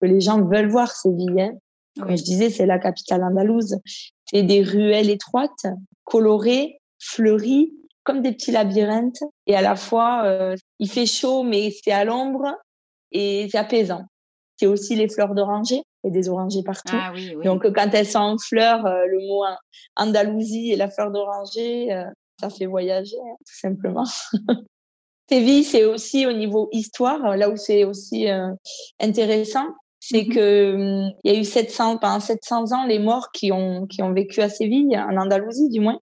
que 0.00 0.06
les 0.06 0.20
gens 0.20 0.42
veulent 0.42 0.68
voir 0.68 0.90
Séville. 0.90 1.40
Hein. 1.40 1.52
Comme 1.98 2.16
je 2.16 2.22
disais, 2.22 2.50
c'est 2.50 2.66
la 2.66 2.78
capitale 2.78 3.22
andalouse. 3.22 3.76
C'est 4.24 4.42
des 4.42 4.62
ruelles 4.62 5.10
étroites, 5.10 5.66
colorées, 6.04 6.80
fleuries, 6.98 7.72
comme 8.02 8.20
des 8.20 8.32
petits 8.32 8.52
labyrinthes. 8.52 9.22
Et 9.46 9.54
à 9.54 9.62
la 9.62 9.76
fois, 9.76 10.24
euh, 10.24 10.56
il 10.78 10.90
fait 10.90 11.06
chaud, 11.06 11.42
mais 11.42 11.70
c'est 11.70 11.92
à 11.92 12.04
l'ombre 12.04 12.46
et 13.12 13.48
c'est 13.50 13.58
apaisant. 13.58 14.04
C'est 14.56 14.66
aussi 14.66 14.94
les 14.94 15.08
fleurs 15.08 15.34
d'oranger 15.34 15.82
et 16.04 16.10
des 16.10 16.28
orangers 16.28 16.62
partout. 16.62 16.94
Ah 16.94 17.12
Donc, 17.42 17.70
quand 17.72 17.90
elles 17.92 18.06
sont 18.06 18.18
en 18.18 18.38
fleurs, 18.38 18.86
euh, 18.86 19.06
le 19.06 19.18
mot 19.26 19.44
Andalousie 19.96 20.72
et 20.72 20.76
la 20.76 20.90
fleur 20.90 21.10
d'oranger, 21.10 21.92
euh, 21.92 22.04
ça 22.40 22.50
fait 22.50 22.66
voyager, 22.66 23.16
hein, 23.16 23.36
tout 23.38 23.58
simplement. 23.58 24.04
Séville, 25.28 25.64
c'est 25.64 25.84
aussi 25.84 26.26
au 26.26 26.32
niveau 26.32 26.68
histoire, 26.72 27.36
là 27.36 27.48
où 27.48 27.56
c'est 27.56 27.84
aussi 27.84 28.28
euh, 28.28 28.50
intéressant, 29.00 29.66
c'est 30.06 30.24
mmh 30.24 30.28
que 30.28 30.74
hum, 30.74 31.12
il 31.24 31.32
y 31.32 31.36
a 31.36 31.40
eu 31.40 31.44
700 31.44 31.98
pendant 31.98 32.20
700 32.20 32.72
ans 32.72 32.86
les 32.86 32.98
morts 32.98 33.32
qui 33.32 33.52
ont 33.52 33.86
qui 33.86 34.02
ont 34.02 34.12
vécu 34.12 34.40
à 34.42 34.48
Séville, 34.50 34.98
en 34.98 35.16
Andalousie 35.16 35.70
du 35.70 35.80
moins, 35.80 35.98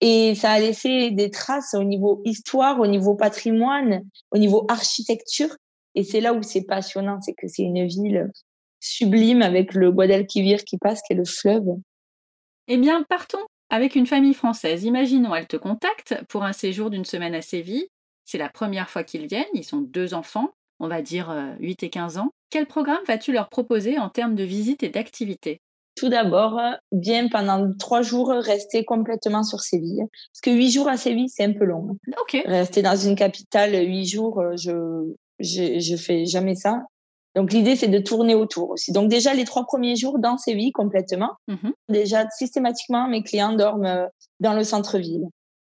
et 0.00 0.34
ça 0.34 0.50
a 0.50 0.58
laissé 0.58 1.12
des 1.12 1.30
traces 1.30 1.74
au 1.74 1.84
niveau 1.84 2.22
histoire, 2.24 2.80
au 2.80 2.86
niveau 2.86 3.14
patrimoine, 3.14 4.02
au 4.32 4.38
niveau 4.38 4.66
architecture. 4.68 5.56
Et 5.94 6.02
c'est 6.02 6.20
là 6.20 6.34
où 6.34 6.42
c'est 6.42 6.64
passionnant, 6.64 7.20
c'est 7.20 7.34
que 7.34 7.46
c'est 7.48 7.62
une 7.62 7.86
ville 7.86 8.30
sublime 8.80 9.42
avec 9.42 9.74
le 9.74 9.90
Guadalquivir 9.90 10.64
qui 10.64 10.76
passe, 10.76 11.00
qui 11.02 11.14
est 11.14 11.16
le 11.16 11.24
fleuve. 11.24 11.64
Eh 12.68 12.76
bien, 12.76 13.04
partons 13.04 13.46
avec 13.70 13.94
une 13.94 14.06
famille 14.06 14.34
française. 14.34 14.84
Imaginons, 14.84 15.34
elle 15.34 15.46
te 15.46 15.56
contacte 15.56 16.16
pour 16.28 16.44
un 16.44 16.52
séjour 16.52 16.90
d'une 16.90 17.04
semaine 17.04 17.34
à 17.34 17.42
Séville. 17.42 17.88
C'est 18.24 18.38
la 18.38 18.48
première 18.48 18.90
fois 18.90 19.04
qu'ils 19.04 19.26
viennent, 19.26 19.44
ils 19.54 19.64
sont 19.64 19.80
deux 19.80 20.12
enfants, 20.12 20.50
on 20.80 20.88
va 20.88 21.00
dire 21.00 21.30
8 21.60 21.82
euh, 21.82 21.86
et 21.86 21.90
15 21.90 22.18
ans. 22.18 22.32
Quel 22.50 22.66
programme 22.66 23.02
vas-tu 23.06 23.32
leur 23.32 23.48
proposer 23.48 23.98
en 23.98 24.08
termes 24.08 24.34
de 24.34 24.44
visite 24.44 24.82
et 24.82 24.88
d'activité 24.88 25.60
tout 25.96 26.10
d'abord, 26.10 26.60
bien 26.92 27.28
pendant 27.28 27.72
trois 27.78 28.02
jours 28.02 28.28
rester 28.28 28.84
complètement 28.84 29.42
sur 29.42 29.60
Séville. 29.60 30.02
Parce 30.30 30.40
que 30.42 30.50
huit 30.50 30.70
jours 30.70 30.88
à 30.88 30.98
Séville, 30.98 31.30
c'est 31.30 31.44
un 31.44 31.54
peu 31.54 31.64
long. 31.64 31.96
Rester 32.44 32.82
dans 32.82 32.96
une 32.96 33.16
capitale 33.16 33.72
huit 33.72 34.04
jours, 34.04 34.40
euh, 34.40 34.52
je, 34.56 35.14
je, 35.38 35.80
je 35.80 35.96
fais 35.96 36.26
jamais 36.26 36.54
ça. 36.54 36.82
Donc 37.34 37.52
l'idée, 37.52 37.76
c'est 37.76 37.88
de 37.88 37.98
tourner 37.98 38.34
autour 38.34 38.70
aussi. 38.70 38.92
Donc 38.92 39.08
déjà, 39.08 39.32
les 39.32 39.44
trois 39.44 39.64
premiers 39.64 39.96
jours 39.96 40.18
dans 40.18 40.36
Séville 40.36 40.72
complètement. 40.72 41.32
Mmh 41.48 41.70
déjà, 41.88 42.28
systématiquement, 42.30 43.08
mes 43.08 43.22
clients 43.22 43.54
dorment 43.54 43.86
euh, 43.86 44.06
dans 44.40 44.52
le 44.52 44.64
centre-ville. 44.64 45.24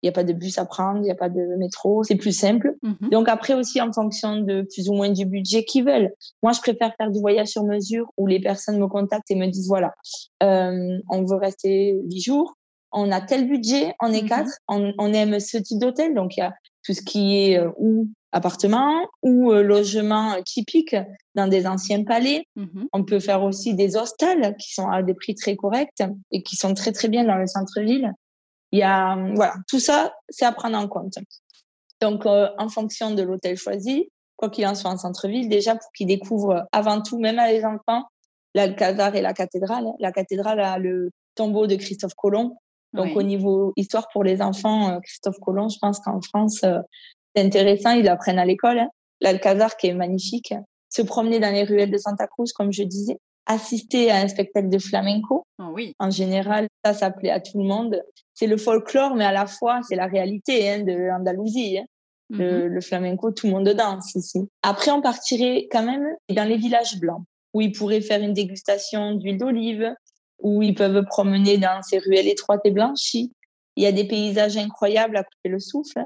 Il 0.04 0.08
n'y 0.08 0.10
a 0.10 0.14
pas 0.14 0.26
de 0.26 0.34
bus 0.34 0.58
à 0.58 0.66
prendre, 0.66 0.98
il 0.98 1.04
n'y 1.04 1.12
a 1.12 1.16
pas 1.16 1.30
de 1.30 1.56
métro, 1.58 2.04
c'est 2.04 2.18
plus 2.18 2.38
simple. 2.38 2.76
Mmh 2.84 3.10
Donc 3.10 3.30
après 3.30 3.54
aussi, 3.54 3.80
en 3.80 3.92
fonction 3.94 4.42
de 4.42 4.68
plus 4.74 4.90
ou 4.90 4.94
moins 4.94 5.10
du 5.10 5.26
budget 5.26 5.64
qu'ils 5.64 5.86
veulent. 5.86 6.12
Moi, 6.44 6.52
je 6.52 6.60
préfère 6.60 6.94
faire 6.98 7.10
du 7.10 7.22
voyage 7.22 7.48
sur 7.48 7.64
mesure 7.64 8.12
où 8.18 8.28
les 8.28 8.42
personnes 8.42 8.80
me 8.80 8.88
contactent 8.88 9.32
et 9.32 9.36
me 9.36 9.48
disent, 9.48 9.70
voilà, 9.70 9.94
euh, 10.44 10.98
on 11.10 11.24
veut 11.24 11.38
rester 11.38 11.98
dix 12.04 12.22
jours, 12.22 12.58
on 12.92 13.14
a 13.14 13.22
tel 13.22 13.48
budget, 13.48 13.94
on 14.02 14.12
est 14.12 14.24
mmh 14.24 14.28
quatre, 14.28 14.52
on, 14.68 14.92
on, 14.98 15.14
aime 15.14 15.40
ce 15.40 15.58
type 15.58 15.80
d'hôtel. 15.80 16.14
Donc 16.14 16.36
il 16.36 16.42
y 16.42 16.44
a 16.44 16.54
tout 16.86 16.94
ce 16.94 17.02
qui 17.02 17.38
est 17.38 17.58
euh, 17.58 17.70
ou 17.78 18.10
appartement 18.34 19.08
ou 19.22 19.54
euh, 19.54 19.64
logement 19.64 20.36
typique 20.44 20.98
dans 21.36 21.48
des 21.48 21.66
anciens 21.66 22.04
palais. 22.04 22.46
Mmh 22.58 22.88
On 22.92 23.06
peut 23.06 23.22
faire 23.22 23.42
aussi 23.42 23.74
des 23.74 23.96
hostels 23.96 24.54
qui 24.60 24.74
sont 24.74 24.90
à 24.90 25.02
des 25.02 25.14
prix 25.14 25.34
très 25.34 25.56
corrects 25.56 26.04
et 26.32 26.44
qui 26.44 26.58
sont 26.58 26.74
très 26.74 26.92
très 26.92 27.08
bien 27.08 27.24
dans 27.24 27.38
le 27.38 27.48
centre-ville. 27.48 28.12
Il 28.74 28.80
y 28.80 28.84
a 28.84 29.16
voilà 29.36 29.54
tout 29.70 29.80
ça, 29.80 30.16
c'est 30.30 30.46
à 30.46 30.52
prendre 30.52 30.76
en 30.76 30.88
compte. 30.88 31.20
Donc 32.02 32.26
euh, 32.26 32.50
en 32.58 32.70
fonction 32.70 33.12
de 33.12 33.22
l'hôtel 33.22 33.56
choisi, 33.56 34.10
quoi 34.36 34.50
qu'il 34.50 34.66
en 34.66 34.74
soit 34.74 34.90
en 34.90 34.98
centre-ville, 34.98 35.48
déjà 35.48 35.76
pour 35.76 35.92
qu'ils 35.92 36.08
découvrent 36.08 36.66
avant 36.72 37.00
tout, 37.00 37.20
même 37.20 37.38
à 37.38 37.52
les 37.52 37.64
enfants, 37.64 38.04
l'Alcazar 38.56 39.16
et 39.16 39.22
la 39.22 39.34
cathédrale. 39.34 39.86
La 40.00 40.12
cathédrale 40.12 40.60
a 40.60 40.80
le 40.80 41.12
tombeau 41.36 41.68
de 41.68 41.76
Christophe 41.76 42.16
Colomb. 42.16 42.58
Donc 42.94 43.16
au 43.16 43.22
niveau 43.22 43.74
histoire 43.76 44.08
pour 44.12 44.24
les 44.24 44.42
enfants, 44.42 44.90
euh, 44.90 45.00
Christophe 45.02 45.40
Colomb, 45.40 45.70
je 45.70 45.78
pense 45.80 46.00
qu'en 46.00 46.22
France, 46.22 46.66
c'est 47.36 47.42
intéressant, 47.46 47.92
ils 47.92 48.08
apprennent 48.08 48.40
à 48.40 48.46
l'école. 48.46 48.80
Hein. 48.80 48.90
L'Alcazar 49.22 49.78
qui 49.78 49.88
est 49.88 49.94
magnifique. 49.94 50.54
Se 50.90 51.04
promener 51.04 51.40
dans 51.40 51.52
les 51.52 51.64
ruelles 51.64 51.92
de 51.92 51.98
Santa 51.98 52.26
Cruz, 52.26 52.52
comme 52.54 52.74
je 52.74 52.84
disais. 52.84 53.20
Assister 53.46 54.10
à 54.10 54.18
un 54.18 54.28
spectacle 54.28 54.70
de 54.70 54.80
flamenco. 54.80 55.44
Oh 55.60 55.72
oui. 55.74 55.94
En 56.00 56.10
général, 56.10 56.68
ça, 56.84 56.94
s'appelait 56.94 57.32
à 57.32 57.40
tout 57.40 57.58
le 57.58 57.66
monde. 57.66 58.02
C'est 58.34 58.48
le 58.48 58.58
folklore, 58.58 59.16
mais 59.16 59.26
à 59.26 59.32
la 59.32 59.48
fois, 59.48 59.82
c'est 59.88 59.96
la 59.96 60.08
réalité 60.08 60.70
hein, 60.70 60.84
de 60.84 60.94
l'Andalousie. 60.94 61.80
Hein. 61.80 61.86
le, 62.30 62.38
mm-hmm. 62.38 62.66
le, 62.68 62.82
flamenco, 62.82 63.32
tout 63.32 63.48
le 63.48 63.54
monde 63.54 63.70
danse 63.70 64.16
ici. 64.16 64.40
Après, 64.62 64.92
on 64.92 65.02
partirait 65.02 65.68
quand 65.72 65.84
même 65.84 66.08
dans 66.30 66.48
les 66.48 66.58
villages 66.58 67.00
blancs, 67.00 67.24
où 67.54 67.62
ils 67.62 67.74
pourraient 67.74 68.02
faire 68.02 68.22
une 68.22 68.34
dégustation 68.34 69.16
d'huile 69.16 69.38
d'olive, 69.38 69.94
où 70.40 70.62
ils 70.62 70.76
peuvent 70.76 71.06
promener 71.06 71.58
dans 71.58 71.82
ces 71.82 72.00
ruelles 72.00 72.28
étroites 72.28 72.62
et 72.66 72.72
blanchies. 72.72 73.32
Il 73.76 73.84
y 73.84 73.88
a 73.88 73.92
des 73.92 74.08
paysages 74.08 74.58
incroyables 74.58 75.18
à 75.18 75.24
couper 75.24 75.50
le 75.50 75.60
souffle. 75.60 76.06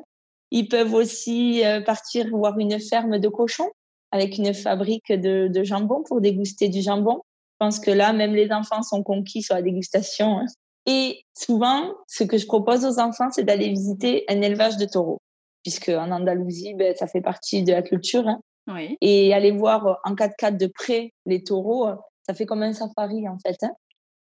Ils 0.51 0.69
peuvent 0.69 0.93
aussi 0.93 1.65
euh, 1.65 1.81
partir 1.81 2.27
voir 2.29 2.57
une 2.57 2.79
ferme 2.79 3.19
de 3.19 3.27
cochons 3.27 3.69
avec 4.11 4.37
une 4.37 4.53
fabrique 4.53 5.11
de, 5.11 5.49
de, 5.49 5.63
jambon 5.63 6.03
pour 6.07 6.21
déguster 6.21 6.69
du 6.69 6.81
jambon. 6.81 7.21
Je 7.59 7.65
pense 7.65 7.79
que 7.79 7.89
là, 7.89 8.13
même 8.13 8.35
les 8.35 8.51
enfants 8.51 8.83
sont 8.83 9.01
conquis 9.01 9.41
sur 9.41 9.55
la 9.55 9.63
dégustation. 9.63 10.37
Hein. 10.39 10.45
Et 10.85 11.23
souvent, 11.35 11.91
ce 12.07 12.23
que 12.23 12.37
je 12.37 12.45
propose 12.45 12.85
aux 12.85 12.99
enfants, 12.99 13.29
c'est 13.31 13.43
d'aller 13.43 13.69
visiter 13.69 14.25
un 14.29 14.41
élevage 14.41 14.77
de 14.77 14.85
taureaux, 14.85 15.19
puisque 15.63 15.89
en 15.89 16.11
Andalousie, 16.11 16.75
ben, 16.75 16.95
ça 16.95 17.07
fait 17.07 17.21
partie 17.21 17.63
de 17.63 17.71
la 17.71 17.81
culture. 17.81 18.27
Hein. 18.27 18.39
Oui. 18.67 18.95
Et 19.01 19.33
aller 19.33 19.51
voir 19.51 19.99
en 20.03 20.13
4x4 20.13 20.57
de 20.57 20.67
près 20.67 21.13
les 21.25 21.43
taureaux, 21.43 21.87
ça 22.27 22.35
fait 22.35 22.45
comme 22.45 22.61
un 22.61 22.73
safari 22.73 23.27
en 23.27 23.39
fait. 23.39 23.57
Hein. 23.63 23.71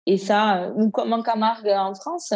Et 0.07 0.17
ça, 0.17 0.71
ou 0.77 0.91
comme 0.91 1.13
en 1.13 1.23
Camargue 1.23 1.69
en 1.69 1.95
France, 1.95 2.33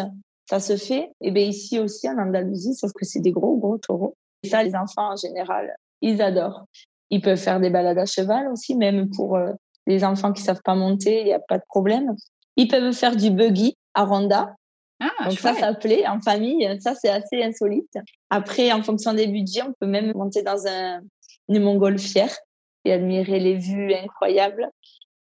ça 0.49 0.59
se 0.59 0.77
fait. 0.77 1.12
Et 1.20 1.31
bien 1.31 1.45
ici 1.45 1.79
aussi 1.79 2.09
en 2.09 2.18
Andalousie, 2.18 2.75
sauf 2.75 2.93
que 2.93 3.05
c'est 3.05 3.20
des 3.20 3.31
gros 3.31 3.57
gros 3.57 3.79
taureaux. 3.79 4.16
Et 4.43 4.49
ça, 4.49 4.64
les 4.64 4.75
enfants 4.75 5.12
en 5.12 5.16
général, 5.16 5.77
ils 6.01 6.20
adorent. 6.23 6.64
Ils 7.11 7.20
peuvent 7.20 7.39
faire 7.39 7.61
des 7.61 7.70
balades 7.70 7.99
à 7.99 8.07
cheval 8.07 8.49
aussi, 8.49 8.75
même 8.75 9.11
pour 9.11 9.37
euh, 9.37 9.53
les 9.89 10.05
enfants 10.05 10.32
qui 10.32 10.43
savent 10.43 10.62
pas 10.64 10.74
monter, 10.74 11.20
il 11.20 11.24
n'y 11.24 11.32
a 11.32 11.41
pas 11.41 11.59
de 11.59 11.64
problème. 11.66 12.14
Ils 12.57 12.68
peuvent 12.68 12.93
faire 12.93 13.16
du 13.16 13.30
buggy 13.30 13.76
à 13.95 14.05
Ronda. 14.05 14.55
Ah, 15.01 15.28
Donc 15.28 15.39
ça, 15.39 15.55
ça 15.55 15.74
plaît 15.74 16.07
en 16.07 16.20
famille. 16.20 16.68
Ça, 16.80 16.95
c'est 16.95 17.09
assez 17.09 17.43
insolite. 17.43 17.97
Après, 18.30 18.70
en 18.72 18.82
fonction 18.82 19.14
des 19.14 19.26
budgets, 19.26 19.62
on 19.62 19.72
peut 19.80 19.86
même 19.86 20.12
monter 20.14 20.43
dans 20.43 20.66
un, 20.66 21.01
une 21.49 21.62
montgolfière 21.62 22.36
et 22.84 22.93
admirer 22.93 23.41
les 23.41 23.57
vues 23.57 23.95
incroyables. 23.95 24.68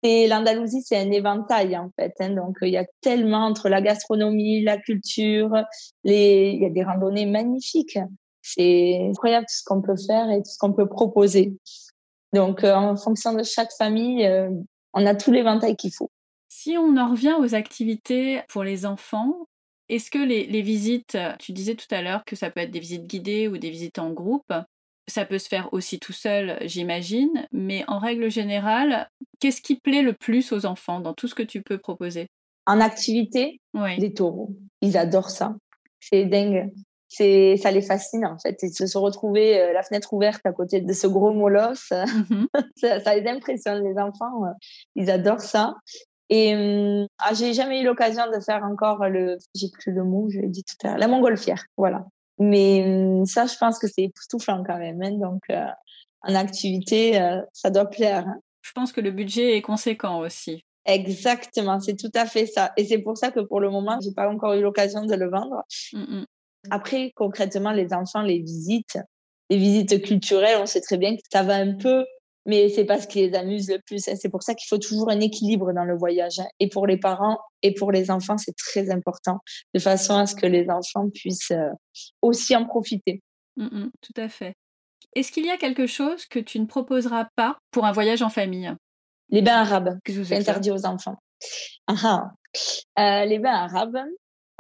Et 0.03 0.28
l'Andalousie, 0.28 0.82
c'est 0.84 0.97
un 0.97 1.12
éventail 1.12 1.78
en 1.78 1.91
fait. 1.99 2.14
Hein. 2.20 2.32
donc 2.32 2.57
il 2.62 2.70
y 2.70 2.78
a 2.78 2.86
tellement 3.01 3.45
entre 3.45 3.70
la 3.70 3.82
gastronomie, 3.82 4.64
la 4.64 4.78
culture, 4.78 5.51
les... 6.03 6.51
il 6.55 6.62
y 6.62 6.66
a 6.66 6.70
des 6.70 6.84
randonnées 6.84 7.28
magnifiques. 7.28 7.99
C'est 8.41 8.99
incroyable 9.09 9.45
tout 9.45 9.55
ce 9.55 9.64
qu'on 9.64 9.82
peut 9.82 9.95
faire 10.07 10.30
et 10.32 10.38
tout 10.38 10.49
ce 10.49 10.57
qu'on 10.57 10.74
peut 10.74 10.88
proposer. 10.88 11.53
Donc 12.34 12.64
euh, 12.64 12.74
en 12.74 12.96
fonction 12.96 13.34
de 13.34 13.44
chaque 13.44 13.72
famille, 13.78 14.26
euh, 14.26 14.50
on 14.94 15.06
a 15.06 15.16
tout 15.16 15.32
l'éventail 15.32 15.76
qu'il 15.76 15.94
faut. 15.94 16.10
Si 16.50 16.78
on 16.78 16.98
en 16.98 17.12
revient 17.12 17.36
aux 17.40 17.56
activités 17.56 18.42
pour 18.50 18.64
les 18.64 18.86
enfants, 18.86 19.48
est-ce 19.90 20.12
que 20.12 20.20
les, 20.20 20.46
les, 20.46 20.62
visites, 20.62 21.18
tu 21.40 21.52
disais 21.52 21.76
tout 21.76 21.94
à 21.94 22.02
l'heure 22.02 22.24
que 22.26 22.36
ça 22.36 22.50
peut 22.50 22.62
être 22.62 22.72
des 22.72 22.80
visites 22.80 23.08
guidées 23.08 23.48
ou 23.48 23.58
des 23.58 23.70
visites 23.70 24.00
en 24.00 24.12
groupe, 24.12 24.54
ça 25.08 25.26
peut 25.26 25.40
se 25.40 25.48
faire 25.48 25.70
aussi 25.74 26.00
tout 26.00 26.14
seul, 26.14 26.58
j'imagine, 26.62 27.48
mais 27.52 27.84
en 27.88 28.00
règle 28.00 28.30
générale, 28.32 29.10
qu'est-ce 29.40 29.62
qui 29.62 29.76
plaît 29.76 30.02
le 30.02 30.14
plus 30.14 30.52
aux 30.52 30.66
enfants 30.66 31.00
dans 31.00 31.14
tout 31.14 31.28
ce 31.28 31.36
que 31.36 31.44
tu 31.44 31.62
peux 31.62 31.78
proposer? 31.78 32.28
En 32.66 32.80
activité, 32.80 33.60
oui. 33.74 33.98
les 33.98 34.14
taureaux. 34.14 34.56
Ils 34.82 34.98
adorent 34.98 35.30
ça. 35.30 35.56
C'est 36.00 36.26
dingue. 36.26 36.72
C'est, 37.14 37.57
ça 37.57 37.72
les 37.72 37.82
fascine 37.82 38.26
en 38.26 38.38
fait. 38.38 38.57
De 38.62 38.86
se 38.86 38.97
retrouver 38.97 39.59
euh, 39.59 39.74
la 39.74 39.84
fenêtre 39.84 40.14
ouverte 40.14 40.41
à 40.45 40.53
côté 40.53 40.80
de 40.80 40.93
ce 40.93 41.07
gros 41.07 41.34
molosse, 41.34 41.91
mmh 41.91 42.45
ça, 42.78 43.01
ça, 43.01 43.16
les 43.16 43.28
impressionne 43.28 43.84
les 43.84 43.99
enfants. 43.99 44.43
Ils 44.95 45.12
adorent 45.12 45.41
ça. 45.41 45.76
Et 46.32 46.55
euh, 46.55 47.05
ah, 47.20 47.34
j'ai 47.34 47.53
jamais 47.53 47.82
eu 47.82 47.84
l'occasion 47.84 48.24
de 48.34 48.39
faire 48.39 48.64
encore 48.64 49.09
le, 49.09 49.38
j'ai 49.53 49.68
plus 49.70 49.91
le 49.91 50.05
mot, 50.05 50.30
je 50.30 50.39
l'ai 50.39 50.47
dit 50.47 50.64
tout 50.64 50.88
à 50.88 50.91
l'heure, 50.91 50.97
la 50.97 51.09
montgolfière. 51.09 51.66
Voilà. 51.76 52.05
Mais 52.39 52.84
hum, 52.86 53.26
ça, 53.26 53.45
je 53.47 53.57
pense 53.57 53.78
que 53.78 53.88
c'est 53.88 54.03
époustouflant 54.03 54.64
quand 54.66 54.78
même. 54.78 55.01
Hein. 55.03 55.12
Donc, 55.20 55.41
euh, 55.49 55.66
en 56.22 56.36
activité, 56.36 57.22
euh, 57.22 57.41
ça 57.51 57.70
doit 57.70 57.86
plaire. 57.86 58.26
Hein. 58.26 58.39
Je 58.62 58.72
pense 58.72 58.93
que 58.93 59.01
le 59.01 59.12
budget 59.12 59.57
est 59.57 59.62
conséquent 59.62 60.20
aussi. 60.20 60.64
Exactement, 60.86 61.82
c'est 61.82 61.97
tout 61.97 62.12
à 62.16 62.26
fait 62.26 62.45
ça. 62.45 62.72
Et 62.78 62.86
c'est 62.86 62.99
pour 62.99 63.18
ça 63.18 63.32
que 63.32 63.41
pour 63.41 63.59
le 63.59 63.70
moment, 63.70 63.99
j'ai 64.01 64.14
pas 64.14 64.30
encore 64.30 64.53
eu 64.53 64.62
l'occasion 64.62 65.05
de 65.05 65.14
le 65.14 65.30
vendre. 65.30 65.64
Mmh 65.91 66.24
Après, 66.70 67.12
concrètement, 67.16 67.72
les 67.72 67.93
enfants, 67.93 68.22
les 68.22 68.39
visites, 68.39 68.97
les 69.49 69.57
visites 69.57 70.01
culturelles, 70.03 70.59
on 70.62 70.66
sait 70.66 70.82
très 70.82 70.97
bien 70.97 71.16
que 71.16 71.22
ça 71.32 71.43
va 71.43 71.55
un 71.55 71.74
peu 71.74 72.05
mais 72.45 72.70
c'est 72.70 72.86
pas 72.86 72.99
ce 72.99 73.07
qui 73.07 73.20
les 73.28 73.36
amuse 73.36 73.70
le 73.70 73.80
plus. 73.80 74.07
Hein. 74.07 74.16
C'est 74.20 74.30
pour 74.30 74.43
ça 74.43 74.55
qu'il 74.55 74.68
faut 74.68 74.78
toujours 74.78 75.09
un 75.09 75.20
équilibre 75.20 75.74
dans 75.74 75.84
le 75.84 75.95
voyage. 75.95 76.39
Hein. 76.39 76.47
Et 76.59 76.70
pour 76.70 76.88
les 76.88 76.97
parents 76.97 77.39
et 77.62 77.74
pour 77.74 77.91
les 77.91 78.09
enfants, 78.09 78.38
c'est 78.38 78.55
très 78.55 78.89
important, 78.89 79.39
de 79.74 79.80
façon 79.80 80.16
à 80.16 80.26
ce 80.26 80.36
que 80.36 80.47
les 80.47 80.70
enfants 80.70 81.09
puissent 81.09 81.51
euh, 81.51 81.70
aussi 82.22 82.55
en 82.55 82.66
profiter. 82.66 83.22
Mmh, 83.57 83.66
mmh, 83.66 83.91
tout 84.01 84.22
à 84.22 84.30
fait. 84.30 84.55
Est-ce 85.16 85.32
qu'il 85.32 85.45
y 85.45 85.51
a 85.51 85.57
quelque 85.57 85.88
chose 85.88 86.26
que 86.26 86.39
tu 86.39 86.59
ne 86.59 86.66
proposeras 86.66 87.28
pas 87.36 87.57
pour 87.70 87.86
un 87.86 87.91
voyage 87.91 88.22
en 88.22 88.30
famille? 88.30 88.72
Les 89.30 89.41
bains 89.41 89.62
arabes, 89.62 89.99
c'est 90.05 90.34
interdit 90.34 90.72
aux 90.72 90.86
enfants. 90.86 91.18
Ah, 91.88 91.95
ah. 92.03 92.32
Euh, 92.99 93.26
les 93.26 93.39
bains 93.39 93.53
arabes, 93.53 93.97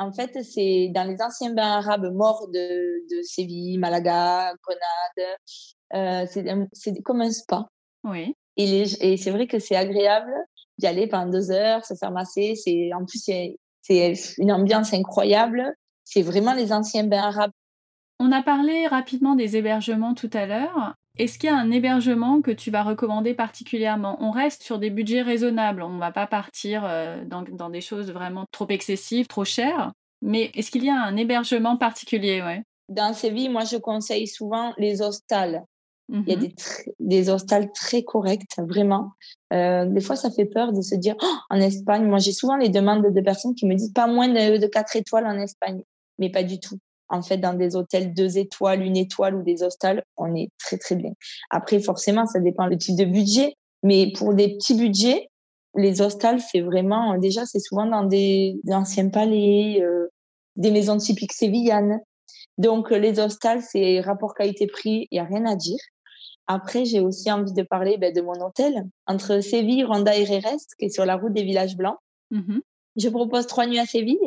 en 0.01 0.11
fait, 0.11 0.43
c'est 0.43 0.91
dans 0.93 1.07
les 1.07 1.21
anciens 1.21 1.53
bains 1.53 1.77
arabes 1.77 2.13
morts 2.13 2.47
de, 2.49 3.15
de 3.15 3.21
Séville, 3.23 3.77
Malaga, 3.77 4.53
Grenade. 4.63 5.37
Euh, 5.93 6.65
c'est 6.73 7.01
comme 7.03 7.21
un 7.21 7.31
spa. 7.31 7.67
Oui. 8.03 8.35
Et, 8.57 8.83
et 9.01 9.17
c'est 9.17 9.31
vrai 9.31 9.47
que 9.47 9.59
c'est 9.59 9.75
agréable 9.75 10.33
d'y 10.77 10.87
aller 10.87 11.07
pendant 11.07 11.31
deux 11.31 11.51
heures, 11.51 11.85
se 11.85 11.93
faire 11.95 12.11
masser. 12.11 12.55
C'est 12.55 12.91
en 12.93 13.05
plus 13.05 13.19
c'est 13.19 13.57
une 14.37 14.51
ambiance 14.51 14.93
incroyable. 14.93 15.73
C'est 16.03 16.21
vraiment 16.21 16.53
les 16.53 16.73
anciens 16.73 17.03
bains 17.03 17.23
arabes. 17.23 17.51
On 18.19 18.31
a 18.31 18.43
parlé 18.43 18.87
rapidement 18.87 19.35
des 19.35 19.57
hébergements 19.57 20.13
tout 20.13 20.29
à 20.33 20.45
l'heure. 20.45 20.95
Est-ce 21.17 21.37
qu'il 21.37 21.49
y 21.49 21.53
a 21.53 21.57
un 21.57 21.71
hébergement 21.71 22.41
que 22.41 22.51
tu 22.51 22.71
vas 22.71 22.83
recommander 22.83 23.33
particulièrement? 23.33 24.17
On 24.21 24.31
reste 24.31 24.63
sur 24.63 24.79
des 24.79 24.89
budgets 24.89 25.21
raisonnables, 25.21 25.83
on 25.83 25.89
ne 25.89 25.99
va 25.99 26.11
pas 26.11 26.27
partir 26.27 26.83
euh, 26.85 27.23
dans, 27.25 27.41
dans, 27.41 27.69
des 27.69 27.81
choses 27.81 28.11
vraiment 28.11 28.45
trop 28.51 28.67
excessives, 28.69 29.27
trop 29.27 29.43
chères. 29.43 29.91
Mais 30.21 30.51
est-ce 30.53 30.71
qu'il 30.71 30.85
y 30.85 30.89
a 30.89 31.01
un 31.01 31.17
hébergement 31.17 31.77
particulier? 31.77 32.41
Ouais 32.41 32.63
Dans 32.87 33.13
Séville, 33.13 33.49
moi 33.49 33.65
je 33.65 33.77
conseille 33.77 34.27
souvent 34.27 34.73
les 34.77 35.01
hostals. 35.01 35.63
Il 36.09 36.27
y 36.27 36.33
a 36.33 36.35
mmh 36.35 36.39
des, 36.39 36.55
des 36.99 37.29
hostals 37.29 37.71
très 37.71 38.03
corrects, 38.03 38.57
vraiment. 38.57 39.11
Euh, 39.53 39.85
des 39.85 40.01
fois, 40.01 40.17
ça 40.17 40.29
fait 40.29 40.45
peur 40.45 40.73
de 40.73 40.81
se 40.81 40.95
dire 40.95 41.15
oh, 41.21 41.35
en 41.49 41.55
Espagne. 41.55 42.03
Moi, 42.05 42.19
j'ai 42.19 42.33
souvent 42.33 42.57
les 42.57 42.67
demandes 42.67 43.13
de 43.13 43.21
personnes 43.21 43.55
qui 43.55 43.65
me 43.65 43.75
disent 43.75 43.93
pas 43.93 44.07
moins 44.07 44.27
de, 44.27 44.57
de 44.57 44.67
4 44.67 44.97
étoiles 44.97 45.25
en 45.25 45.39
Espagne, 45.39 45.81
mais 46.19 46.29
pas 46.29 46.43
du 46.43 46.59
tout 46.59 46.77
en 47.11 47.21
fait, 47.21 47.37
dans 47.37 47.53
des 47.53 47.75
hôtels 47.75 48.13
deux 48.13 48.37
étoiles, 48.37 48.81
une 48.81 48.97
étoile 48.97 49.35
ou 49.35 49.43
des 49.43 49.63
hostels, 49.63 50.03
on 50.17 50.33
est 50.33 50.49
très, 50.57 50.77
très 50.77 50.95
bien. 50.95 51.11
Après, 51.49 51.79
forcément, 51.79 52.25
ça 52.25 52.39
dépend 52.39 52.67
du 52.69 52.77
type 52.77 52.95
de 52.95 53.05
budget. 53.05 53.55
Mais 53.83 54.11
pour 54.15 54.33
des 54.33 54.55
petits 54.55 54.75
budgets, 54.75 55.27
les 55.75 56.01
hostels, 56.01 56.39
c'est 56.39 56.61
vraiment, 56.61 57.17
déjà, 57.17 57.45
c'est 57.45 57.59
souvent 57.59 57.85
dans 57.85 58.03
des, 58.03 58.55
anciens 58.69 59.09
palais, 59.09 59.79
euh, 59.81 60.07
des 60.55 60.71
maisons 60.71 60.97
typiques 60.97 61.33
sévillanes. 61.33 61.99
Donc, 62.57 62.91
les 62.91 63.19
hostels, 63.19 63.61
c'est 63.61 63.99
rapport 64.01 64.33
qualité-prix, 64.33 65.07
il 65.11 65.15
n'y 65.15 65.19
a 65.19 65.25
rien 65.25 65.45
à 65.45 65.55
dire. 65.55 65.79
Après, 66.47 66.85
j'ai 66.85 66.99
aussi 66.99 67.31
envie 67.31 67.53
de 67.53 67.63
parler 67.63 67.97
ben, 67.97 68.13
de 68.13 68.21
mon 68.21 68.39
hôtel 68.45 68.85
entre 69.05 69.41
Séville, 69.41 69.85
Ronda 69.85 70.15
et 70.17 70.23
Rérest, 70.23 70.75
qui 70.77 70.85
est 70.85 70.89
sur 70.89 71.05
la 71.05 71.15
route 71.15 71.33
des 71.33 71.43
villages 71.43 71.75
blancs. 71.75 71.97
Mmh 72.29 72.59
Je 72.97 73.09
propose 73.09 73.47
trois 73.47 73.67
nuits 73.67 73.79
à 73.79 73.85
Séville 73.85 74.17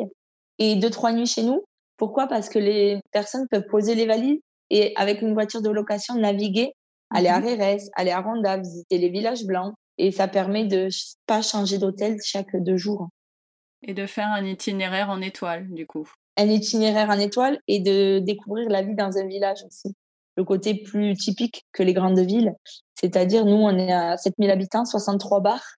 et 0.59 0.75
deux, 0.75 0.89
trois 0.89 1.13
nuits 1.13 1.27
chez 1.27 1.43
nous. 1.43 1.63
Pourquoi? 1.97 2.27
Parce 2.27 2.49
que 2.49 2.59
les 2.59 2.99
personnes 3.11 3.47
peuvent 3.49 3.67
poser 3.67 3.95
les 3.95 4.05
valises 4.05 4.39
et 4.69 4.93
avec 4.95 5.21
une 5.21 5.33
voiture 5.33 5.61
de 5.61 5.69
location 5.69 6.15
naviguer, 6.15 6.73
aller 7.09 7.29
à 7.29 7.39
mhm. 7.39 7.45
Rérès, 7.45 7.89
aller 7.95 8.11
à 8.11 8.21
Ronda, 8.21 8.57
visiter 8.57 8.97
les 8.97 9.09
villages 9.09 9.45
blancs. 9.45 9.73
Et 9.97 10.11
ça 10.11 10.27
permet 10.27 10.65
de 10.65 10.89
pas 11.25 11.41
changer 11.41 11.77
d'hôtel 11.77 12.17
chaque 12.23 12.55
deux 12.55 12.77
jours. 12.77 13.07
Et 13.81 13.93
de 13.93 14.05
faire 14.05 14.27
un 14.27 14.43
itinéraire 14.43 15.09
en 15.09 15.21
étoile, 15.21 15.71
du 15.71 15.87
coup. 15.87 16.09
Un 16.37 16.47
itinéraire 16.47 17.09
en 17.09 17.19
étoile 17.19 17.59
et 17.67 17.79
de 17.79 18.19
découvrir 18.19 18.67
la 18.69 18.81
vie 18.81 18.95
dans 18.95 19.17
un 19.17 19.25
village 19.25 19.63
aussi. 19.65 19.95
Le 20.35 20.43
côté 20.43 20.75
plus 20.75 21.15
typique 21.15 21.65
que 21.71 21.81
les 21.81 21.93
grandes 21.93 22.19
villes. 22.19 22.53
C'est-à-dire, 22.99 23.45
nous, 23.45 23.55
on 23.55 23.77
est 23.77 23.93
à 23.93 24.17
7000 24.17 24.49
habitants, 24.51 24.83
63 24.83 25.39
bars. 25.39 25.75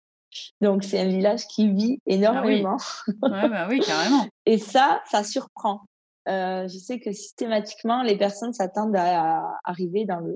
Donc, 0.63 0.83
c'est 0.83 0.99
un 0.99 1.09
village 1.09 1.47
qui 1.47 1.71
vit 1.71 1.99
ah 1.99 2.13
énormément. 2.13 2.77
bah 3.21 3.67
oui, 3.69 3.81
carrément. 3.81 4.27
et 4.47 4.57
ça, 4.57 5.03
ça 5.11 5.25
surprend. 5.25 5.83
Euh, 6.29 6.67
je 6.69 6.79
sais 6.79 6.99
que 6.99 7.13
systématiquement, 7.13 8.03
les 8.03 8.17
personnes 8.17 8.53
s'attendent 8.53 8.97
à, 8.97 9.43
arriver 9.65 10.05
dans 10.05 10.21
le, 10.21 10.35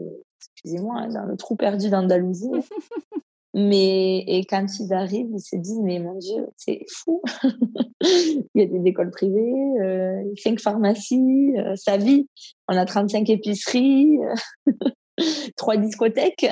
excusez-moi, 0.54 0.94
hein, 0.98 1.08
dans 1.08 1.24
le 1.24 1.36
trou 1.36 1.56
perdu 1.56 1.90
d'Andalousie. 1.90 2.50
mais 3.54 4.18
et 4.26 4.44
quand 4.48 4.66
ils 4.78 4.92
arrivent, 4.92 5.30
ils 5.32 5.40
se 5.40 5.56
disent 5.56 5.80
mais 5.82 5.98
mon 5.98 6.16
Dieu, 6.18 6.48
c'est 6.56 6.84
fou. 6.88 7.22
Il 8.02 8.46
y 8.54 8.62
a 8.62 8.66
des 8.66 8.88
écoles 8.88 9.10
privées, 9.10 9.80
euh, 9.80 10.22
cinq 10.36 10.60
pharmacies, 10.60 11.54
euh, 11.58 11.74
ça 11.76 11.96
vit. 11.96 12.28
On 12.68 12.76
a 12.76 12.84
35 12.84 13.28
épiceries, 13.28 14.18
trois 15.56 15.76
discothèques. 15.76 16.46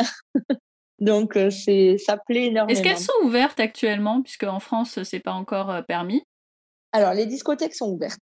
Donc 1.00 1.36
euh, 1.36 1.50
c'est 1.50 1.96
ça 1.98 2.16
plaît 2.16 2.46
énormément. 2.46 2.68
Est-ce 2.68 2.82
qu'elles 2.82 2.98
sont 2.98 3.12
ouvertes 3.22 3.60
actuellement 3.60 4.22
puisque 4.22 4.44
en 4.44 4.60
France 4.60 5.02
c'est 5.04 5.20
pas 5.20 5.32
encore 5.32 5.70
euh, 5.70 5.82
permis? 5.82 6.22
Alors 6.92 7.14
les 7.14 7.26
discothèques 7.26 7.74
sont 7.74 7.90
ouvertes. 7.90 8.18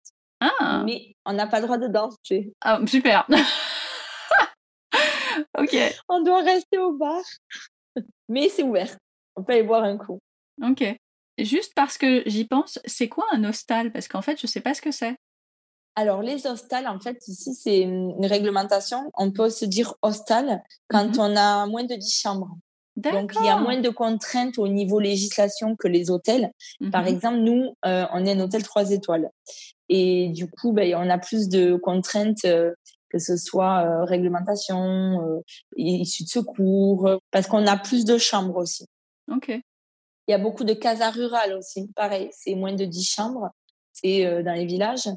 Ah. 0.60 0.84
Mais 0.86 1.16
on 1.26 1.34
n'a 1.34 1.48
pas 1.48 1.60
le 1.60 1.66
droit 1.66 1.78
de 1.78 1.88
danser. 1.88 2.54
Ah, 2.62 2.80
super. 2.86 3.28
ok. 5.58 5.78
On 6.10 6.24
doit 6.24 6.41
rester 6.41 6.78
au 6.78 6.93
bar. 6.93 7.24
Mais 8.30 8.50
c'est 8.50 8.64
ouvert. 8.64 8.96
On 9.36 9.43
peut 9.43 9.54
aller 9.54 9.64
boire 9.64 9.84
un 9.84 9.98
coup. 9.98 10.20
Ok. 10.64 10.84
Juste 11.38 11.74
parce 11.76 11.98
que 11.98 12.24
j'y 12.26 12.46
pense, 12.46 12.80
c'est 12.86 13.10
quoi 13.10 13.26
un 13.34 13.43
hostal? 13.43 13.91
Parce 13.91 14.08
qu'en 14.08 14.22
fait, 14.22 14.39
je 14.39 14.48
ne 14.48 14.50
sais 14.50 14.62
pas 14.62 14.74
ce 14.74 14.82
que 14.82 14.91
c'est. 14.91 15.16
Alors, 15.98 16.22
les 16.22 16.46
hostals, 16.46 16.88
en 16.88 17.00
fait, 17.00 17.18
ici, 17.28 17.54
c'est 17.54 17.80
une 17.80 18.26
réglementation. 18.26 19.10
On 19.14 19.32
peut 19.32 19.50
se 19.50 19.66
dire 19.66 19.93
hostal 20.02 20.62
quand 20.89 21.16
mhm. 21.16 21.20
on 21.20 21.36
a 21.36 21.66
moins 21.68 21.86
de 21.86 21.96
10 21.96 22.22
chambres. 22.22 22.58
Donc, 22.98 23.34
il 23.39 23.46
y 23.46 23.50
a 23.50 23.58
moins 23.58 23.80
de 23.80 23.89
contraintes 23.89 24.58
au 24.58 24.70
niveau 24.70 25.00
législation 25.00 25.76
que 25.76 25.88
les 25.88 26.10
hôtels. 26.10 26.52
Par 26.91 27.04
mhm. 27.04 27.08
exemple, 27.08 27.38
nous, 27.39 27.76
euh, 27.86 28.06
on 28.14 28.26
est 28.26 28.32
un 28.32 28.39
hôtel 28.39 28.64
3 28.64 28.91
étoiles. 28.91 29.30
Et 29.89 30.29
du 30.29 30.49
coup, 30.49 30.71
ben, 30.71 30.93
on 30.95 31.09
a 31.09 31.17
plus 31.17 31.49
de 31.49 31.75
contraintes, 31.75 32.45
euh, 32.45 32.71
que 33.09 33.19
ce 33.19 33.38
soit 33.38 33.86
euh, 33.86 34.03
réglementation, 34.03 35.21
euh, 35.21 35.41
issue 35.75 36.23
de 36.23 36.29
secours, 36.29 37.19
parce 37.31 37.47
qu'on 37.47 37.65
a 37.67 37.77
plus 37.77 38.05
de 38.05 38.17
chambres 38.17 38.57
aussi. 38.57 38.86
Ok. 39.31 39.49
Il 39.49 40.31
y 40.31 40.33
a 40.33 40.39
beaucoup 40.39 40.63
de 40.63 40.73
casas 40.73 41.11
rurales 41.11 41.53
aussi. 41.53 41.88
Pareil, 41.95 42.29
c'est 42.31 42.55
moins 42.55 42.73
de 42.73 42.86
10 42.86 43.03
chambres. 43.03 43.49
C'est 43.93 44.43
dans 44.43 44.53
les 44.53 44.65
villages. 44.65 45.07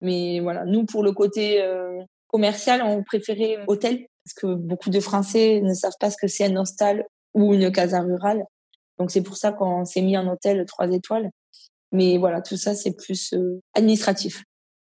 Mais 0.00 0.38
voilà, 0.38 0.64
nous, 0.64 0.86
pour 0.86 1.02
le 1.02 1.10
côté 1.12 1.60
commercial, 2.28 2.80
on 2.82 3.02
préférait 3.02 3.58
hôtel 3.66 4.06
parce 4.24 4.34
que 4.34 4.54
beaucoup 4.54 4.90
de 4.90 5.00
Français 5.00 5.60
ne 5.62 5.74
savent 5.74 5.96
pas 5.98 6.10
ce 6.10 6.16
que 6.16 6.28
c'est 6.28 6.44
un 6.44 6.56
hostel 6.56 7.04
ou 7.34 7.54
une 7.54 7.72
casa 7.72 8.00
rurale. 8.00 8.44
Donc 8.98 9.10
c'est 9.10 9.22
pour 9.22 9.36
ça 9.36 9.52
qu'on 9.52 9.84
s'est 9.84 10.00
mis 10.00 10.16
en 10.16 10.28
hôtel 10.28 10.64
trois 10.66 10.88
étoiles. 10.92 11.30
Mais 11.92 12.18
voilà, 12.18 12.40
tout 12.40 12.56
ça, 12.56 12.74
c'est 12.74 12.96
plus 12.96 13.32
euh, 13.34 13.60
administratif. 13.74 14.44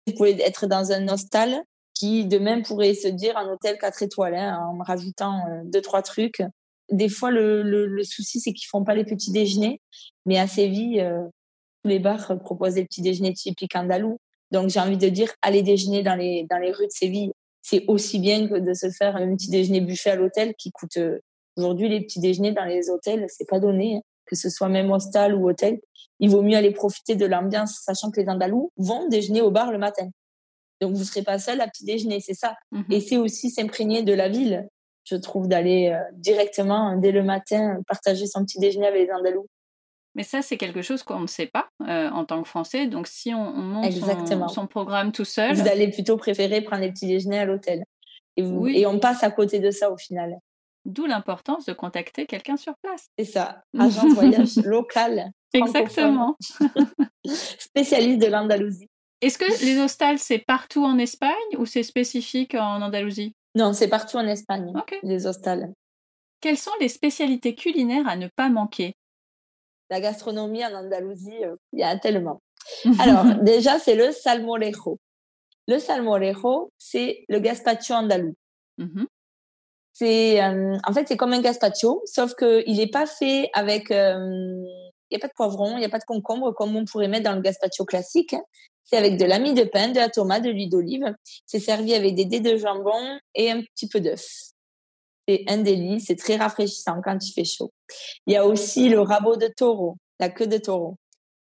Vous 0.06 0.14
pouvez 0.14 0.40
être 0.42 0.66
dans 0.66 0.92
un 0.92 1.08
hostel 1.08 1.62
qui, 1.94 2.26
de 2.26 2.38
même, 2.38 2.62
pourrait 2.62 2.94
se 2.94 3.08
dire 3.08 3.36
un 3.36 3.48
hôtel 3.52 3.78
4 3.78 4.02
étoiles, 4.02 4.34
hein, 4.34 4.58
en 4.60 4.82
rajoutant 4.82 5.40
euh, 5.48 5.62
deux, 5.64 5.80
trois 5.80 6.02
trucs. 6.02 6.42
des 6.90 7.08
fois, 7.08 7.30
le, 7.30 7.62
le, 7.62 8.04
souci, 8.04 8.40
c'est 8.40 8.52
qu'ils 8.52 8.68
font 8.68 8.84
pas 8.84 8.94
les 8.94 9.04
petits 9.04 9.32
déjeuners. 9.32 9.80
Mais 10.26 10.38
à 10.38 10.46
Séville, 10.46 11.00
euh, 11.00 11.22
tous 11.82 11.88
les 11.88 11.98
bars 11.98 12.38
proposent 12.40 12.74
des 12.74 12.84
petits 12.84 13.02
déjeuners 13.02 13.34
typiques 13.34 13.76
andalous. 13.76 14.18
Donc, 14.50 14.68
j'ai 14.68 14.80
envie 14.80 14.98
de 14.98 15.08
dire, 15.08 15.32
aller 15.42 15.62
déjeuner 15.62 16.02
dans 16.02 16.14
les, 16.14 16.46
dans 16.48 16.58
les 16.58 16.72
rues 16.72 16.86
de 16.86 16.92
Séville, 16.92 17.32
c'est 17.62 17.84
aussi 17.86 18.18
bien 18.18 18.48
que 18.48 18.58
de 18.58 18.74
se 18.74 18.90
faire 18.90 19.16
un 19.16 19.34
petit 19.34 19.48
déjeuner 19.48 19.80
buffet 19.80 20.10
à 20.10 20.16
l'hôtel 20.16 20.54
qui 20.56 20.72
coûte. 20.72 20.96
Euh, 20.98 21.20
aujourd'hui, 21.56 21.88
les 21.88 22.00
petits 22.00 22.20
déjeuners 22.20 22.52
dans 22.52 22.64
les 22.64 22.90
hôtels, 22.90 23.24
c'est 23.28 23.48
pas 23.48 23.60
donné. 23.60 23.96
Hein. 23.96 24.00
Que 24.26 24.36
ce 24.36 24.50
soit 24.50 24.68
même 24.68 24.90
hostel 24.90 25.34
ou 25.34 25.48
hôtel, 25.48 25.80
il 26.22 26.30
vaut 26.30 26.42
mieux 26.42 26.56
aller 26.56 26.70
profiter 26.70 27.16
de 27.16 27.26
l'ambiance, 27.26 27.80
sachant 27.82 28.10
que 28.10 28.20
les 28.20 28.28
Andalous 28.28 28.70
vont 28.78 29.08
déjeuner 29.08 29.42
au 29.42 29.50
bar 29.50 29.70
le 29.72 29.78
matin. 29.78 30.08
Donc, 30.80 30.94
vous 30.94 31.04
serez 31.04 31.22
pas 31.22 31.38
seul 31.38 31.60
à 31.60 31.68
petit 31.68 31.84
déjeuner, 31.84 32.20
c'est 32.20 32.34
ça. 32.34 32.56
Mmh 32.70 32.82
Et 32.90 33.00
c'est 33.00 33.16
aussi 33.18 33.50
s'imprégner 33.50 34.02
de 34.02 34.14
la 34.14 34.28
ville 34.28 34.66
je 35.04 35.16
trouve, 35.16 35.48
d'aller 35.48 35.88
euh, 35.88 36.00
directement 36.12 36.96
dès 36.96 37.12
le 37.12 37.22
matin 37.22 37.80
partager 37.88 38.26
son 38.26 38.44
petit 38.44 38.58
déjeuner 38.58 38.86
avec 38.86 39.08
les 39.08 39.12
Andalous. 39.12 39.46
Mais 40.14 40.22
ça, 40.22 40.42
c'est 40.42 40.58
quelque 40.58 40.82
chose 40.82 41.02
qu'on 41.02 41.20
ne 41.20 41.26
sait 41.26 41.46
pas 41.46 41.68
euh, 41.88 42.10
en 42.10 42.24
tant 42.24 42.42
que 42.42 42.48
Français. 42.48 42.86
Donc, 42.86 43.06
si 43.06 43.32
on, 43.32 43.52
monte 43.52 43.92
son, 44.50 44.66
programme 44.66 45.10
tout 45.10 45.24
seul. 45.24 45.54
Vous 45.54 45.68
allez 45.68 45.88
plutôt 45.88 46.18
préférer 46.18 46.60
prendre 46.60 46.82
les 46.82 46.92
petits 46.92 47.06
déjeuners 47.06 47.38
à 47.38 47.44
l'hôtel. 47.46 47.84
Et, 48.36 48.42
et 48.42 48.86
on 48.86 48.98
passe 48.98 49.24
à 49.24 49.30
côté 49.30 49.58
de 49.58 49.70
ça 49.70 49.90
au 49.90 49.96
final. 49.96 50.36
D'où 50.84 51.06
l'importance 51.06 51.64
de 51.66 51.72
contacter 51.72 52.26
quelqu'un 52.26 52.56
sur 52.56 52.74
place. 52.82 53.08
C'est 53.18 53.24
ça, 53.24 53.62
agent 53.78 54.08
de 54.08 54.14
voyage 54.14 54.56
local. 54.64 55.30
Exactement. 55.52 56.36
Spécialiste 57.24 58.20
de 58.20 58.26
l'Andalousie. 58.26 58.88
Est-ce 59.20 59.38
que 59.38 59.64
les 59.64 59.78
hostels, 59.78 60.18
c'est 60.18 60.40
partout 60.40 60.84
en 60.84 60.98
Espagne 60.98 61.30
ou 61.56 61.64
c'est 61.66 61.84
spécifique 61.84 62.56
en 62.56 62.82
Andalousie? 62.82 63.34
Non, 63.54 63.72
c'est 63.72 63.88
partout 63.88 64.16
en 64.16 64.26
Espagne, 64.26 64.72
les 65.04 65.26
hostales. 65.26 65.72
Quelles 66.40 66.58
sont 66.58 66.72
les 66.80 66.88
spécialités 66.88 67.54
culinaires 67.54 68.08
à 68.08 68.16
ne 68.16 68.26
pas 68.34 68.48
manquer? 68.48 68.94
La 69.90 70.00
gastronomie 70.00 70.64
en 70.64 70.74
Andalousie, 70.74 71.44
euh, 71.44 71.54
il 71.72 71.80
y 71.80 71.82
a 71.84 71.96
tellement. 71.98 72.40
Alors, 72.98 73.26
déjà, 73.42 73.78
c'est 73.78 73.94
le 73.94 74.10
salmorejo. 74.10 74.98
Le 75.68 75.78
salmorejo, 75.78 76.72
c'est 76.78 77.24
le 77.28 77.38
gazpacho 77.38 77.94
andalou. 77.94 78.34
Mmh 78.78 79.04
c'est, 80.02 80.42
euh, 80.42 80.76
en 80.84 80.92
fait, 80.92 81.06
c'est 81.06 81.16
comme 81.16 81.32
un 81.32 81.40
gazpacho, 81.40 82.02
sauf 82.06 82.34
qu'il 82.34 82.76
n'est 82.76 82.88
pas 82.88 83.06
fait 83.06 83.50
avec. 83.52 83.92
Euh, 83.92 84.18
il 85.10 85.16
n'y 85.16 85.16
a 85.16 85.20
pas 85.20 85.28
de 85.28 85.32
poivron, 85.36 85.76
il 85.76 85.78
n'y 85.78 85.84
a 85.84 85.90
pas 85.90 85.98
de 85.98 86.04
concombre 86.04 86.52
comme 86.54 86.74
on 86.74 86.84
pourrait 86.84 87.06
mettre 87.06 87.24
dans 87.24 87.36
le 87.36 87.42
gazpacho 87.42 87.84
classique. 87.84 88.34
C'est 88.82 88.96
avec 88.96 89.16
de 89.16 89.24
l'ami 89.24 89.54
de 89.54 89.62
pain, 89.62 89.88
de 89.88 89.96
la 89.96 90.08
tomate, 90.08 90.42
de 90.42 90.50
l'huile 90.50 90.70
d'olive. 90.70 91.14
C'est 91.46 91.60
servi 91.60 91.94
avec 91.94 92.16
des 92.16 92.24
dés 92.24 92.40
de 92.40 92.56
jambon 92.56 93.18
et 93.34 93.50
un 93.50 93.60
petit 93.60 93.88
peu 93.88 94.00
d'œuf. 94.00 94.26
C'est 95.28 95.44
un 95.46 95.58
délice, 95.58 96.06
c'est 96.06 96.16
très 96.16 96.36
rafraîchissant 96.36 97.00
quand 97.04 97.16
il 97.24 97.32
fait 97.32 97.44
chaud. 97.44 97.70
Il 98.26 98.32
y 98.32 98.36
a 98.36 98.44
aussi 98.44 98.88
le 98.88 99.00
rabot 99.00 99.36
de 99.36 99.48
taureau, 99.54 99.98
la 100.18 100.30
queue 100.30 100.48
de 100.48 100.58
taureau, 100.58 100.96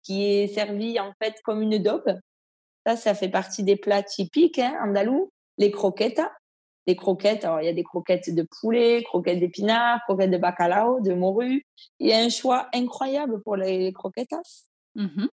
qui 0.02 0.24
est 0.24 0.46
servi 0.46 0.98
en 0.98 1.12
fait 1.22 1.34
comme 1.44 1.60
une 1.60 1.82
daube. 1.82 2.18
Ça, 2.86 2.96
ça 2.96 3.14
fait 3.14 3.28
partie 3.28 3.64
des 3.64 3.76
plats 3.76 4.02
typiques 4.02 4.60
hein, 4.60 4.78
andalous. 4.82 5.30
Les 5.58 5.70
croquettes, 5.70 6.22
les 6.86 6.96
croquettes. 6.96 7.44
Alors, 7.44 7.60
il 7.60 7.66
y 7.66 7.68
a 7.68 7.72
des 7.72 7.84
croquettes 7.84 8.34
de 8.34 8.46
poulet, 8.60 9.02
croquettes 9.02 9.40
d'épinards, 9.40 10.00
croquettes 10.04 10.30
de 10.30 10.38
bacalao, 10.38 11.00
de 11.00 11.14
morue. 11.14 11.66
Il 11.98 12.08
y 12.08 12.12
a 12.12 12.18
un 12.18 12.28
choix 12.28 12.68
incroyable 12.72 13.42
pour 13.42 13.56
les 13.56 13.92
croquettes. 13.92 14.34
Mmh 14.94 15.26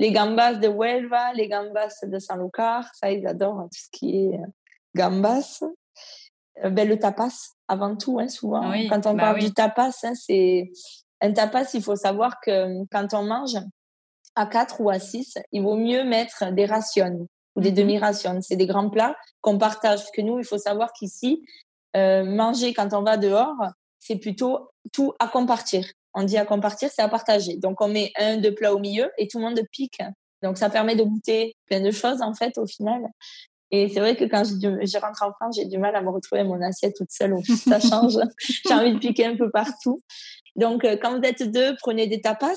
les 0.00 0.12
gambas 0.12 0.54
de 0.54 0.66
Huelva, 0.66 1.34
les 1.34 1.46
gambas 1.46 1.94
de 2.02 2.18
Sanlúcar, 2.18 2.90
ça 2.94 3.12
ils 3.12 3.26
adorent 3.26 3.64
tout 3.64 3.78
ce 3.78 3.88
qui 3.92 4.16
est 4.16 4.34
euh, 4.34 4.46
gambas. 4.96 5.62
Euh, 6.64 6.70
ben, 6.70 6.88
le 6.88 6.98
tapas, 6.98 7.52
avant 7.68 7.94
tout, 7.96 8.18
hein, 8.18 8.28
souvent. 8.28 8.72
quand 8.88 9.06
on 9.06 9.12
bah 9.12 9.24
parle 9.24 9.40
du 9.40 9.52
tapas, 9.52 9.92
hein, 10.04 10.14
c'est 10.14 10.70
un 11.20 11.32
tapas, 11.32 11.74
il 11.74 11.82
faut 11.82 11.96
savoir 11.96 12.40
que 12.40 12.50
euh, 12.50 12.84
quand 12.90 13.12
on 13.12 13.24
mange 13.24 13.58
à 14.36 14.46
4 14.46 14.80
ou 14.80 14.88
à 14.88 14.98
6, 14.98 15.38
il 15.52 15.62
vaut 15.62 15.76
mieux 15.76 16.02
mettre 16.04 16.50
des 16.50 16.64
rations 16.64 17.28
ou 17.56 17.60
des 17.60 17.72
mmh 17.72 17.74
demi-rations. 17.74 18.40
C'est 18.42 18.56
des 18.56 18.66
grands 18.66 18.90
plats 18.90 19.16
qu'on 19.40 19.58
partage. 19.58 20.00
Parce 20.00 20.10
que 20.10 20.22
nous, 20.22 20.38
il 20.38 20.44
faut 20.44 20.58
savoir 20.58 20.92
qu'ici, 20.92 21.44
manger 21.94 22.72
quand 22.74 22.92
on 22.94 23.02
va 23.02 23.16
dehors, 23.16 23.56
c'est 23.98 24.16
plutôt 24.16 24.70
tout 24.92 25.12
à 25.18 25.28
compartir 25.28 25.84
on 26.14 26.24
dit 26.24 26.36
à 26.36 26.44
compartir, 26.44 26.90
c'est 26.92 27.02
à 27.02 27.08
partager. 27.08 27.56
Donc 27.56 27.80
on 27.80 27.88
met 27.88 28.12
un, 28.18 28.38
deux 28.38 28.54
plats 28.54 28.74
au 28.74 28.78
milieu 28.78 29.10
et 29.18 29.28
tout 29.28 29.38
le 29.38 29.44
monde 29.44 29.60
pique. 29.70 30.00
Donc 30.42 30.58
ça 30.58 30.70
permet 30.70 30.96
de 30.96 31.02
goûter 31.02 31.56
plein 31.66 31.80
de 31.80 31.90
choses 31.90 32.22
en 32.22 32.34
fait 32.34 32.56
au 32.58 32.66
final. 32.66 33.02
Et 33.70 33.88
c'est 33.88 34.00
vrai 34.00 34.16
que 34.16 34.24
quand 34.24 34.42
je, 34.44 34.98
rentre 34.98 35.22
en 35.22 35.32
France, 35.32 35.56
j'ai 35.56 35.66
du 35.66 35.78
mal 35.78 35.94
à 35.94 36.02
me 36.02 36.10
retrouver 36.10 36.42
mon 36.42 36.60
assiette 36.60 36.96
toute 36.96 37.12
seule. 37.12 37.36
Ça 37.44 37.78
change. 37.80 38.18
j'ai 38.66 38.74
envie 38.74 38.94
de 38.94 38.98
piquer 38.98 39.26
un 39.26 39.36
peu 39.36 39.50
partout. 39.50 40.00
Donc 40.56 40.84
euh, 40.84 40.96
quand 41.00 41.16
vous 41.16 41.24
êtes 41.24 41.42
deux, 41.50 41.76
prenez 41.80 42.08
des 42.08 42.20
tapas. 42.20 42.56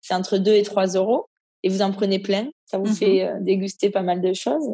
C'est 0.00 0.14
entre 0.14 0.38
2 0.38 0.52
et 0.52 0.62
3 0.62 0.86
euros. 0.94 1.28
Et 1.66 1.68
vous 1.68 1.82
en 1.82 1.90
prenez 1.90 2.20
plein. 2.20 2.48
Ça 2.64 2.78
vous 2.78 2.86
fait 2.86 3.24
mhm. 3.24 3.28
euh, 3.28 3.40
déguster 3.40 3.90
pas 3.90 4.02
mal 4.02 4.20
de 4.20 4.32
choses. 4.32 4.68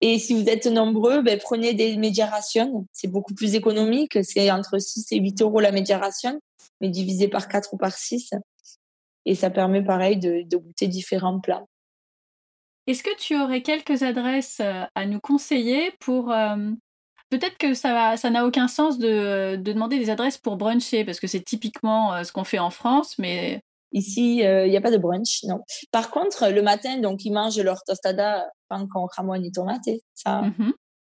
Et 0.00 0.18
si 0.18 0.32
vous 0.32 0.48
êtes 0.48 0.64
nombreux, 0.64 1.20
ben, 1.20 1.38
prenez 1.38 1.74
des 1.74 1.98
médiarations. 1.98 2.86
C'est 2.94 3.08
beaucoup 3.08 3.34
plus 3.34 3.54
économique. 3.54 4.16
C'est 4.24 4.50
entre 4.50 4.78
6 4.78 5.12
et 5.12 5.18
8 5.18 5.42
euros 5.42 5.60
la 5.60 5.70
médiaration 5.70 6.40
mais 6.80 6.88
divisé 6.88 7.28
par 7.28 7.46
4 7.46 7.74
ou 7.74 7.76
par 7.76 7.92
6. 7.92 8.30
Et 9.26 9.34
ça 9.34 9.50
permet 9.50 9.84
pareil 9.84 10.16
de, 10.16 10.42
goûter 10.56 10.88
différents 10.88 11.40
plats. 11.40 11.66
Est-ce 12.86 13.02
que 13.02 13.14
tu 13.18 13.38
aurais 13.38 13.60
quelques 13.60 14.02
adresses 14.02 14.60
euh, 14.60 14.84
à 14.94 15.04
nous 15.04 15.20
conseiller 15.20 15.92
pour... 16.00 16.32
Euh, 16.32 16.70
peut-être 17.28 17.58
que 17.58 17.74
ça 17.74 18.16
ça 18.16 18.30
n'a 18.30 18.46
aucun 18.46 18.66
sens 18.66 18.98
de, 18.98 19.56
demander 19.56 19.98
des 19.98 20.08
adresses 20.08 20.38
pour 20.38 20.56
bruncher, 20.56 21.04
parce 21.04 21.20
que 21.20 21.26
c'est 21.26 21.44
typiquement 21.44 22.24
ce 22.24 22.32
qu'on 22.32 22.44
fait 22.44 22.58
en 22.58 22.70
France, 22.70 23.18
mais... 23.18 23.60
Ici, 23.92 24.38
il 24.38 24.70
n'y 24.70 24.76
a 24.76 24.80
pas 24.80 24.90
de 24.90 24.98
brunch, 24.98 25.42
non. 25.44 25.60
Par 25.90 26.10
contre, 26.10 26.48
le 26.48 26.62
matin, 26.62 26.98
donc, 26.98 27.24
ils 27.24 27.32
mangent 27.32 27.58
leur 27.58 27.82
tostada, 27.82 28.48
pan 28.68 28.86
con 28.86 29.08
et 29.34 29.50
tomate, 29.50 29.88
ça, 30.14 30.42
mmh 30.42 30.72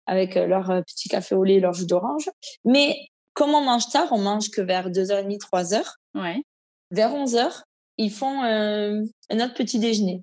avec 0.07 0.35
leur 0.35 0.67
petit 0.85 1.09
café 1.09 1.33
au 1.33 1.43
lait, 1.43 1.59
leur 1.59 1.73
jus 1.73 1.87
d'orange. 1.87 2.29
Mais 2.63 2.95
comme 3.33 3.55
on 3.55 3.61
mange 3.61 3.89
tard, 3.89 4.07
on 4.11 4.19
mange 4.19 4.49
que 4.49 4.61
vers 4.61 4.89
2h30, 4.91 5.39
3h. 5.39 5.83
Ouais. 6.13 6.43
Vers 6.91 7.11
11h, 7.11 7.63
ils 7.97 8.11
font 8.11 8.43
un 8.43 9.03
autre 9.31 9.53
petit 9.53 9.79
déjeuner. 9.79 10.21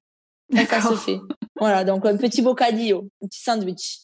Ça, 0.55 0.80
se 0.80 0.94
fait. 0.94 1.18
Voilà, 1.57 1.84
donc 1.84 2.05
un 2.07 2.16
petit 2.16 2.42
bocadillo, 2.42 3.09
un 3.22 3.26
petit 3.26 3.42
sandwich. 3.42 4.00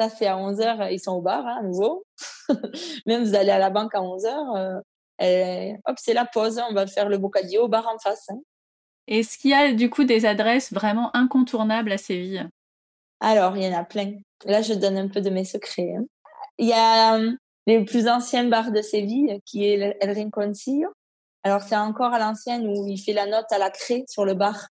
Ça, 0.00 0.08
c'est 0.08 0.26
à 0.26 0.36
11h, 0.36 0.92
ils 0.92 1.00
sont 1.00 1.12
au 1.12 1.22
bar, 1.22 1.44
hein, 1.44 1.58
à 1.60 1.62
nouveau. 1.62 2.04
Même 3.06 3.24
vous 3.24 3.34
allez 3.34 3.50
à 3.50 3.58
la 3.58 3.70
banque 3.70 3.94
à 3.94 4.00
11h, 4.00 4.56
euh, 4.56 4.80
hop, 5.20 5.96
c'est 5.98 6.14
la 6.14 6.24
pause, 6.24 6.60
on 6.70 6.74
va 6.74 6.86
faire 6.86 7.08
le 7.08 7.18
bocadillo 7.18 7.64
au 7.64 7.68
bar 7.68 7.88
en 7.88 7.98
face. 7.98 8.28
Hein. 8.30 8.40
Est-ce 9.06 9.38
qu'il 9.38 9.50
y 9.50 9.54
a 9.54 9.72
du 9.72 9.90
coup 9.90 10.04
des 10.04 10.26
adresses 10.26 10.72
vraiment 10.72 11.14
incontournables 11.16 11.92
à 11.92 11.98
Séville? 11.98 12.48
Alors, 13.20 13.56
il 13.56 13.64
y 13.64 13.68
en 13.68 13.78
a 13.78 13.84
plein. 13.84 14.12
Là, 14.44 14.62
je 14.62 14.74
donne 14.74 14.96
un 14.96 15.08
peu 15.08 15.20
de 15.20 15.30
mes 15.30 15.44
secrets. 15.44 15.94
Hein. 15.96 16.04
Il 16.58 16.68
y 16.68 16.72
a 16.72 17.18
les 17.66 17.84
plus 17.84 18.08
anciens 18.08 18.44
bars 18.44 18.70
de 18.70 18.82
Séville, 18.82 19.40
qui 19.44 19.66
est 19.66 19.96
El 20.00 20.10
Rinconcillo. 20.12 20.90
Alors, 21.42 21.62
c'est 21.62 21.76
encore 21.76 22.12
à 22.12 22.18
l'ancienne 22.18 22.66
où 22.66 22.86
il 22.86 22.98
fait 22.98 23.12
la 23.12 23.26
note 23.26 23.50
à 23.50 23.58
la 23.58 23.70
craie 23.70 24.04
sur 24.08 24.24
le 24.24 24.34
bar. 24.34 24.68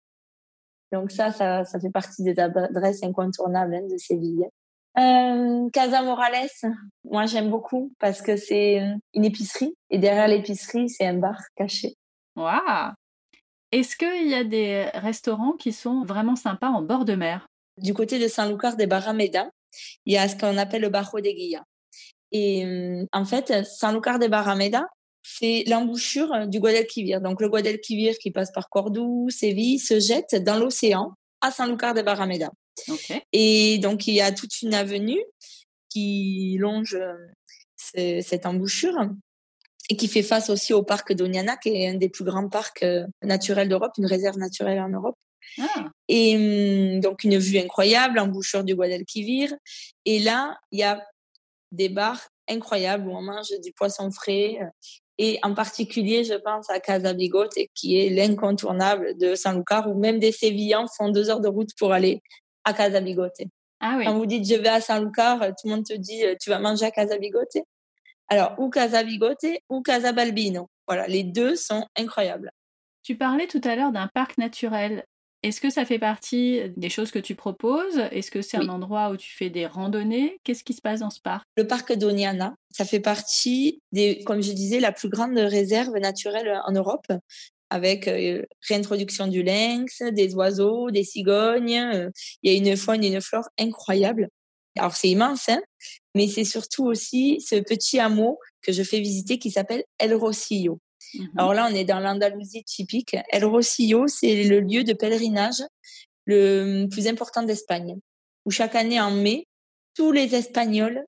Donc 0.92 1.10
ça, 1.10 1.32
ça, 1.32 1.64
ça 1.64 1.80
fait 1.80 1.90
partie 1.90 2.22
des 2.22 2.38
adresses 2.38 3.02
incontournables 3.02 3.74
hein, 3.74 3.86
de 3.90 3.96
Séville. 3.96 4.46
Euh, 4.96 5.68
Casa 5.72 6.02
Morales, 6.02 6.48
moi 7.04 7.26
j'aime 7.26 7.50
beaucoup 7.50 7.92
parce 7.98 8.22
que 8.22 8.36
c'est 8.36 8.80
une 9.12 9.24
épicerie 9.24 9.74
et 9.90 9.98
derrière 9.98 10.28
l'épicerie, 10.28 10.88
c'est 10.88 11.06
un 11.06 11.14
bar 11.14 11.40
caché. 11.56 11.94
Waouh 12.36 12.92
Est-ce 13.72 13.96
qu'il 13.96 14.28
y 14.28 14.34
a 14.34 14.44
des 14.44 14.84
restaurants 14.94 15.52
qui 15.52 15.72
sont 15.72 16.04
vraiment 16.04 16.36
sympas 16.36 16.68
en 16.68 16.82
bord 16.82 17.04
de 17.04 17.14
mer? 17.14 17.46
Du 17.80 17.92
côté 17.92 18.20
de 18.20 18.28
Saint-Lucar 18.28 18.76
de 18.76 18.86
Barrameda, 18.86 19.50
il 20.06 20.14
y 20.14 20.16
a 20.16 20.28
ce 20.28 20.36
qu'on 20.36 20.56
appelle 20.58 20.82
le 20.82 20.90
Bajo 20.90 21.18
de 21.18 21.28
Guilla. 21.28 21.64
Et 22.34 22.66
euh, 22.66 23.06
en 23.12 23.24
fait, 23.24 23.64
Sanlúcar 23.64 24.18
de 24.18 24.26
Barrameda, 24.26 24.86
c'est 25.22 25.62
l'embouchure 25.66 26.46
du 26.48 26.58
Guadalquivir. 26.58 27.20
Donc 27.20 27.40
le 27.40 27.48
Guadalquivir 27.48 28.14
qui 28.20 28.30
passe 28.30 28.50
par 28.52 28.68
Cordoue, 28.68 29.28
Séville, 29.30 29.78
se 29.78 30.00
jette 30.00 30.34
dans 30.42 30.58
l'océan 30.58 31.12
à 31.40 31.50
Sanlúcar 31.50 31.94
de 31.94 32.02
Barrameda. 32.02 32.50
Et 33.32 33.78
donc 33.78 34.06
il 34.06 34.14
y 34.14 34.20
a 34.20 34.32
toute 34.32 34.62
une 34.62 34.74
avenue 34.74 35.22
qui 35.88 36.56
longe 36.58 36.98
euh, 37.96 38.20
cette 38.22 38.46
embouchure 38.46 39.10
et 39.90 39.96
qui 39.96 40.08
fait 40.08 40.22
face 40.22 40.50
aussi 40.50 40.72
au 40.72 40.82
parc 40.82 41.12
d'Oniana, 41.12 41.56
qui 41.56 41.68
est 41.70 41.88
un 41.88 41.94
des 41.94 42.08
plus 42.08 42.24
grands 42.24 42.48
parcs 42.48 42.82
euh, 42.82 43.06
naturels 43.22 43.68
d'Europe, 43.68 43.92
une 43.98 44.06
réserve 44.06 44.38
naturelle 44.38 44.80
en 44.80 44.88
Europe. 44.88 45.16
Ah. 45.60 45.90
Et 46.08 46.36
hum, 46.36 47.00
donc 47.00 47.24
une 47.24 47.38
vue 47.38 47.58
incroyable, 47.58 48.18
embouchure 48.18 48.64
du 48.64 48.74
Guadalquivir. 48.74 49.54
Et 50.04 50.18
là, 50.18 50.58
il 50.72 50.80
y 50.80 50.82
a 50.82 51.04
des 51.70 51.88
bars 51.88 52.28
incroyables 52.48 53.08
où 53.08 53.12
on 53.12 53.22
mange 53.22 53.50
du 53.62 53.72
poisson 53.72 54.10
frais. 54.10 54.58
Euh, 54.60 54.66
et 55.18 55.38
en 55.42 55.54
particulier, 55.54 56.24
je 56.24 56.34
pense 56.34 56.68
à 56.70 56.80
Casa 56.80 57.12
Bigote, 57.12 57.54
qui 57.74 57.98
est 57.98 58.08
l'incontournable 58.10 59.16
de 59.16 59.34
Sanlúcar, 59.34 59.88
où 59.88 59.98
même 59.98 60.18
des 60.18 60.32
Sévillans 60.32 60.86
font 60.96 61.10
deux 61.10 61.30
heures 61.30 61.40
de 61.40 61.48
route 61.48 61.70
pour 61.78 61.92
aller 61.92 62.20
à 62.64 62.72
Casa 62.72 63.00
Bigote. 63.00 63.42
Ah 63.80 63.96
oui. 63.98 64.04
Quand 64.04 64.14
vous 64.14 64.26
dites 64.26 64.48
je 64.48 64.54
vais 64.54 64.68
à 64.68 64.80
Sanlúcar, 64.80 65.40
tout 65.40 65.68
le 65.68 65.70
monde 65.70 65.84
te 65.84 65.94
dit 65.94 66.22
tu 66.40 66.50
vas 66.50 66.58
manger 66.58 66.86
à 66.86 66.90
Casa 66.90 67.18
Bigote. 67.18 67.58
Alors, 68.28 68.54
ou 68.58 68.70
Casa 68.70 69.02
Bigote 69.02 69.46
ou 69.68 69.82
Casa 69.82 70.12
Balbino. 70.12 70.70
Voilà, 70.86 71.06
les 71.06 71.24
deux 71.24 71.56
sont 71.56 71.86
incroyables. 71.96 72.50
Tu 73.02 73.16
parlais 73.16 73.46
tout 73.46 73.60
à 73.64 73.76
l'heure 73.76 73.92
d'un 73.92 74.08
parc 74.14 74.38
naturel. 74.38 75.04
Est-ce 75.42 75.60
que 75.60 75.68
ça 75.68 75.84
fait 75.84 75.98
partie 75.98 76.62
des 76.78 76.88
choses 76.88 77.10
que 77.10 77.18
tu 77.18 77.34
proposes? 77.34 77.98
Est-ce 78.12 78.30
que 78.30 78.40
c'est 78.40 78.56
un 78.56 78.70
endroit 78.70 79.10
où 79.10 79.18
tu 79.18 79.30
fais 79.30 79.50
des 79.50 79.66
randonnées? 79.66 80.38
Qu'est-ce 80.42 80.64
qui 80.64 80.72
se 80.72 80.80
passe 80.80 81.00
dans 81.00 81.10
ce 81.10 81.20
parc? 81.20 81.44
Le 81.58 81.66
parc 81.66 81.92
d'Oniana, 81.92 82.54
ça 82.70 82.86
fait 82.86 83.00
partie 83.00 83.82
des, 83.92 84.24
comme 84.24 84.42
je 84.42 84.52
disais, 84.52 84.80
la 84.80 84.90
plus 84.90 85.10
grande 85.10 85.36
réserve 85.36 85.94
naturelle 85.98 86.62
en 86.64 86.72
Europe, 86.72 87.06
avec 87.70 88.08
euh, 88.08 88.42
réintroduction 88.68 89.26
du 89.26 89.42
lynx, 89.42 90.02
des 90.12 90.34
oiseaux, 90.34 90.90
des 90.90 91.04
cigognes. 91.04 91.78
Euh, 91.78 92.10
il 92.42 92.52
y 92.52 92.54
a 92.54 92.58
une 92.58 92.76
faune 92.76 93.02
et 93.04 93.08
une 93.08 93.20
flore 93.20 93.48
incroyables. 93.58 94.28
Alors 94.76 94.96
c'est 94.96 95.08
immense, 95.08 95.48
hein 95.48 95.62
mais 96.14 96.28
c'est 96.28 96.44
surtout 96.44 96.84
aussi 96.84 97.40
ce 97.40 97.56
petit 97.56 97.98
hameau 97.98 98.38
que 98.62 98.72
je 98.72 98.82
fais 98.82 99.00
visiter 99.00 99.38
qui 99.38 99.50
s'appelle 99.50 99.84
El 99.98 100.14
Rosillo. 100.14 100.80
Mhm. 101.14 101.28
Alors 101.36 101.54
là, 101.54 101.68
on 101.70 101.74
est 101.74 101.84
dans 101.84 102.00
l'Andalousie 102.00 102.64
typique. 102.64 103.16
El 103.30 103.44
Rosillo, 103.44 104.06
c'est 104.06 104.44
le 104.44 104.60
lieu 104.60 104.84
de 104.84 104.92
pèlerinage 104.92 105.62
le 106.24 106.86
plus 106.86 107.06
important 107.06 107.42
d'Espagne, 107.42 107.98
où 108.46 108.50
chaque 108.50 108.74
année 108.74 109.00
en 109.00 109.10
mai, 109.10 109.46
tous 109.94 110.12
les 110.12 110.34
Espagnols 110.34 111.04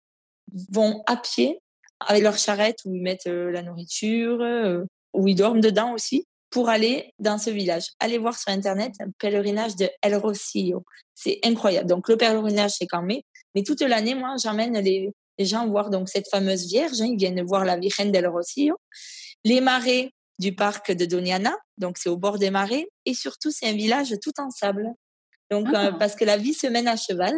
vont 0.71 1.03
à 1.07 1.17
pied 1.17 1.61
avec 2.01 2.23
leur 2.23 2.37
charrette 2.37 2.79
où 2.85 2.95
ils 2.95 3.03
mettent 3.03 3.27
euh, 3.27 3.51
la 3.51 3.63
nourriture, 3.63 4.41
euh, 4.43 4.85
où 5.15 5.29
ils 5.29 5.35
dorment 5.35 5.61
dedans 5.61 5.95
aussi, 5.95 6.27
pour 6.51 6.69
aller 6.69 7.13
dans 7.19 7.39
ce 7.39 7.51
village. 7.51 7.87
Allez 7.99 8.19
voir 8.19 8.39
sur 8.39 8.53
Internet 8.53 8.93
un 9.01 9.11
pèlerinage 9.19 9.77
de 9.77 9.89
El 10.03 10.17
Rosillo. 10.17 10.85
C'est 11.15 11.39
incroyable. 11.45 11.89
Donc 11.89 12.09
le 12.09 12.17
pèlerinage, 12.17 12.73
c'est 12.79 12.87
qu'en 12.87 13.03
mai, 13.03 13.25
mais 13.55 13.63
toute 13.63 13.81
l'année, 13.83 14.15
moi, 14.15 14.37
j'emmène 14.43 14.79
les, 14.79 15.13
gens 15.39 15.67
voir 15.69 15.91
donc 15.91 16.09
cette 16.09 16.29
fameuse 16.31 16.67
Vierge. 16.67 17.01
Hein. 17.01 17.09
ils 17.11 17.19
viennent 17.19 17.43
voir 17.43 17.65
la 17.65 17.77
Virgen 17.77 18.11
del 18.11 18.27
Rosillo 18.27 18.77
les 19.47 19.61
marais 19.61 20.13
du 20.41 20.55
parc 20.55 20.91
de 20.91 21.05
Doniana, 21.05 21.57
donc 21.79 21.99
c'est 21.99 22.09
au 22.09 22.17
bord 22.17 22.39
des 22.39 22.51
marais, 22.51 22.89
et 23.05 23.15
surtout 23.15 23.53
c'est 23.53 23.69
un 23.69 23.75
village 23.75 24.13
tout 24.21 24.33
en 24.39 24.51
sable. 24.51 24.91
Donc 25.53 25.69
euh, 25.69 25.91
ah. 25.93 25.93
parce 25.93 26.17
que 26.17 26.25
la 26.25 26.37
vie 26.37 26.53
se 26.53 26.67
mène 26.67 26.89
à 26.89 26.97
cheval, 26.97 27.35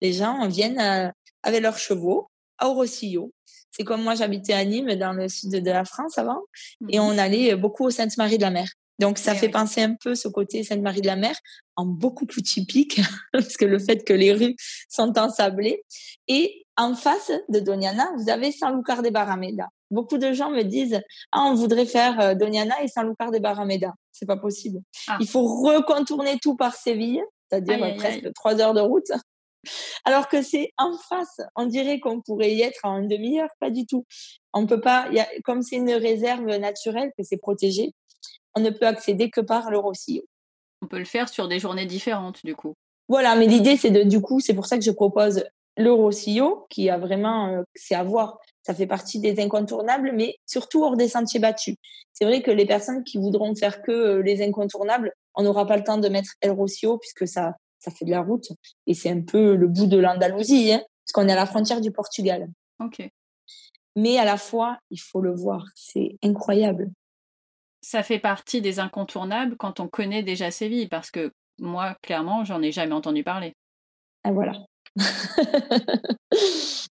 les 0.00 0.14
gens 0.14 0.48
viennent 0.48 0.80
euh, 0.80 1.10
avec 1.42 1.60
leurs 1.60 1.78
chevaux 1.78 2.30
à 2.56 2.66
Rosillo. 2.66 3.30
C'est 3.70 3.84
comme 3.84 4.02
moi 4.02 4.14
j'habitais 4.14 4.52
à 4.52 4.64
Nîmes 4.64 4.94
dans 4.94 5.12
le 5.12 5.28
sud 5.28 5.50
de 5.50 5.70
la 5.70 5.84
France 5.84 6.18
avant, 6.18 6.40
et 6.88 6.98
mhm. 6.98 7.04
on 7.04 7.18
allait 7.18 7.54
beaucoup 7.56 7.84
au 7.84 7.90
Sainte-Marie 7.90 8.38
de 8.38 8.42
la 8.42 8.50
Mer. 8.50 8.68
Donc 8.98 9.16
ça 9.16 9.34
fait 9.34 9.48
penser 9.48 9.80
un 9.82 9.94
peu 9.94 10.14
ce 10.14 10.28
côté 10.28 10.62
Sainte-Marie 10.62 11.00
de 11.00 11.06
la 11.06 11.16
Mer 11.16 11.34
en 11.76 11.86
beaucoup 11.86 12.26
plus 12.26 12.42
typique, 12.42 13.00
parce 13.32 13.56
que 13.56 13.64
le 13.64 13.78
fait 13.78 14.04
que 14.04 14.12
les 14.12 14.32
rues 14.32 14.56
sont 14.88 15.18
ensablées. 15.18 15.82
Et 16.28 16.66
en 16.76 16.94
face 16.94 17.32
de 17.48 17.60
Doniana, 17.60 18.08
vous 18.18 18.30
avez 18.30 18.52
Sanlúcar 18.52 19.02
de 19.02 19.10
Barrameda 19.10 19.68
beaucoup 19.90 20.18
de 20.18 20.32
gens 20.32 20.50
me 20.50 20.62
disent 20.62 21.00
ah 21.32 21.44
on 21.46 21.54
voudrait 21.54 21.86
faire 21.86 22.20
euh, 22.20 22.34
Doniana 22.34 22.82
et 22.82 22.88
Sanlúcar 22.88 23.30
de 23.30 23.38
Barrameda. 23.38 23.92
C'est 24.12 24.26
pas 24.26 24.36
possible. 24.36 24.80
Ah. 25.08 25.18
Il 25.20 25.28
faut 25.28 25.42
recontourner 25.42 26.38
tout 26.40 26.56
par 26.56 26.74
Séville, 26.74 27.22
c'est-à-dire 27.48 27.96
presque 27.96 28.32
trois 28.34 28.60
heures 28.60 28.74
de 28.74 28.80
route. 28.80 29.10
Alors 30.04 30.28
que 30.28 30.42
c'est 30.42 30.72
en 30.78 30.96
face, 30.96 31.40
on 31.56 31.66
dirait 31.66 32.00
qu'on 32.00 32.20
pourrait 32.20 32.52
y 32.52 32.62
être 32.62 32.80
en 32.84 32.98
une 32.98 33.08
demi-heure, 33.08 33.50
pas 33.58 33.70
du 33.70 33.86
tout. 33.86 34.06
On 34.52 34.66
peut 34.66 34.80
pas, 34.80 35.08
y 35.12 35.20
a, 35.20 35.28
comme 35.44 35.62
c'est 35.62 35.76
une 35.76 35.92
réserve 35.92 36.46
naturelle 36.46 37.10
que 37.16 37.24
c'est 37.24 37.36
protégé, 37.36 37.92
on 38.54 38.60
ne 38.60 38.70
peut 38.70 38.86
accéder 38.86 39.30
que 39.30 39.40
par 39.40 39.70
le 39.70 39.78
Rossillon. 39.78 40.22
On 40.82 40.86
peut 40.86 40.98
le 40.98 41.04
faire 41.04 41.28
sur 41.28 41.46
des 41.46 41.58
journées 41.58 41.86
différentes, 41.86 42.44
du 42.44 42.56
coup. 42.56 42.74
Voilà, 43.08 43.34
mais 43.36 43.46
l'idée 43.46 43.76
c'est 43.76 43.90
de, 43.90 44.02
du 44.02 44.20
coup, 44.20 44.40
c'est 44.40 44.54
pour 44.54 44.66
ça 44.66 44.78
que 44.78 44.84
je 44.84 44.90
propose 44.90 45.44
le 45.76 45.92
Rossillon, 45.92 46.64
qui 46.68 46.90
a 46.90 46.98
vraiment, 46.98 47.48
euh, 47.48 47.62
c'est 47.74 47.94
à 47.94 48.02
voir 48.02 48.38
ça 48.62 48.74
fait 48.74 48.86
partie 48.86 49.18
des 49.20 49.40
incontournables, 49.40 50.12
mais 50.14 50.36
surtout 50.46 50.84
hors 50.84 50.96
des 50.96 51.08
sentiers 51.08 51.40
battus. 51.40 51.76
C'est 52.12 52.24
vrai 52.24 52.42
que 52.42 52.50
les 52.50 52.66
personnes 52.66 53.04
qui 53.04 53.18
voudront 53.18 53.54
faire 53.54 53.82
que 53.82 53.90
euh, 53.90 54.22
les 54.22 54.42
incontournables, 54.42 55.12
on 55.34 55.42
n'aura 55.42 55.66
pas 55.66 55.76
le 55.76 55.84
temps 55.84 55.98
de 55.98 56.08
mettre 56.08 56.30
El 56.40 56.50
Rocio 56.50 56.98
puisque 56.98 57.26
ça, 57.26 57.54
ça 57.80 57.90
fait 57.90 58.04
de 58.04 58.10
la 58.10 58.20
route 58.20 58.52
et 58.86 58.94
c'est 58.94 59.10
un 59.10 59.22
peu 59.22 59.56
le 59.56 59.66
bout 59.66 59.86
de 59.86 59.96
l'Andalousie, 59.96 60.72
hein, 60.72 60.82
parce 61.04 61.12
qu'on 61.12 61.28
est 61.28 61.32
à 61.32 61.36
la 61.36 61.46
frontière 61.46 61.80
du 61.80 61.90
Portugal. 61.90 62.48
Ok. 62.78 63.02
Mais 63.96 64.18
à 64.18 64.24
la 64.24 64.36
fois, 64.36 64.78
il 64.90 65.00
faut 65.00 65.20
le 65.20 65.34
voir, 65.34 65.64
c'est 65.74 66.16
incroyable. 66.22 66.92
Ça 67.82 68.02
fait 68.02 68.20
partie 68.20 68.60
des 68.60 68.78
incontournables 68.78 69.56
quand 69.56 69.80
on 69.80 69.88
connaît 69.88 70.22
déjà 70.22 70.50
Séville, 70.50 70.88
parce 70.88 71.10
que 71.10 71.32
moi, 71.58 71.96
clairement, 72.02 72.44
j'en 72.44 72.62
ai 72.62 72.70
jamais 72.70 72.92
entendu 72.92 73.24
parler. 73.24 73.54
Ah 74.22 74.32
voilà. 74.32 74.52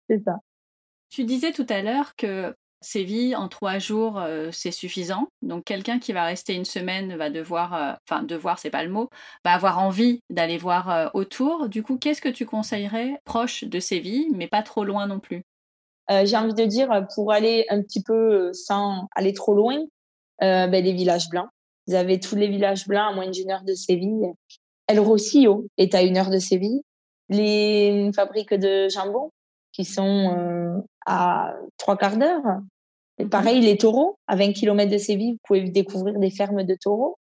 c'est 0.10 0.24
ça. 0.24 0.38
Tu 1.10 1.26
disais 1.26 1.52
tout 1.52 1.66
à 1.70 1.82
l'heure 1.82 2.16
que 2.16 2.56
Séville 2.82 3.36
en 3.36 3.48
trois 3.48 3.80
jours, 3.80 4.20
euh, 4.20 4.50
c'est 4.52 4.72
suffisant. 4.72 5.28
Donc 5.42 5.64
quelqu'un 5.64 6.00
qui 6.00 6.14
va 6.14 6.26
rester 6.26 6.54
une 6.54 6.66
semaine 6.66 7.16
va 7.16 7.30
devoir, 7.30 7.74
euh, 7.74 7.94
enfin 8.08 8.24
devoir, 8.24 8.60
c'est 8.60 8.70
pas 8.70 8.84
le 8.84 8.90
mot, 8.90 9.10
va 9.44 9.54
avoir 9.54 9.80
envie 9.80 10.22
d'aller 10.30 10.58
voir 10.58 10.90
euh, 10.90 11.08
autour. 11.14 11.70
Du 11.70 11.82
coup, 11.82 11.98
qu'est-ce 11.98 12.22
que 12.22 12.30
tu 12.30 12.46
conseillerais 12.46 13.20
proche 13.26 13.64
de 13.64 13.80
Séville, 13.80 14.30
mais 14.36 14.48
pas 14.48 14.62
trop 14.62 14.84
loin 14.84 15.08
non 15.08 15.20
plus? 15.20 15.44
J'ai 16.10 16.38
envie 16.38 16.54
de 16.54 16.64
dire 16.64 17.06
pour 17.14 17.34
aller 17.34 17.66
un 17.70 17.82
petit 17.82 18.02
peu 18.02 18.54
sans 18.54 19.10
aller 19.14 19.34
trop 19.34 19.54
loin, 19.54 19.78
ben, 20.40 20.72
les 20.72 20.94
villages 20.94 21.28
blancs. 21.28 21.50
Vous 21.86 21.96
avez 21.96 22.18
tous 22.18 22.38
les 22.38 22.48
villages 22.48 22.88
blancs 22.88 23.12
à 23.12 23.14
moins 23.14 23.30
d'une 23.30 23.52
heure 23.52 23.64
de 23.64 23.74
Séville. 23.74 24.32
El 24.88 25.02
Rosillo 25.02 25.68
est 25.78 25.94
à 25.96 26.04
une 26.04 26.16
heure 26.16 26.30
de 26.30 26.40
Séville. 26.40 26.82
Les 27.28 28.10
fabriques 28.16 28.54
de 28.54 28.88
jambon 28.88 29.32
qui 29.78 29.86
sont 29.86 30.84
à 31.06 31.54
trois 31.78 31.98
quarts 31.98 32.18
d'heure. 32.18 32.42
Et 33.20 33.24
mhm. 33.24 33.30
pareil, 33.30 33.62
les 33.62 33.78
taureaux, 33.78 34.18
à 34.28 34.36
20 34.36 34.54
km 34.54 34.92
de 34.92 34.98
Séville, 34.98 35.34
vous 35.34 35.40
pouvez 35.44 35.70
découvrir 35.70 36.18
des 36.20 36.32
fermes 36.32 36.64
de 36.64 36.76
taureaux. 36.76 37.18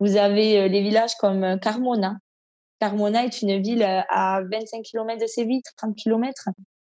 Vous 0.00 0.16
avez 0.16 0.58
euh, 0.58 0.68
les 0.68 0.82
villages 0.82 1.14
comme 1.16 1.42
euh, 1.42 1.56
Carmona. 1.56 2.16
Carmona 2.78 3.24
est 3.24 3.42
une 3.42 3.60
ville 3.60 3.82
euh, 3.82 4.00
à 4.08 4.42
25 4.50 4.82
km 4.82 5.20
de 5.20 5.26
Séville, 5.26 5.62
30 5.76 5.96
km. 5.96 6.50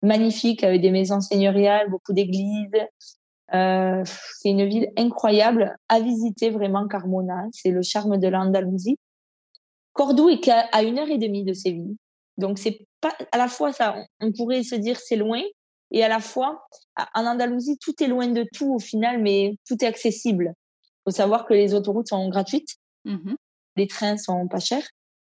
Magnifique, 0.03 0.65
avec 0.65 0.81
des 0.81 0.91
maisons 0.91 1.21
seigneuriales, 1.21 1.91
beaucoup 1.91 2.13
d'églises. 2.13 2.71
Euh, 3.55 4.03
c'est 4.05 4.51
une 4.51 4.67
ville 4.67 4.89
incroyable 4.97 5.77
à 5.89 6.01
visiter 6.01 6.51
vraiment, 6.51 6.89
Carmona. 6.89 7.47
C'est 7.53 7.71
le 7.71 7.83
charme 7.83 8.19
de 8.19 8.29
l'Andalousie. 8.29 8.99
Cordoue 9.93 10.29
est 10.29 10.49
à 10.49 10.83
une 10.83 10.99
heure 10.99 11.11
et 11.11 11.19
demie 11.19 11.45
de 11.45 11.53
Séville. 11.53 11.97
Donc, 12.37 12.59
c'est 12.59 12.87
pas, 13.01 13.15
à 13.33 13.39
la 13.39 13.49
fois, 13.49 13.73
ça, 13.73 13.97
on 14.21 14.33
pourrait 14.33 14.63
se 14.63 14.75
dire 14.75 14.99
c'est 14.99 15.17
loin, 15.17 15.43
et 15.91 16.05
à 16.05 16.09
la 16.09 16.21
fois, 16.21 16.67
en 17.15 17.27
Andalousie, 17.27 17.79
tout 17.79 17.95
est 18.03 18.09
loin 18.09 18.27
de 18.29 18.45
tout 18.53 18.75
au 18.75 18.79
final, 18.79 19.23
mais 19.23 19.57
tout 19.67 19.77
est 19.83 19.87
accessible. 19.87 20.53
Il 20.81 21.11
faut 21.11 21.17
savoir 21.17 21.47
que 21.47 21.55
les 21.55 21.75
autoroutes 21.75 22.09
sont 22.09 22.29
gratuites, 22.29 22.77
mmh 23.05 23.35
les 23.77 23.87
trains 23.87 24.17
sont 24.17 24.49
pas 24.49 24.59
chers. 24.59 24.83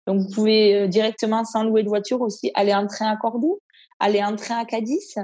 Donc, 0.08 0.20
vous 0.20 0.30
pouvez 0.34 0.76
euh, 0.76 0.88
directement, 0.88 1.46
sans 1.46 1.64
louer 1.64 1.84
de 1.84 1.88
voiture 1.88 2.20
aussi, 2.20 2.52
aller 2.54 2.74
en 2.74 2.86
train 2.86 3.08
à 3.08 3.16
Cordoue, 3.16 3.62
aller 3.98 4.22
en 4.22 4.36
train 4.36 4.58
à 4.58 4.66
Cadiz. 4.66 5.16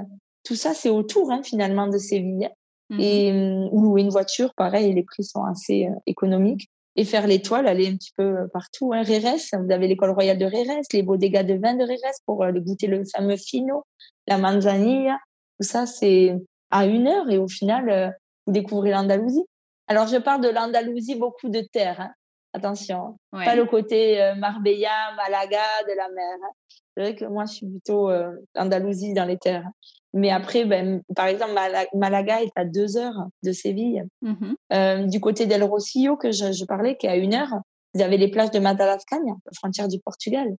Tout 0.44 0.54
ça, 0.54 0.72
c'est 0.72 0.88
autour 0.88 1.30
hein, 1.30 1.42
finalement 1.42 1.88
de 1.88 1.98
Séville. 1.98 2.48
Mmh 2.88 3.00
et 3.00 3.30
hum, 3.30 3.82
louer 3.82 4.00
une 4.00 4.08
voiture, 4.08 4.54
pareil, 4.54 4.94
les 4.94 5.02
prix 5.02 5.24
sont 5.24 5.44
assez 5.44 5.88
euh, 5.88 5.94
économiques. 6.06 6.70
Et 7.00 7.04
faire 7.04 7.28
l'étoile, 7.28 7.68
aller 7.68 7.86
un 7.86 7.94
petit 7.94 8.12
peu 8.16 8.24
euh, 8.24 8.46
partout. 8.52 8.92
Hein. 8.92 9.02
Rérès, 9.02 9.50
vous 9.52 9.70
avez 9.70 9.86
l'école 9.86 10.10
royale 10.10 10.36
de 10.36 10.44
Rérès, 10.44 10.84
les 10.92 11.02
beaux 11.02 11.16
dégâts 11.16 11.46
de 11.46 11.54
vin 11.54 11.74
de 11.74 11.84
Rérès 11.84 12.18
pour 12.26 12.44
le 12.44 12.60
goûter 12.60 12.88
le 12.88 13.04
fameux 13.04 13.36
fino, 13.36 13.84
la 14.26 14.36
manzanilla. 14.36 15.16
Tout 15.60 15.66
ça, 15.66 15.86
c'est 15.86 16.34
à 16.70 16.86
une 16.86 17.06
heure 17.06 17.30
et 17.30 17.38
au 17.38 17.48
final, 17.48 17.88
euh, 17.90 18.10
vous 18.46 18.52
découvrez 18.52 18.90
l'Andalousie. 18.90 19.44
Alors, 19.86 20.06
je 20.06 20.16
parle 20.16 20.42
de 20.42 20.48
l'Andalousie, 20.48 21.14
beaucoup 21.14 21.48
de 21.48 21.60
terre. 21.60 22.00
Hein. 22.00 22.12
Attention, 22.52 23.18
pas 23.30 23.54
le 23.54 23.66
côté 23.66 24.20
euh, 24.22 24.34
Marbella, 24.34 25.14
Malaga, 25.16 25.62
de 25.86 25.96
la 25.96 26.08
mer. 26.08 26.36
Hein. 26.42 26.52
C'est 26.96 27.02
vrai 27.02 27.14
que 27.14 27.24
moi, 27.26 27.44
je 27.44 27.54
suis 27.54 27.66
plutôt 27.66 28.10
euh, 28.10 28.32
Andalousie 28.56 29.12
dans 29.12 29.26
les 29.26 29.38
terres. 29.38 29.68
Mais 30.14 30.30
après, 30.30 30.64
ben, 30.64 31.02
par 31.14 31.26
exemple, 31.26 31.52
Malaga 31.94 32.42
est 32.42 32.52
à 32.56 32.64
deux 32.64 32.96
heures 32.96 33.26
de 33.42 33.52
Séville. 33.52 34.04
Mmh 34.22 35.06
du 35.08 35.20
côté 35.20 35.46
d'El 35.46 35.64
Rosillo, 35.64 36.16
que 36.16 36.30
je, 36.32 36.52
je, 36.52 36.64
parlais, 36.64 36.96
qui 36.96 37.06
est 37.06 37.10
à 37.10 37.16
une 37.16 37.34
heure, 37.34 37.54
vous 37.94 38.02
avez 38.02 38.16
les 38.16 38.28
plages 38.28 38.50
de 38.50 38.58
Madalascagne, 38.58 39.34
la 39.44 39.52
frontière 39.54 39.88
du 39.88 39.98
Portugal. 39.98 40.54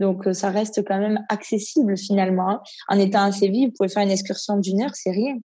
Donc, 0.00 0.26
euh, 0.26 0.32
ça 0.32 0.50
reste 0.50 0.82
quand 0.86 0.98
même 0.98 1.24
accessible 1.28 1.96
finalement. 1.96 2.50
Hein. 2.50 2.62
En 2.88 2.98
étant 2.98 3.22
à 3.22 3.32
Séville, 3.32 3.66
vous 3.66 3.72
pouvez 3.76 3.88
faire 3.88 4.02
une 4.02 4.10
excursion 4.10 4.56
d'une 4.56 4.82
heure, 4.82 4.94
c'est 4.94 5.10
rien. 5.10 5.36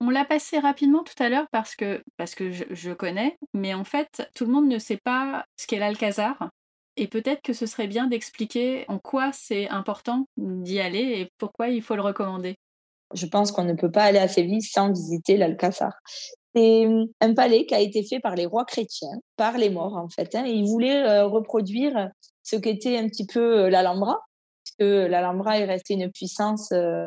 On 0.00 0.08
l'a 0.08 0.24
passé 0.24 0.58
rapidement 0.58 1.04
tout 1.04 1.22
à 1.22 1.28
l'heure 1.28 1.46
parce 1.52 1.76
que, 1.76 2.02
parce 2.16 2.34
que 2.34 2.50
je, 2.50 2.92
connais, 2.92 3.36
mais 3.52 3.74
en 3.74 3.84
fait, 3.84 4.26
tout 4.34 4.46
le 4.46 4.52
monde 4.52 4.66
ne 4.66 4.78
sait 4.78 4.96
pas 4.96 5.44
ce 5.58 5.66
qu'est 5.66 5.78
l'Alcazar. 5.78 6.48
Et 7.00 7.08
peut-être 7.08 7.40
que 7.40 7.54
ce 7.54 7.64
serait 7.64 7.86
bien 7.86 8.08
d'expliquer 8.08 8.84
en 8.88 8.98
quoi 8.98 9.30
c'est 9.32 9.66
important 9.70 10.26
d'y 10.36 10.80
aller 10.80 10.98
et 10.98 11.32
pourquoi 11.38 11.68
il 11.68 11.80
faut 11.80 11.96
le 11.96 12.02
recommander. 12.02 12.56
Je 13.14 13.24
pense 13.24 13.52
qu'on 13.52 13.64
ne 13.64 13.72
peut 13.72 13.90
pas 13.90 14.04
aller 14.04 14.18
à 14.18 14.28
Séville 14.28 14.60
sans 14.60 14.92
visiter 14.92 15.38
l'Alcazar. 15.38 15.94
C'est 16.54 16.86
hum, 16.86 17.06
un 17.22 17.32
palais 17.32 17.64
qui 17.64 17.74
a 17.74 17.80
été 17.80 18.04
fait 18.04 18.20
par 18.20 18.34
les 18.34 18.44
rois 18.44 18.66
chrétiens, 18.66 19.18
par 19.36 19.56
les 19.56 19.70
morts 19.70 19.96
en 19.96 20.10
fait. 20.10 20.34
Hein. 20.34 20.44
Ils 20.44 20.66
voulaient 20.66 21.02
euh, 21.02 21.26
reproduire 21.26 22.10
ce 22.42 22.56
qu'était 22.56 22.98
un 22.98 23.08
petit 23.08 23.26
peu 23.26 23.60
euh, 23.60 23.70
l'Alhambra, 23.70 24.18
puisque 24.62 25.10
l'Alhambra 25.10 25.58
est 25.58 25.64
resté 25.64 25.94
une 25.94 26.12
puissance 26.12 26.70
euh, 26.72 27.06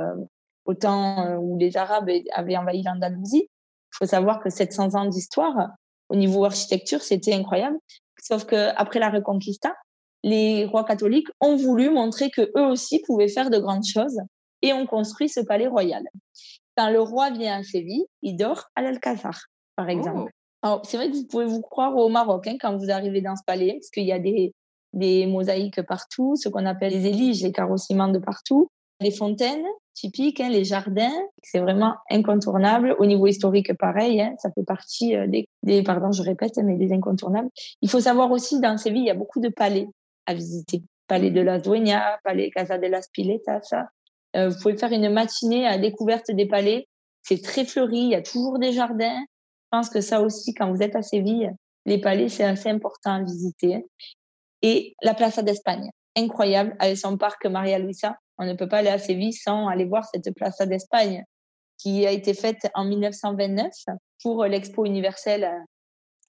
au 0.65 0.73
temps 0.73 1.37
où 1.37 1.59
les 1.59 1.77
Arabes 1.77 2.09
avaient 2.33 2.57
envahi 2.57 2.81
l'Andalousie. 2.81 3.47
Il 3.47 3.97
faut 3.97 4.07
savoir 4.07 4.39
que 4.39 4.49
700 4.49 4.95
ans 4.95 5.05
d'histoire, 5.05 5.67
au 6.09 6.15
niveau 6.15 6.45
architecture, 6.45 7.03
c'était 7.03 7.33
incroyable. 7.33 7.77
Sauf 8.23 8.45
que 8.45 8.69
après 8.77 8.99
la 8.99 9.09
Reconquista, 9.09 9.75
les 10.23 10.63
rois 10.63 10.85
catholiques 10.85 11.27
ont 11.41 11.57
voulu 11.57 11.89
montrer 11.89 12.31
que 12.31 12.41
eux 12.57 12.65
aussi 12.65 13.01
pouvaient 13.05 13.27
faire 13.27 13.49
de 13.49 13.59
grandes 13.59 13.85
choses 13.85 14.17
et 14.61 14.71
ont 14.71 14.85
construit 14.85 15.27
ce 15.27 15.41
palais 15.41 15.67
royal. 15.67 16.03
Quand 16.77 16.89
le 16.89 17.01
roi 17.01 17.31
vient 17.31 17.59
à 17.59 17.63
Séville, 17.63 18.05
il 18.21 18.37
dort 18.37 18.69
à 18.75 18.81
l'Alcazar, 18.81 19.37
par 19.75 19.89
exemple. 19.89 20.31
Oh. 20.65 20.79
c'est 20.85 20.95
vrai 20.95 21.11
que 21.11 21.17
vous 21.17 21.27
pouvez 21.27 21.45
vous 21.45 21.61
croire 21.61 21.97
au 21.97 22.07
Maroc 22.07 22.47
hein, 22.47 22.55
quand 22.59 22.77
vous 22.77 22.89
arrivez 22.89 23.19
dans 23.19 23.35
ce 23.35 23.43
palais, 23.45 23.73
parce 23.73 23.89
qu'il 23.89 24.05
y 24.05 24.13
a 24.13 24.19
des, 24.19 24.53
des 24.93 25.25
mosaïques 25.25 25.81
partout, 25.81 26.37
ce 26.37 26.47
qu'on 26.47 26.65
appelle 26.65 26.93
les 26.93 27.05
éliges, 27.07 27.43
les 27.43 27.51
carrossements 27.51 28.07
de 28.07 28.19
partout, 28.19 28.69
les 29.03 29.11
fontaines 29.11 29.65
typiques, 29.93 30.39
hein, 30.39 30.49
les 30.49 30.63
jardins, 30.63 31.13
c'est 31.43 31.59
vraiment 31.59 31.95
incontournable. 32.09 32.95
Au 32.99 33.05
niveau 33.05 33.27
historique, 33.27 33.77
pareil, 33.77 34.21
hein, 34.21 34.33
ça 34.39 34.49
fait 34.51 34.63
partie 34.63 35.15
euh, 35.15 35.27
des, 35.27 35.83
pardon, 35.83 36.11
je 36.11 36.23
répète, 36.23 36.57
mais 36.57 36.75
des 36.75 36.91
incontournables. 36.91 37.49
Il 37.81 37.89
faut 37.89 37.99
savoir 37.99 38.31
aussi, 38.31 38.59
dans 38.59 38.77
Séville, 38.77 39.03
il 39.03 39.07
y 39.07 39.11
a 39.11 39.15
beaucoup 39.15 39.39
de 39.39 39.49
palais 39.49 39.87
à 40.25 40.33
visiter. 40.33 40.81
Palais 41.07 41.31
de 41.31 41.41
la 41.41 41.59
Dueña, 41.59 42.19
Palais 42.23 42.49
Casa 42.49 42.77
de 42.77 42.87
las 42.87 43.07
Piletas. 43.11 43.69
Euh, 44.35 44.49
vous 44.49 44.57
pouvez 44.59 44.77
faire 44.77 44.91
une 44.91 45.09
matinée 45.09 45.67
à 45.67 45.77
découverte 45.77 46.31
des 46.31 46.47
palais. 46.47 46.87
C'est 47.21 47.43
très 47.43 47.65
fleuri, 47.65 47.99
il 47.99 48.09
y 48.09 48.15
a 48.15 48.21
toujours 48.21 48.57
des 48.57 48.71
jardins. 48.71 49.19
Je 49.19 49.77
pense 49.77 49.89
que 49.89 50.01
ça 50.01 50.21
aussi, 50.21 50.53
quand 50.53 50.71
vous 50.71 50.81
êtes 50.81 50.95
à 50.95 51.01
Séville, 51.01 51.51
les 51.85 51.99
palais, 51.99 52.29
c'est 52.29 52.43
assez 52.43 52.69
important 52.69 53.13
à 53.13 53.23
visiter. 53.23 53.85
Et 54.61 54.95
la 55.01 55.13
Plaza 55.13 55.41
d'Espagne, 55.41 55.89
incroyable, 56.15 56.75
avec 56.79 56.97
son 56.97 57.17
parc 57.17 57.45
Maria 57.45 57.79
Luisa. 57.79 58.17
On 58.37 58.45
ne 58.45 58.53
peut 58.53 58.67
pas 58.67 58.77
aller 58.77 58.89
à 58.89 58.99
Séville 58.99 59.33
sans 59.33 59.67
aller 59.67 59.85
voir 59.85 60.05
cette 60.05 60.33
Plaza 60.35 60.65
d'Espagne 60.65 61.23
qui 61.77 62.05
a 62.05 62.11
été 62.11 62.33
faite 62.33 62.69
en 62.75 62.85
1929 62.85 63.71
pour 64.21 64.45
l'Expo 64.45 64.85
universelle 64.85 65.51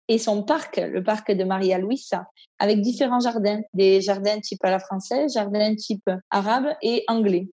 et 0.09 0.18
son 0.18 0.42
parc, 0.42 0.76
le 0.76 1.02
parc 1.02 1.32
de 1.32 1.44
Maria 1.44 1.78
Luisa, 1.78 2.26
avec 2.59 2.80
différents 2.80 3.20
jardins, 3.20 3.61
des 3.72 4.00
jardins 4.00 4.38
type 4.40 4.62
à 4.64 4.70
la 4.70 4.78
française, 4.78 5.32
jardins 5.32 5.74
type 5.74 6.11
arabe 6.30 6.74
et 6.82 7.05
anglais. 7.09 7.48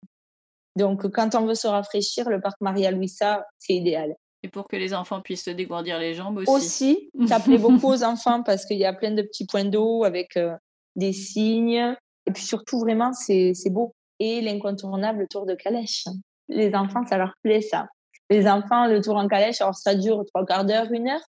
Donc, 0.75 1.09
quand 1.11 1.35
on 1.35 1.45
veut 1.45 1.55
se 1.55 1.67
rafraîchir, 1.67 2.29
le 2.29 2.41
parc 2.41 2.59
Maria 2.61 2.91
Luisa, 2.91 3.45
c'est 3.57 3.73
idéal. 3.73 4.15
Et 4.43 4.49
pour 4.49 4.67
que 4.67 4.75
les 4.75 4.93
enfants 4.93 5.21
puissent 5.21 5.45
se 5.45 5.51
dégourdir 5.51 5.99
les 5.99 6.13
jambes 6.13 6.37
aussi. 6.37 6.51
Aussi, 6.51 7.09
ça 7.27 7.39
plaît 7.39 7.57
beaucoup 7.57 7.87
aux 7.87 8.03
enfants 8.03 8.41
parce 8.43 8.65
qu'il 8.65 8.77
y 8.77 8.85
a 8.85 8.93
plein 8.93 9.11
de 9.11 9.21
petits 9.21 9.45
points 9.45 9.65
d'eau 9.65 10.03
avec 10.03 10.35
euh, 10.37 10.55
des 10.95 11.13
signes. 11.13 11.95
Et 12.25 12.31
puis 12.31 12.43
surtout, 12.43 12.79
vraiment, 12.79 13.13
c'est 13.13 13.53
beau. 13.69 13.93
Et 14.23 14.39
l'incontournable 14.39 15.27
tour 15.27 15.47
de 15.47 15.55
calèche. 15.55 16.05
Les 16.47 16.75
enfants, 16.75 17.03
ça 17.07 17.17
leur 17.17 17.33
plaît, 17.41 17.61
ça. 17.61 17.87
Les 18.29 18.47
enfants, 18.47 18.85
le 18.85 19.01
tour 19.01 19.15
en 19.15 19.27
calèche, 19.27 19.61
alors 19.61 19.73
ça 19.73 19.95
dure 19.95 20.23
trois 20.27 20.45
quarts 20.45 20.63
d'heure, 20.63 20.91
une 20.91 21.09
heure. 21.09 21.23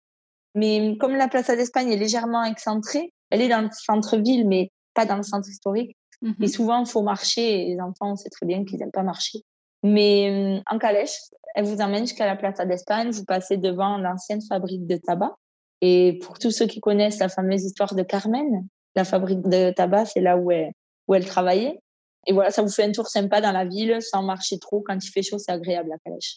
Mais 0.54 0.98
comme 1.00 1.16
la 1.16 1.26
Plaza 1.26 1.56
d'Espagne 1.56 1.90
est 1.90 1.96
légèrement 1.96 2.44
excentrée, 2.44 3.14
elle 3.30 3.40
est 3.40 3.48
dans 3.48 3.62
le 3.62 3.70
centre-ville, 3.72 4.46
mais 4.46 4.70
pas 4.92 5.06
dans 5.06 5.16
le 5.16 5.22
centre 5.22 5.48
historique. 5.48 5.96
Et 6.22 6.26
mhm. 6.38 6.48
souvent, 6.48 6.80
il 6.80 6.86
faut 6.86 7.00
marcher. 7.00 7.62
Et 7.62 7.74
les 7.74 7.80
enfants, 7.80 8.12
on 8.12 8.16
sait 8.16 8.28
très 8.28 8.44
bien 8.44 8.62
qu'ils 8.66 8.78
n'aiment 8.78 8.92
pas 8.92 9.02
marcher. 9.02 9.38
Mais 9.82 10.58
euh, 10.58 10.62
en 10.70 10.78
calèche, 10.78 11.16
elle 11.54 11.64
vous 11.64 11.80
emmène 11.80 12.06
jusqu'à 12.06 12.26
la 12.26 12.36
Plaza 12.36 12.66
d'Espagne. 12.66 13.10
Vous 13.10 13.24
passez 13.24 13.56
devant 13.56 13.96
l'ancienne 13.96 14.42
fabrique 14.42 14.86
de 14.86 14.96
tabac. 14.96 15.34
Et 15.80 16.18
pour 16.22 16.38
tous 16.38 16.50
ceux 16.50 16.66
qui 16.66 16.80
connaissent 16.80 17.18
la 17.18 17.30
fameuse 17.30 17.64
histoire 17.64 17.94
de 17.94 18.02
Carmen, 18.02 18.66
la 18.94 19.04
fabrique 19.04 19.40
de 19.42 19.70
tabac, 19.72 20.04
c'est 20.04 20.20
là 20.20 20.36
où 20.36 20.50
elle, 20.50 20.72
où 21.08 21.14
elle 21.14 21.24
travaillait. 21.24 21.80
Et 22.26 22.32
voilà, 22.32 22.50
ça 22.50 22.62
vous 22.62 22.68
fait 22.68 22.84
un 22.84 22.92
tour 22.92 23.08
sympa 23.08 23.40
dans 23.40 23.52
la 23.52 23.64
ville 23.64 23.98
sans 24.00 24.22
marcher 24.22 24.58
trop. 24.58 24.82
Quand 24.86 24.96
il 25.02 25.10
fait 25.10 25.22
chaud, 25.22 25.38
c'est 25.38 25.52
agréable 25.52 25.90
la 25.90 25.98
calèche. 25.98 26.36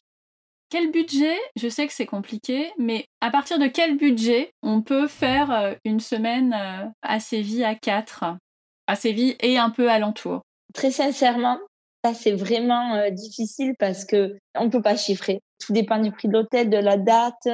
Quel 0.69 0.91
budget 0.91 1.37
Je 1.55 1.69
sais 1.69 1.85
que 1.85 1.93
c'est 1.93 2.07
compliqué, 2.07 2.71
mais 2.79 3.05
à 3.21 3.29
partir 3.29 3.59
de 3.59 3.67
quel 3.67 3.97
budget 3.97 4.51
on 4.63 4.81
peut 4.81 5.07
faire 5.07 5.51
euh, 5.51 5.73
une 5.85 5.99
semaine 5.99 6.53
euh, 6.53 6.85
à 7.03 7.19
Séville 7.19 7.63
à 7.63 7.75
4 7.75 8.25
À 8.87 8.95
Séville 8.95 9.35
et 9.41 9.57
un 9.57 9.69
peu 9.69 9.89
alentour 9.89 10.41
Très 10.73 10.91
sincèrement, 10.91 11.59
ça 12.03 12.13
c'est 12.13 12.33
vraiment 12.33 12.95
euh, 12.95 13.11
difficile 13.11 13.73
parce 13.77 14.05
que 14.05 14.35
on 14.55 14.69
peut 14.69 14.81
pas 14.81 14.97
chiffrer. 14.97 15.39
Tout 15.65 15.71
dépend 15.71 15.99
du 15.99 16.11
prix 16.11 16.27
de 16.27 16.33
l'hôtel, 16.33 16.69
de 16.69 16.77
la 16.77 16.97
date. 16.97 17.47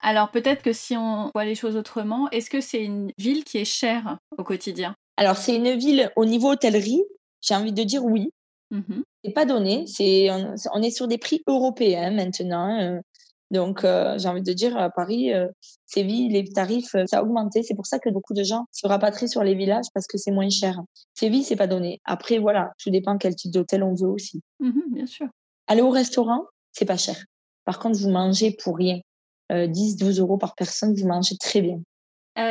Alors 0.00 0.30
peut-être 0.30 0.62
que 0.62 0.72
si 0.72 0.96
on 0.96 1.30
voit 1.34 1.44
les 1.44 1.54
choses 1.54 1.76
autrement, 1.76 2.28
est-ce 2.30 2.50
que 2.50 2.60
c'est 2.60 2.82
une 2.82 3.12
ville 3.18 3.44
qui 3.44 3.58
est 3.58 3.64
chère 3.64 4.18
au 4.36 4.42
quotidien? 4.42 4.94
Alors 5.16 5.36
c'est 5.36 5.54
une 5.56 5.76
ville 5.76 6.10
au 6.16 6.24
niveau 6.24 6.52
hôtellerie, 6.52 7.02
j'ai 7.40 7.54
envie 7.54 7.72
de 7.72 7.82
dire 7.82 8.04
oui. 8.04 8.30
Mmh 8.70 9.02
c'est 9.24 9.32
pas 9.32 9.46
donné. 9.46 9.84
C'est 9.86 10.30
on, 10.30 10.82
est 10.82 10.90
sur 10.90 11.08
des 11.08 11.18
prix 11.18 11.42
européens 11.46 12.12
maintenant. 12.12 12.80
Euh. 12.80 13.00
donc 13.50 13.82
euh, 13.82 14.16
j'ai 14.16 14.28
envie 14.28 14.42
de 14.42 14.52
dire 14.52 14.76
à 14.76 14.90
Paris, 14.90 15.34
euh, 15.34 15.48
Séville, 15.86 16.28
les 16.28 16.48
tarifs 16.48 16.94
ça 17.06 17.18
a 17.18 17.22
augmenté. 17.22 17.62
C'est 17.62 17.74
pour 17.74 17.86
ça 17.86 17.98
que 17.98 18.10
beaucoup 18.10 18.34
de 18.34 18.44
gens 18.44 18.66
se 18.72 18.86
rapatrient 18.86 19.28
sur 19.28 19.42
les 19.42 19.54
villages 19.54 19.86
parce 19.92 20.06
que 20.06 20.18
c'est 20.18 20.30
moins 20.30 20.48
cher. 20.50 20.80
Séville 21.14 21.42
c'est 21.42 21.56
pas 21.56 21.66
donné. 21.66 22.00
Après 22.04 22.38
voilà, 22.38 22.72
tout 22.78 22.90
dépend 22.90 23.18
quel 23.18 23.34
type 23.34 23.50
d'hôtel 23.50 23.82
on 23.82 23.94
veut 23.94 24.08
aussi. 24.08 24.40
Mmh 24.60 24.80
bien 24.92 25.06
sûr. 25.06 25.26
Aller 25.66 25.82
au 25.82 25.90
restaurant 25.90 26.44
c'est 26.72 26.86
pas 26.86 26.96
cher. 26.96 27.16
Par 27.64 27.80
contre 27.80 27.98
vous 27.98 28.10
mangez 28.10 28.56
pour 28.62 28.76
rien. 28.76 29.00
10, 29.50 29.96
12 29.96 30.20
euros 30.20 30.36
par 30.36 30.54
personne, 30.54 30.94
vous 30.94 31.06
mangez 31.06 31.36
très 31.38 31.62
bien. 31.62 31.80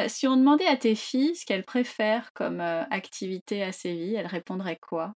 Si 0.07 0.27
on 0.27 0.37
demandait 0.37 0.67
à 0.67 0.77
tes 0.77 0.95
filles 0.95 1.35
ce 1.35 1.45
qu'elles 1.45 1.65
préfèrent 1.65 2.31
comme 2.33 2.59
activité 2.59 3.63
à 3.63 3.71
Séville, 3.71 4.15
elles 4.15 4.27
répondraient 4.27 4.79
quoi? 4.81 5.13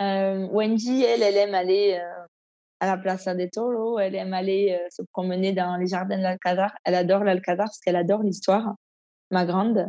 Euh, 0.00 0.46
Wendy, 0.50 1.02
elle, 1.02 1.22
elle 1.22 1.36
aime 1.36 1.54
aller 1.54 2.00
euh, 2.00 2.26
à 2.80 2.86
la 2.86 2.96
Plaza 2.96 3.34
de 3.34 3.46
Toro, 3.52 3.98
elle 3.98 4.14
aime 4.14 4.32
aller 4.32 4.78
euh, 4.80 4.86
se 4.90 5.02
promener 5.12 5.52
dans 5.52 5.76
les 5.76 5.86
jardins 5.86 6.16
de 6.16 6.22
l'Alcazar. 6.22 6.72
Elle 6.84 6.94
adore 6.94 7.22
l'Alcazar 7.22 7.66
parce 7.66 7.80
qu'elle 7.80 7.96
adore 7.96 8.22
l'histoire, 8.22 8.74
ma 9.30 9.44
grande. 9.44 9.86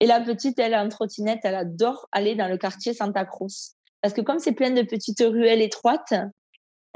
Et 0.00 0.06
la 0.06 0.20
petite, 0.20 0.58
elle, 0.58 0.74
en 0.74 0.88
trottinette, 0.88 1.40
elle 1.44 1.54
adore 1.54 2.08
aller 2.12 2.34
dans 2.34 2.46
le 2.46 2.58
quartier 2.58 2.92
Santa 2.92 3.24
Cruz. 3.24 3.74
Parce 4.02 4.14
que 4.14 4.20
comme 4.20 4.38
c'est 4.38 4.52
plein 4.52 4.70
de 4.70 4.82
petites 4.82 5.20
ruelles 5.20 5.62
étroites 5.62 6.12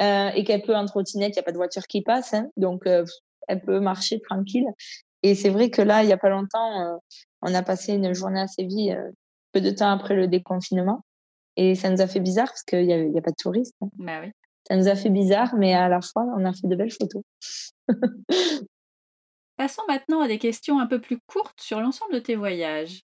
euh, 0.01 0.29
et 0.29 0.45
qu'elle 0.45 0.63
peut 0.63 0.77
en 0.77 0.85
trottinette, 0.85 1.31
il 1.31 1.39
n'y 1.39 1.41
a 1.41 1.43
pas 1.43 1.53
de 1.53 1.57
voiture 1.57 1.87
qui 1.89 2.03
passe, 2.03 2.35
hein, 2.35 2.49
donc 2.57 2.87
euh, 2.87 3.05
elle 3.49 3.63
peut 3.63 3.81
marcher 3.81 4.21
tranquille. 4.21 4.67
Et 5.23 5.35
c'est 5.35 5.51
vrai 5.51 5.71
que 5.71 5.83
là, 5.83 6.03
il 6.03 6.07
n'y 6.07 6.13
a 6.13 6.19
pas 6.19 6.31
longtemps, 6.31 6.99
on 7.43 7.55
a 7.55 7.63
passé 7.63 7.95
une 7.95 8.13
journée 8.13 8.41
à 8.41 8.49
Séville, 8.49 8.99
peu 9.53 9.61
de 9.61 9.71
temps 9.71 9.91
après 9.91 10.15
le 10.15 10.27
déconfinement. 10.27 11.05
Et 11.57 11.75
ça 11.75 11.91
nous 11.91 12.01
a 12.01 12.07
fait 12.07 12.21
bizarre 12.21 12.49
parce 12.49 12.63
qu'il 12.63 12.87
n'y 12.87 12.93
a, 12.93 13.05
y 13.05 13.19
a, 13.19 13.23
pas 13.23 13.31
de 13.31 13.37
touristes. 13.39 13.77
Hein. 13.83 13.89
Bah 13.99 14.21
oui. 14.23 14.33
Ça 14.69 14.77
nous 14.77 14.89
a 14.89 14.95
fait 14.95 15.11
bizarre, 15.11 15.55
mais 15.57 15.75
à 15.75 15.89
la 15.89 16.01
fois, 16.01 16.25
on 16.37 16.45
a 16.45 16.53
fait 16.53 16.69
de 16.69 16.77
belles 16.77 16.93
photos. 16.93 17.23
Passons 19.57 19.83
maintenant 19.87 20.21
à 20.23 20.29
des 20.29 20.39
questions 20.39 20.79
un 20.81 20.87
peu 20.87 21.01
plus 21.01 21.19
courtes 21.27 21.61
sur 21.61 21.81
l'ensemble 21.81 22.15
de 22.15 22.21
tes 22.21 22.37
voyages. 22.37 23.03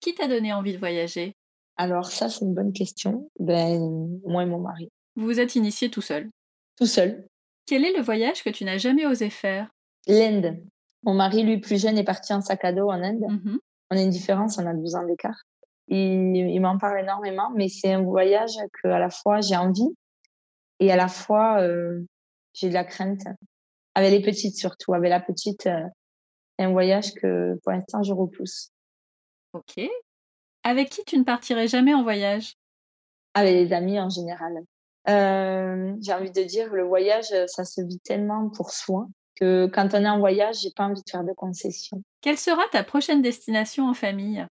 Qui 0.00 0.14
t'a 0.14 0.26
donné 0.26 0.52
envie 0.52 0.72
de 0.72 0.78
voyager? 0.78 1.36
Alors 1.76 2.06
ça, 2.06 2.28
c'est 2.28 2.44
une 2.44 2.54
bonne 2.54 2.72
question. 2.72 3.30
Ben, 3.38 4.18
moi 4.24 4.42
et 4.42 4.46
mon 4.46 4.60
mari. 4.60 4.90
Vous 5.16 5.26
vous 5.26 5.40
êtes 5.40 5.54
initié 5.54 5.90
tout 5.90 6.00
seul 6.00 6.30
Tout 6.76 6.86
seul. 6.86 7.26
Quel 7.66 7.84
est 7.84 7.96
le 7.96 8.02
voyage 8.02 8.42
que 8.42 8.50
tu 8.50 8.64
n'as 8.64 8.78
jamais 8.78 9.06
osé 9.06 9.30
faire? 9.30 9.68
L'Inde. 10.06 10.64
Mon 11.04 11.14
mari, 11.14 11.42
lui, 11.42 11.58
plus 11.58 11.80
jeune, 11.80 11.98
est 11.98 12.04
parti 12.04 12.32
en 12.32 12.40
sac 12.40 12.64
à 12.64 12.72
dos 12.72 12.88
en 12.88 13.02
Inde. 13.02 13.24
Mmh 13.28 13.58
on 13.92 13.96
a 13.96 14.00
une 14.00 14.10
différence, 14.10 14.56
on 14.56 14.66
a 14.66 14.72
12 14.72 14.94
ans 14.94 15.04
d'écart. 15.04 15.42
Il, 15.88 16.34
il 16.34 16.60
m'en 16.60 16.78
parle 16.78 17.00
énormément, 17.00 17.50
mais 17.54 17.68
c'est 17.68 17.92
un 17.92 18.02
voyage 18.02 18.56
que 18.82 18.88
à 18.88 18.98
la 18.98 19.10
fois 19.10 19.42
j'ai 19.42 19.56
envie 19.56 19.94
et 20.80 20.90
à 20.90 20.96
la 20.96 21.08
fois 21.08 21.60
euh, 21.60 22.00
j'ai 22.54 22.70
de 22.70 22.74
la 22.74 22.84
crainte. 22.84 23.20
Avec 23.94 24.10
les 24.10 24.22
petites 24.22 24.56
surtout, 24.56 24.94
avec 24.94 25.10
la 25.10 25.20
petite, 25.20 25.66
euh, 25.66 25.84
c'est 26.58 26.64
un 26.64 26.72
voyage 26.72 27.12
que 27.12 27.58
pour 27.62 27.72
l'instant 27.72 28.02
je 28.02 28.14
repousse. 28.14 28.70
Ok. 29.52 29.80
Avec 30.64 30.88
qui 30.88 31.04
tu 31.04 31.18
ne 31.18 31.24
partirais 31.24 31.68
jamais 31.68 31.92
en 31.92 32.02
voyage? 32.02 32.54
Avec 33.34 33.52
les 33.52 33.74
amis 33.74 34.00
en 34.00 34.08
général. 34.08 34.64
Euh, 35.10 35.94
j'ai 36.00 36.14
envie 36.14 36.30
de 36.30 36.42
dire, 36.44 36.72
le 36.72 36.84
voyage, 36.84 37.26
ça 37.48 37.66
se 37.66 37.82
vit 37.82 37.98
tellement 37.98 38.48
pour 38.48 38.70
soi 38.70 39.06
que 39.42 39.66
quand 39.66 39.92
on 39.94 40.04
est 40.04 40.08
en 40.08 40.20
voyage, 40.20 40.60
j'ai 40.62 40.70
pas 40.70 40.84
envie 40.84 41.02
de 41.02 41.10
faire 41.10 41.24
de 41.24 41.32
concessions. 41.32 42.00
Quelle 42.20 42.38
sera 42.38 42.62
ta 42.70 42.84
prochaine 42.84 43.22
destination 43.22 43.88
en 43.88 43.94
famille? 43.94 44.46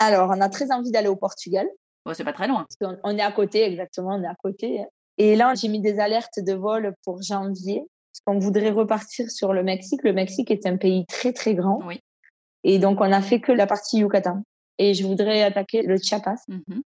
Alors, 0.00 0.30
on 0.30 0.40
a 0.40 0.48
très 0.48 0.72
envie 0.72 0.90
d'aller 0.90 1.06
au 1.06 1.14
Portugal. 1.14 1.68
Oh, 2.06 2.12
c'est 2.12 2.24
pas 2.24 2.32
très 2.32 2.48
loin. 2.48 2.66
On, 3.04 3.16
est 3.16 3.22
à 3.22 3.30
côté, 3.30 3.64
exactement, 3.64 4.16
on 4.16 4.22
est 4.22 4.26
à 4.26 4.34
côté. 4.34 4.84
Et 5.16 5.36
là, 5.36 5.54
j'ai 5.54 5.68
mis 5.68 5.80
des 5.80 6.00
alertes 6.00 6.40
de 6.40 6.54
vol 6.54 6.92
pour 7.04 7.22
janvier, 7.22 7.84
parce 8.12 8.20
qu'on 8.24 8.40
voudrait 8.40 8.70
repartir 8.70 9.30
sur 9.30 9.52
le 9.52 9.62
Mexique. 9.62 10.02
Le 10.02 10.12
Mexique 10.12 10.50
est 10.50 10.66
un 10.66 10.76
pays 10.76 11.06
très, 11.06 11.32
très 11.32 11.54
grand. 11.54 11.80
Oui. 11.86 12.00
Et 12.64 12.80
donc, 12.80 13.00
on 13.00 13.08
n'a 13.08 13.22
fait 13.22 13.40
que 13.40 13.52
la 13.52 13.68
partie 13.68 13.98
Yucatan. 13.98 14.42
Et 14.78 14.94
je 14.94 15.06
voudrais 15.06 15.42
attaquer 15.42 15.82
le 15.82 15.98
Chiapas. 15.98 16.42
Mhm. 16.48 16.82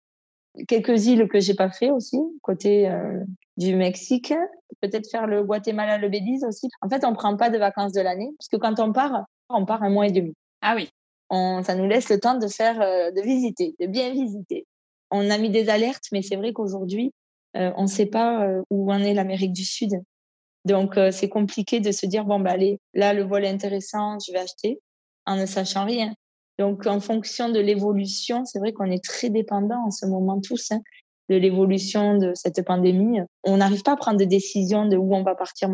Quelques 0.67 1.07
îles 1.07 1.29
que 1.29 1.41
j'ai 1.41 1.55
pas 1.55 1.71
fait 1.71 1.91
aussi, 1.91 2.19
côté 2.43 2.89
euh, 2.89 3.23
du 3.57 3.75
Mexique. 3.77 4.33
Peut-être 4.81 5.09
faire 5.11 5.27
le 5.27 5.43
Guatemala, 5.43 5.99
le 5.99 6.09
Belize 6.09 6.45
aussi. 6.45 6.69
En 6.81 6.89
fait, 6.89 7.05
on 7.05 7.15
prend 7.15 7.37
pas 7.37 7.51
de 7.51 7.59
vacances 7.59 7.93
de 7.93 8.01
l'année, 8.01 8.31
parce 8.39 8.49
que 8.49 8.57
quand 8.57 8.81
on 8.81 8.93
part, 8.93 9.25
on 9.49 9.65
part 9.65 9.83
un 9.83 9.91
mois 9.91 10.07
et 10.07 10.13
demi. 10.13 10.35
Ah 10.63 10.75
oui 10.77 10.91
ça 11.31 11.75
nous 11.75 11.87
laisse 11.87 12.09
le 12.09 12.19
temps 12.19 12.39
de 12.39 12.47
faire, 12.47 12.81
euh, 12.81 13.11
de 13.11 13.21
visiter, 13.21 13.75
de 13.79 13.87
bien 13.87 14.11
visiter. 14.13 14.67
On 15.11 15.29
a 15.29 15.37
mis 15.37 15.51
des 15.51 15.69
alertes, 15.69 16.05
mais 16.11 16.23
c'est 16.23 16.37
vrai 16.37 16.55
qu'aujourd'hui, 16.55 17.13
on 17.55 17.83
ne 17.83 17.87
sait 17.87 18.07
pas 18.07 18.49
où 18.71 18.91
en 18.91 19.01
est 19.01 19.13
l'Amérique 19.13 19.53
du 19.53 19.65
Sud. 19.65 19.91
Donc, 20.65 20.99
c'est 21.13 21.29
compliqué 21.29 21.81
de 21.81 21.93
se 21.93 22.07
dire, 22.07 22.25
bon, 22.25 22.41
bah, 22.41 22.53
allez, 22.53 22.81
là, 22.95 23.13
le 23.13 23.25
vol 23.25 23.45
est 23.45 23.51
intéressant, 23.51 24.19
je 24.27 24.33
vais 24.33 24.39
acheter, 24.39 24.81
en 25.27 25.37
ne 25.37 25.45
sachant 25.47 25.85
rien. 25.85 26.15
Donc, 26.59 26.87
en 26.87 27.01
fonction 27.01 27.51
de 27.51 27.61
l'évolution, 27.61 28.45
c'est 28.45 28.59
vrai 28.59 28.73
qu'on 28.73 28.91
est 28.91 29.05
très 29.05 29.31
dépendant 29.31 29.87
en 29.87 29.91
ce 29.91 30.07
moment 30.07 30.41
tous 30.41 30.73
hein, 30.73 30.81
de 31.29 31.37
l'évolution 31.37 32.19
de 32.19 32.33
cette 32.35 32.65
pandémie. 32.65 33.21
On 33.45 33.59
n'arrive 33.59 33.83
pas 33.83 33.93
à 33.93 33.97
prendre 33.97 34.19
de 34.19 34.25
décision 34.25 34.87
de 34.87 34.97
où 34.97 35.15
on 35.15 35.23
va 35.23 35.35
partir. 35.35 35.71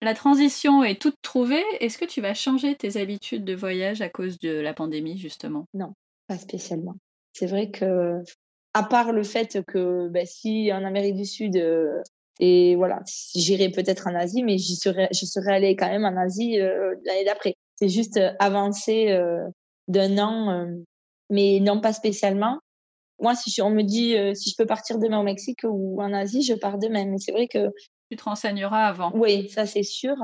La 0.00 0.14
transition 0.14 0.82
est 0.82 1.00
toute 1.00 1.16
trouvée. 1.22 1.62
Est-ce 1.80 1.98
que 1.98 2.04
tu 2.04 2.20
vas 2.20 2.34
changer 2.34 2.74
tes 2.74 3.00
habitudes 3.00 3.44
de 3.44 3.54
voyage 3.54 4.00
à 4.00 4.08
cause 4.08 4.38
de 4.38 4.50
la 4.50 4.74
pandémie, 4.74 5.18
justement? 5.18 5.66
Non, 5.74 5.92
pas 6.26 6.38
spécialement. 6.38 6.96
C'est 7.32 7.46
vrai 7.46 7.70
que, 7.70 8.20
à 8.74 8.82
part 8.82 9.12
le 9.12 9.22
fait 9.22 9.62
que 9.64 10.08
ben, 10.08 10.26
si 10.26 10.72
en 10.72 10.84
Amérique 10.84 11.16
du 11.16 11.24
Sud, 11.24 11.56
euh, 11.56 12.02
et 12.40 12.74
voilà, 12.74 13.00
j'irai 13.36 13.68
peut-être 13.68 14.08
en 14.08 14.14
Asie, 14.16 14.42
mais 14.42 14.58
j'y 14.58 14.74
serais, 14.74 15.08
je 15.12 15.24
serais 15.26 15.54
allée 15.54 15.76
quand 15.76 15.88
même 15.88 16.04
en 16.04 16.16
Asie 16.16 16.60
euh, 16.60 16.94
l'année 17.04 17.24
d'après. 17.24 17.54
C'est 17.76 17.88
juste 17.88 18.16
euh, 18.16 18.32
avancer 18.40 19.16
d'un 19.92 20.18
an, 20.18 20.66
mais 21.30 21.60
non 21.60 21.80
pas 21.80 21.92
spécialement. 21.92 22.58
Moi, 23.20 23.34
si 23.36 23.62
on 23.62 23.70
me 23.70 23.82
dit 23.82 24.16
si 24.34 24.50
je 24.50 24.56
peux 24.56 24.66
partir 24.66 24.98
demain 24.98 25.20
au 25.20 25.22
Mexique 25.22 25.60
ou 25.64 26.02
en 26.02 26.12
Asie, 26.12 26.42
je 26.42 26.54
pars 26.54 26.78
demain. 26.78 27.06
Mais 27.06 27.18
c'est 27.18 27.32
vrai 27.32 27.46
que 27.46 27.70
tu 28.10 28.16
te 28.16 28.24
renseigneras 28.24 28.86
avant. 28.86 29.12
Oui, 29.14 29.48
ça 29.48 29.66
c'est 29.66 29.82
sûr. 29.82 30.14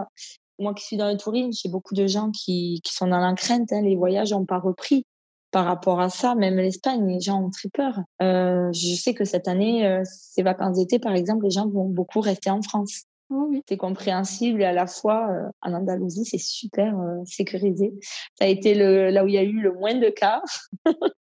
Moi 0.59 0.75
qui 0.75 0.85
suis 0.85 0.97
dans 0.97 1.11
le 1.11 1.17
tourisme, 1.17 1.51
j'ai 1.53 1.69
beaucoup 1.69 1.95
de 1.95 2.07
gens 2.07 2.31
qui, 2.33 2.81
qui 2.83 2.93
sont 2.93 3.07
dans 3.07 3.21
la 3.21 3.35
crainte. 3.35 3.73
Hein. 3.73 3.83
Les 3.83 3.97
voyages 3.97 4.33
n'ont 4.33 4.45
pas 4.45 4.59
repris 4.59 5.05
par 5.51 5.65
rapport 5.65 6.01
à 6.01 6.11
ça. 6.11 6.35
Même 6.35 6.57
l'Espagne, 6.57 7.07
les 7.07 7.21
gens 7.21 7.43
ont 7.43 7.51
très 7.51 7.69
peur. 7.69 8.01
Euh, 8.23 8.71
je 8.73 8.95
sais 8.95 9.15
que 9.15 9.25
cette 9.25 9.49
année, 9.49 9.87
euh, 9.87 10.03
ces 10.05 10.43
vacances 10.43 10.77
d'été, 10.77 10.99
par 10.99 11.15
exemple, 11.15 11.45
les 11.45 11.51
gens 11.51 11.69
vont 11.69 11.89
beaucoup 11.89 12.21
rester 12.21 12.51
en 12.51 12.63
France. 12.63 13.05
Oui. 13.31 13.63
C'est 13.69 13.77
compréhensible 13.77 14.63
et 14.63 14.65
à 14.65 14.73
la 14.73 14.87
fois 14.87 15.29
euh, 15.31 15.51
en 15.63 15.75
Andalousie, 15.75 16.25
c'est 16.25 16.39
super 16.39 16.95
sécurisé. 17.25 17.93
Ça 18.39 18.47
a 18.47 18.49
été 18.49 18.75
le, 18.75 19.11
là 19.11 19.25
où 19.25 19.29
il 19.29 19.35
y 19.35 19.39
a 19.39 19.43
eu 19.43 19.61
le 19.61 19.73
moins 19.73 19.95
de 19.95 20.09
cas. 20.09 20.41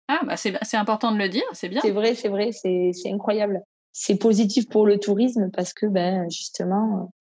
ah, 0.08 0.22
bah 0.26 0.38
c'est 0.38 0.78
important 0.78 1.12
de 1.12 1.18
le 1.18 1.30
dire, 1.30 1.44
c'est 1.54 1.70
bien. 1.70 1.82
C'est 1.82 1.92
vrai, 1.92 2.16
c'est 2.16 2.30
vrai, 2.30 2.52
c'est 2.52 2.94
incroyable 3.12 3.62
c'est 3.92 4.16
positif 4.16 4.70
pour 4.70 4.86
le 4.86 4.98
tourisme 4.98 5.50
parce 5.52 5.74
que 5.74 5.86
ben 5.86 6.30
justement 6.30 7.12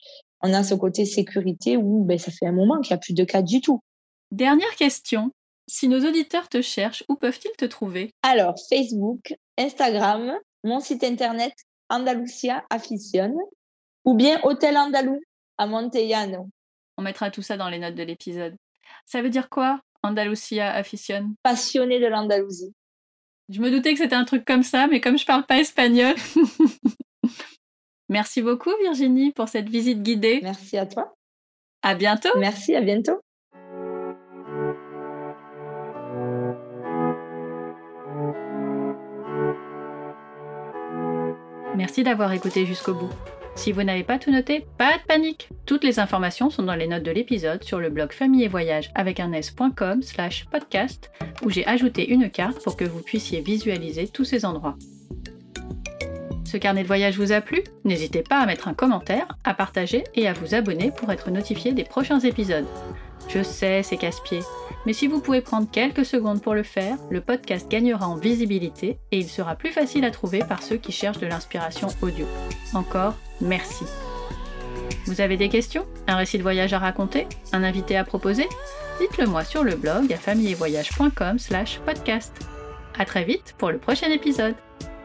on 0.42 0.54
a 0.54 0.62
ce 0.62 0.74
côté 0.74 1.04
sécurité 1.04 1.76
où 1.76 2.04
ben, 2.04 2.18
ça 2.18 2.30
fait 2.30 2.46
un 2.46 2.52
moment 2.52 2.80
qu'il 2.80 2.94
n'y 2.94 2.98
a 2.98 3.00
plus 3.00 3.14
de 3.14 3.24
cas 3.24 3.42
du 3.42 3.60
tout. 3.60 3.80
Dernière 4.30 4.74
question. 4.76 5.32
Si 5.66 5.88
nos 5.88 6.06
auditeurs 6.06 6.48
te 6.48 6.62
cherchent, 6.62 7.04
où 7.08 7.16
peuvent-ils 7.16 7.56
te 7.58 7.64
trouver? 7.64 8.14
Alors, 8.22 8.54
Facebook, 8.70 9.34
Instagram, 9.58 10.38
mon 10.64 10.80
site 10.80 11.04
internet 11.04 11.52
Andalusia 11.90 12.64
Afición 12.70 13.34
ou 14.04 14.14
bien 14.14 14.40
Hôtel 14.42 14.76
Andalou 14.76 15.20
à 15.56 15.66
Montellano. 15.66 16.48
On 16.96 17.02
mettra 17.02 17.30
tout 17.30 17.42
ça 17.42 17.56
dans 17.56 17.68
les 17.68 17.78
notes 17.78 17.94
de 17.94 18.02
l'épisode. 18.02 18.56
Ça 19.06 19.22
veut 19.22 19.30
dire 19.30 19.48
quoi, 19.48 19.80
Andalusia 20.02 20.72
Afición 20.72 21.34
Passionné 21.42 22.00
de 22.00 22.06
l'Andalousie. 22.06 22.74
Je 23.48 23.60
me 23.60 23.70
doutais 23.70 23.92
que 23.92 23.98
c'était 23.98 24.14
un 24.14 24.24
truc 24.24 24.44
comme 24.44 24.62
ça, 24.62 24.86
mais 24.88 25.00
comme 25.00 25.18
je 25.18 25.24
parle 25.24 25.46
pas 25.46 25.58
espagnol. 25.58 26.14
Merci 28.08 28.42
beaucoup 28.42 28.70
Virginie 28.82 29.32
pour 29.32 29.48
cette 29.48 29.68
visite 29.68 30.02
guidée. 30.02 30.40
Merci 30.42 30.78
à 30.78 30.86
toi. 30.86 31.14
À 31.82 31.94
bientôt. 31.94 32.36
Merci, 32.38 32.74
à 32.74 32.80
bientôt. 32.80 33.20
Merci 41.76 42.02
d'avoir 42.02 42.32
écouté 42.32 42.66
jusqu'au 42.66 42.94
bout. 42.94 43.37
Si 43.58 43.72
vous 43.72 43.82
n'avez 43.82 44.04
pas 44.04 44.20
tout 44.20 44.30
noté, 44.30 44.64
pas 44.78 44.98
de 44.98 45.02
panique 45.08 45.48
Toutes 45.66 45.82
les 45.82 45.98
informations 45.98 46.48
sont 46.48 46.62
dans 46.62 46.76
les 46.76 46.86
notes 46.86 47.02
de 47.02 47.10
l'épisode 47.10 47.64
sur 47.64 47.80
le 47.80 47.90
blog 47.90 48.12
famille 48.12 48.44
et 48.44 48.48
voyage 48.48 48.92
avec 48.94 49.18
un 49.18 49.32
s.com 49.32 50.00
slash 50.00 50.46
podcast 50.46 51.10
où 51.42 51.50
j'ai 51.50 51.66
ajouté 51.66 52.08
une 52.08 52.30
carte 52.30 52.62
pour 52.62 52.76
que 52.76 52.84
vous 52.84 53.02
puissiez 53.02 53.40
visualiser 53.40 54.06
tous 54.06 54.22
ces 54.22 54.44
endroits. 54.44 54.76
Ce 56.44 56.56
carnet 56.56 56.84
de 56.84 56.86
voyage 56.86 57.18
vous 57.18 57.32
a 57.32 57.40
plu? 57.40 57.64
N'hésitez 57.82 58.22
pas 58.22 58.38
à 58.38 58.46
mettre 58.46 58.68
un 58.68 58.74
commentaire, 58.74 59.26
à 59.42 59.54
partager 59.54 60.04
et 60.14 60.28
à 60.28 60.34
vous 60.34 60.54
abonner 60.54 60.92
pour 60.92 61.10
être 61.10 61.32
notifié 61.32 61.72
des 61.72 61.84
prochains 61.84 62.20
épisodes. 62.20 62.64
Je 63.28 63.42
sais, 63.42 63.82
c'est 63.82 63.98
casse-pied, 63.98 64.40
mais 64.86 64.92
si 64.92 65.06
vous 65.06 65.20
pouvez 65.20 65.40
prendre 65.40 65.70
quelques 65.70 66.06
secondes 66.06 66.40
pour 66.40 66.54
le 66.54 66.62
faire, 66.62 66.96
le 67.10 67.20
podcast 67.20 67.70
gagnera 67.70 68.08
en 68.08 68.16
visibilité 68.16 68.98
et 69.12 69.18
il 69.18 69.28
sera 69.28 69.54
plus 69.54 69.70
facile 69.70 70.04
à 70.04 70.10
trouver 70.10 70.40
par 70.40 70.62
ceux 70.62 70.76
qui 70.76 70.92
cherchent 70.92 71.18
de 71.18 71.26
l'inspiration 71.26 71.88
audio. 72.00 72.26
Encore, 72.72 73.14
merci. 73.40 73.84
Vous 75.06 75.20
avez 75.20 75.36
des 75.36 75.48
questions? 75.48 75.86
Un 76.06 76.16
récit 76.16 76.38
de 76.38 76.42
voyage 76.42 76.72
à 76.72 76.78
raconter? 76.78 77.26
Un 77.52 77.64
invité 77.64 77.96
à 77.96 78.04
proposer? 78.04 78.48
Dites-le 79.00 79.26
moi 79.26 79.44
sur 79.44 79.62
le 79.62 79.76
blog 79.76 80.12
à 80.12 80.16
famillevoyage.com 80.16 81.38
slash 81.38 81.80
podcast. 81.80 82.34
A 82.98 83.04
très 83.04 83.24
vite 83.24 83.54
pour 83.58 83.70
le 83.70 83.78
prochain 83.78 84.10
épisode. 84.10 84.54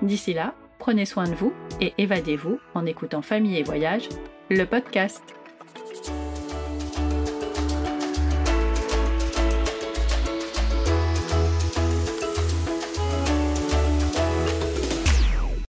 D'ici 0.02 0.34
là, 0.34 0.54
prenez 0.80 1.06
soin 1.06 1.26
de 1.26 1.36
vous 1.36 1.54
et 1.80 1.94
évadez-vous 1.98 2.60
en 2.74 2.86
écoutant 2.86 3.22
Famille 3.22 3.58
et 3.58 3.64
Voyage, 3.64 4.10
le 4.50 4.66
podcast. 4.66 5.22